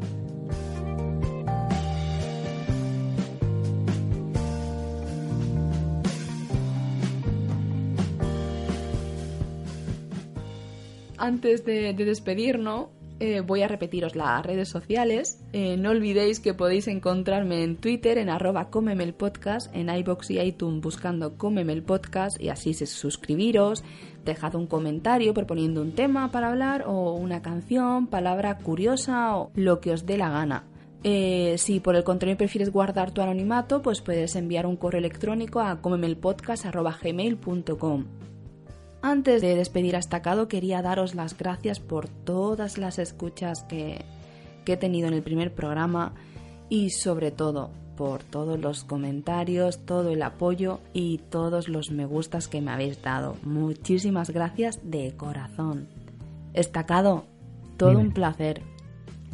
Antes 11.22 11.64
de, 11.64 11.94
despedirnos, 11.94 12.88
eh, 13.22 13.40
voy 13.40 13.62
a 13.62 13.68
repetiros 13.68 14.16
las 14.16 14.44
redes 14.44 14.68
sociales. 14.68 15.38
Eh, 15.52 15.76
no 15.76 15.90
olvidéis 15.90 16.40
que 16.40 16.54
podéis 16.54 16.88
encontrarme 16.88 17.62
en 17.62 17.76
Twitter 17.76 18.18
en 18.18 18.28
arroba 18.28 18.68
comemelpodcast, 18.68 19.72
en 19.76 19.90
iBox 19.90 20.32
y 20.32 20.40
iTunes 20.40 20.82
buscando 20.82 21.38
comemelpodcast 21.38 22.40
y 22.40 22.48
así 22.48 22.74
suscribiros, 22.74 23.84
dejad 24.24 24.56
un 24.56 24.66
comentario 24.66 25.34
proponiendo 25.34 25.82
un 25.82 25.92
tema 25.92 26.32
para 26.32 26.48
hablar 26.48 26.82
o 26.88 27.12
una 27.12 27.42
canción, 27.42 28.08
palabra 28.08 28.58
curiosa 28.58 29.36
o 29.36 29.52
lo 29.54 29.80
que 29.80 29.92
os 29.92 30.04
dé 30.04 30.18
la 30.18 30.30
gana. 30.30 30.64
Eh, 31.04 31.54
si 31.58 31.78
por 31.78 31.94
el 31.94 32.02
contrario 32.02 32.36
prefieres 32.36 32.72
guardar 32.72 33.12
tu 33.12 33.22
anonimato, 33.22 33.82
pues 33.82 34.00
puedes 34.00 34.34
enviar 34.34 34.66
un 34.66 34.76
correo 34.76 34.98
electrónico 34.98 35.60
a 35.60 35.80
comemelpodcast.gmail.com. 35.80 38.31
Antes 39.02 39.42
de 39.42 39.56
despedir 39.56 39.96
a 39.96 39.98
Estacado 39.98 40.46
quería 40.46 40.80
daros 40.80 41.16
las 41.16 41.36
gracias 41.36 41.80
por 41.80 42.08
todas 42.08 42.78
las 42.78 43.00
escuchas 43.00 43.64
que, 43.64 44.04
he 44.64 44.76
tenido 44.76 45.08
en 45.08 45.14
el 45.14 45.24
primer 45.24 45.52
programa 45.52 46.14
y 46.68 46.90
sobre 46.90 47.32
todo 47.32 47.70
por 47.96 48.22
todos 48.22 48.60
los 48.60 48.84
comentarios, 48.84 49.84
todo 49.84 50.10
el 50.10 50.22
apoyo 50.22 50.78
y 50.92 51.18
todos 51.18 51.68
los 51.68 51.90
me 51.90 52.06
gustas 52.06 52.46
que 52.46 52.60
me 52.60 52.70
habéis 52.70 53.02
dado. 53.02 53.36
Muchísimas 53.42 54.30
gracias 54.30 54.78
de 54.84 55.12
corazón. 55.16 55.88
Estacado, 56.54 57.24
todo 57.76 57.98
un 57.98 58.12
placer. 58.12 58.62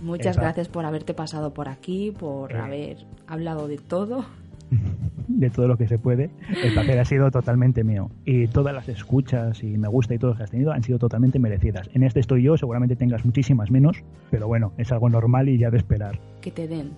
Muchas 0.00 0.38
gracias 0.38 0.68
por 0.68 0.86
haberte 0.86 1.12
pasado 1.12 1.52
por 1.52 1.68
aquí, 1.68 2.10
por 2.10 2.52
eh. 2.52 2.58
haber 2.58 2.96
hablado 3.26 3.68
de 3.68 3.76
todo 3.76 4.24
de 5.28 5.50
todo 5.50 5.68
lo 5.68 5.76
que 5.76 5.86
se 5.86 5.98
puede. 5.98 6.30
El 6.62 6.72
placer 6.72 6.98
ha 6.98 7.04
sido 7.04 7.30
totalmente 7.30 7.84
mío. 7.84 8.10
Y 8.24 8.48
todas 8.48 8.74
las 8.74 8.88
escuchas 8.88 9.62
y 9.62 9.78
me 9.78 9.88
gusta 9.88 10.14
y 10.14 10.18
todo 10.18 10.32
lo 10.32 10.36
que 10.36 10.42
has 10.42 10.50
tenido 10.50 10.72
han 10.72 10.82
sido 10.82 10.98
totalmente 10.98 11.38
merecidas. 11.38 11.88
En 11.94 12.02
este 12.02 12.20
estoy 12.20 12.42
yo, 12.42 12.56
seguramente 12.56 12.96
tengas 12.96 13.24
muchísimas 13.24 13.70
menos, 13.70 14.02
pero 14.30 14.48
bueno, 14.48 14.72
es 14.78 14.90
algo 14.90 15.08
normal 15.08 15.48
y 15.48 15.58
ya 15.58 15.70
de 15.70 15.78
esperar. 15.78 16.18
Que 16.40 16.50
te 16.50 16.66
den. 16.66 16.92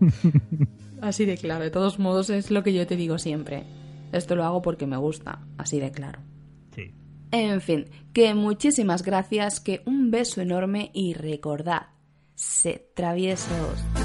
así 1.00 1.24
de 1.24 1.36
claro. 1.36 1.62
De 1.62 1.70
todos 1.70 1.98
modos, 1.98 2.30
es 2.30 2.50
lo 2.50 2.62
que 2.62 2.72
yo 2.72 2.86
te 2.86 2.96
digo 2.96 3.18
siempre. 3.18 3.64
Esto 4.12 4.36
lo 4.36 4.44
hago 4.44 4.62
porque 4.62 4.86
me 4.86 4.96
gusta, 4.96 5.40
así 5.58 5.80
de 5.80 5.90
claro. 5.90 6.20
Sí. 6.74 6.94
En 7.30 7.60
fin, 7.60 7.86
que 8.12 8.34
muchísimas 8.34 9.02
gracias, 9.02 9.60
que 9.60 9.82
un 9.86 10.10
beso 10.10 10.40
enorme 10.40 10.90
y 10.92 11.14
recordad, 11.14 11.86
sed 12.34 12.82
traviesos. 12.94 14.01